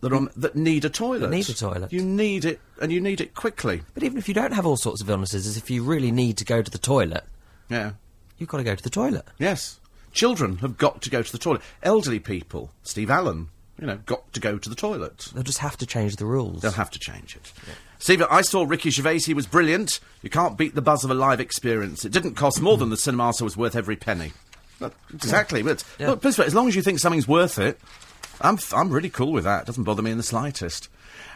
[0.00, 1.30] that, on- that need a toilet.
[1.30, 1.92] need a toilet.
[1.92, 3.82] You need it, and you need it quickly.
[3.94, 6.36] But even if you don't have all sorts of illnesses, as if you really need
[6.38, 7.24] to go to the toilet,
[7.68, 7.92] Yeah.
[8.38, 9.26] you've got to go to the toilet.
[9.38, 9.78] Yes.
[10.12, 11.62] Children have got to go to the toilet.
[11.82, 15.30] Elderly people, Steve Allen, you know, got to go to the toilet.
[15.34, 16.62] They'll just have to change the rules.
[16.62, 17.52] They'll have to change it.
[18.02, 19.20] Steve, I saw Ricky Gervais.
[19.20, 20.00] He was brilliant.
[20.22, 22.04] You can't beat the buzz of a live experience.
[22.04, 24.32] It didn't cost more than the cinema, so it was worth every penny.
[25.14, 25.62] Exactly.
[25.62, 26.10] But Yeah.
[26.10, 27.80] look, as long as you think something's worth it,
[28.40, 29.62] I'm f- I'm really cool with that.
[29.62, 30.88] It Doesn't bother me in the slightest.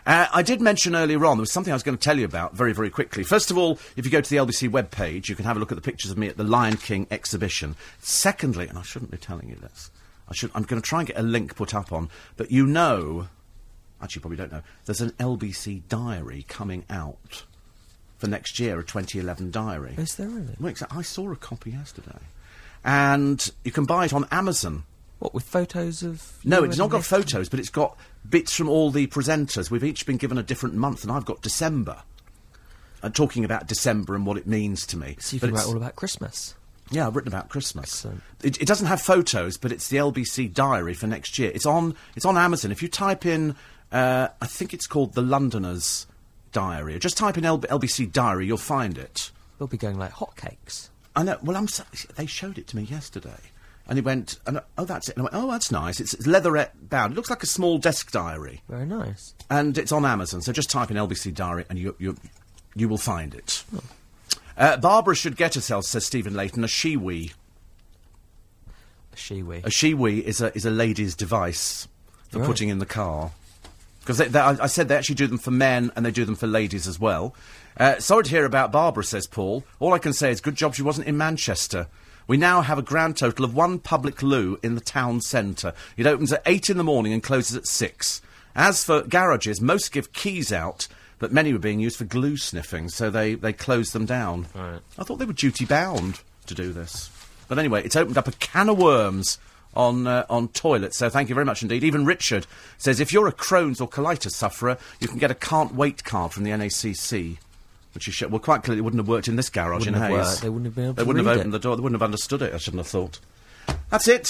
[0.04, 2.24] Uh, I did mention earlier on there was something I was going to tell you
[2.24, 3.22] about very very quickly.
[3.22, 5.70] First of all, if you go to the LBC webpage, you can have a look
[5.70, 7.76] at the pictures of me at the Lion King exhibition.
[8.00, 9.92] Secondly, and I shouldn't be telling you this,
[10.28, 10.50] I should.
[10.52, 13.28] I'm going to try and get a link put up on, but you know
[14.02, 17.44] actually you probably don't know, there's an LBC diary coming out
[18.18, 19.94] for next year, a 2011 diary.
[19.96, 20.56] Is there really?
[20.58, 22.18] Well, I saw a copy yesterday.
[22.84, 24.84] And you can buy it on Amazon.
[25.18, 26.38] What, with photos of.
[26.44, 27.96] No, it's not got photos, but it's got
[28.28, 29.70] bits from all the presenters.
[29.70, 32.02] We've each been given a different month, and I've got December.
[33.02, 35.16] And talking about December and what it means to me.
[35.18, 36.54] So you can write all about Christmas.
[36.90, 38.04] yeah, I've written about Christmas.
[38.42, 41.50] It, it doesn't have photos, but it's the LBC diary for next year.
[41.54, 41.94] It's on.
[42.14, 42.70] It's on Amazon.
[42.70, 43.56] If you type in,
[43.92, 46.06] uh, I think it's called the Londoners
[46.52, 46.98] Diary.
[46.98, 49.30] Just type in L- LBC diary, you'll find it.
[49.58, 50.88] They'll be going like hotcakes.
[51.14, 51.38] I know.
[51.42, 51.68] Well, I'm.
[51.68, 51.84] So,
[52.16, 53.40] they showed it to me yesterday,
[53.88, 55.98] and he went, and, "Oh, that's it." And I went, "Oh, that's nice.
[55.98, 57.12] It's, it's leatherette bound.
[57.12, 59.34] It looks like a small desk diary, Very nice.
[59.48, 60.42] and it's on Amazon.
[60.42, 62.16] So just type in LBC diary, and you you
[62.74, 63.64] you will find it."
[64.58, 67.32] Uh, Barbara should get herself, says Stephen Layton, a Shewee.
[69.12, 69.64] A Shewee.
[69.64, 71.88] A Shewee is a is a lady's device
[72.30, 72.46] for Right.
[72.46, 73.32] putting in the car.
[74.06, 76.46] Because I, I said they actually do them for men and they do them for
[76.46, 77.34] ladies as well.
[77.76, 79.64] Uh, sorry to hear about Barbara, says Paul.
[79.80, 81.88] All I can say is good job she wasn't in Manchester.
[82.28, 85.72] We now have a grand total of one public loo in the town centre.
[85.96, 88.22] It opens at 8 in the morning and closes at 6.
[88.54, 90.86] As for garages, most give keys out,
[91.18, 94.46] but many were being used for glue sniffing, so they, they closed them down.
[94.54, 94.80] Right.
[94.96, 97.10] I thought they were duty bound to do this.
[97.48, 99.38] But anyway, it's opened up a can of worms
[99.76, 100.96] on uh, on toilets.
[100.96, 101.84] So thank you very much indeed.
[101.84, 102.46] Even Richard
[102.78, 106.32] says if you're a Crohn's or colitis sufferer, you can get a can't wait card
[106.32, 107.38] from the NACC.
[107.94, 110.02] Which is sh- well, quite clearly, it wouldn't have worked in this garage Wouldn't in
[110.02, 110.12] Hayes.
[110.12, 110.42] worked.
[110.42, 111.52] They wouldn't have been able They to wouldn't have opened it.
[111.52, 111.76] the door.
[111.76, 112.52] They wouldn't have understood it.
[112.52, 113.20] I shouldn't have thought.
[113.90, 114.26] That's it.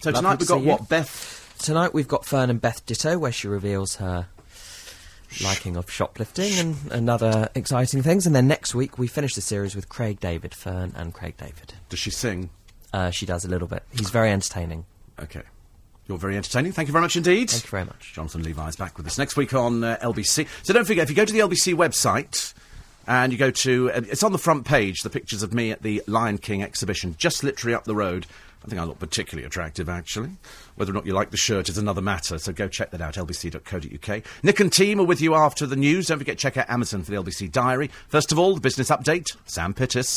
[0.00, 0.68] So Lovely tonight we've got see you.
[0.70, 1.54] what Beth.
[1.62, 4.26] tonight we've got Fearne and Beth Ditto, where she reveals her
[5.42, 8.26] liking of shoplifting and, and other exciting things.
[8.26, 11.74] And then next week we finish the series with Craig David, Fearne and Craig David.
[11.88, 12.50] Does she sing?
[12.96, 13.82] Uh, she does a little bit.
[13.92, 14.86] He's very entertaining.
[15.22, 15.42] Okay.
[16.08, 16.72] You're very entertaining.
[16.72, 17.50] Thank you very much indeed.
[17.50, 18.14] Thank you very much.
[18.14, 20.48] Jonathan Levi's back with us next week on uh, LBC.
[20.62, 22.54] So don't forget, if you go to the LBC website
[23.06, 25.82] and you go to, uh, it's on the front page, the pictures of me at
[25.82, 28.24] the Lion King exhibition, just literally up the road.
[28.64, 30.30] I think I look particularly attractive, actually.
[30.76, 33.14] Whether or not you like the shirt is another matter, so go check that out,
[33.14, 34.22] lbc.co.uk.
[34.42, 36.06] Nick and team are with you after the news.
[36.06, 37.90] Don't forget, check out Amazon for the LBC Diary.
[38.08, 40.08] First of all, the business update, Sam Pittis.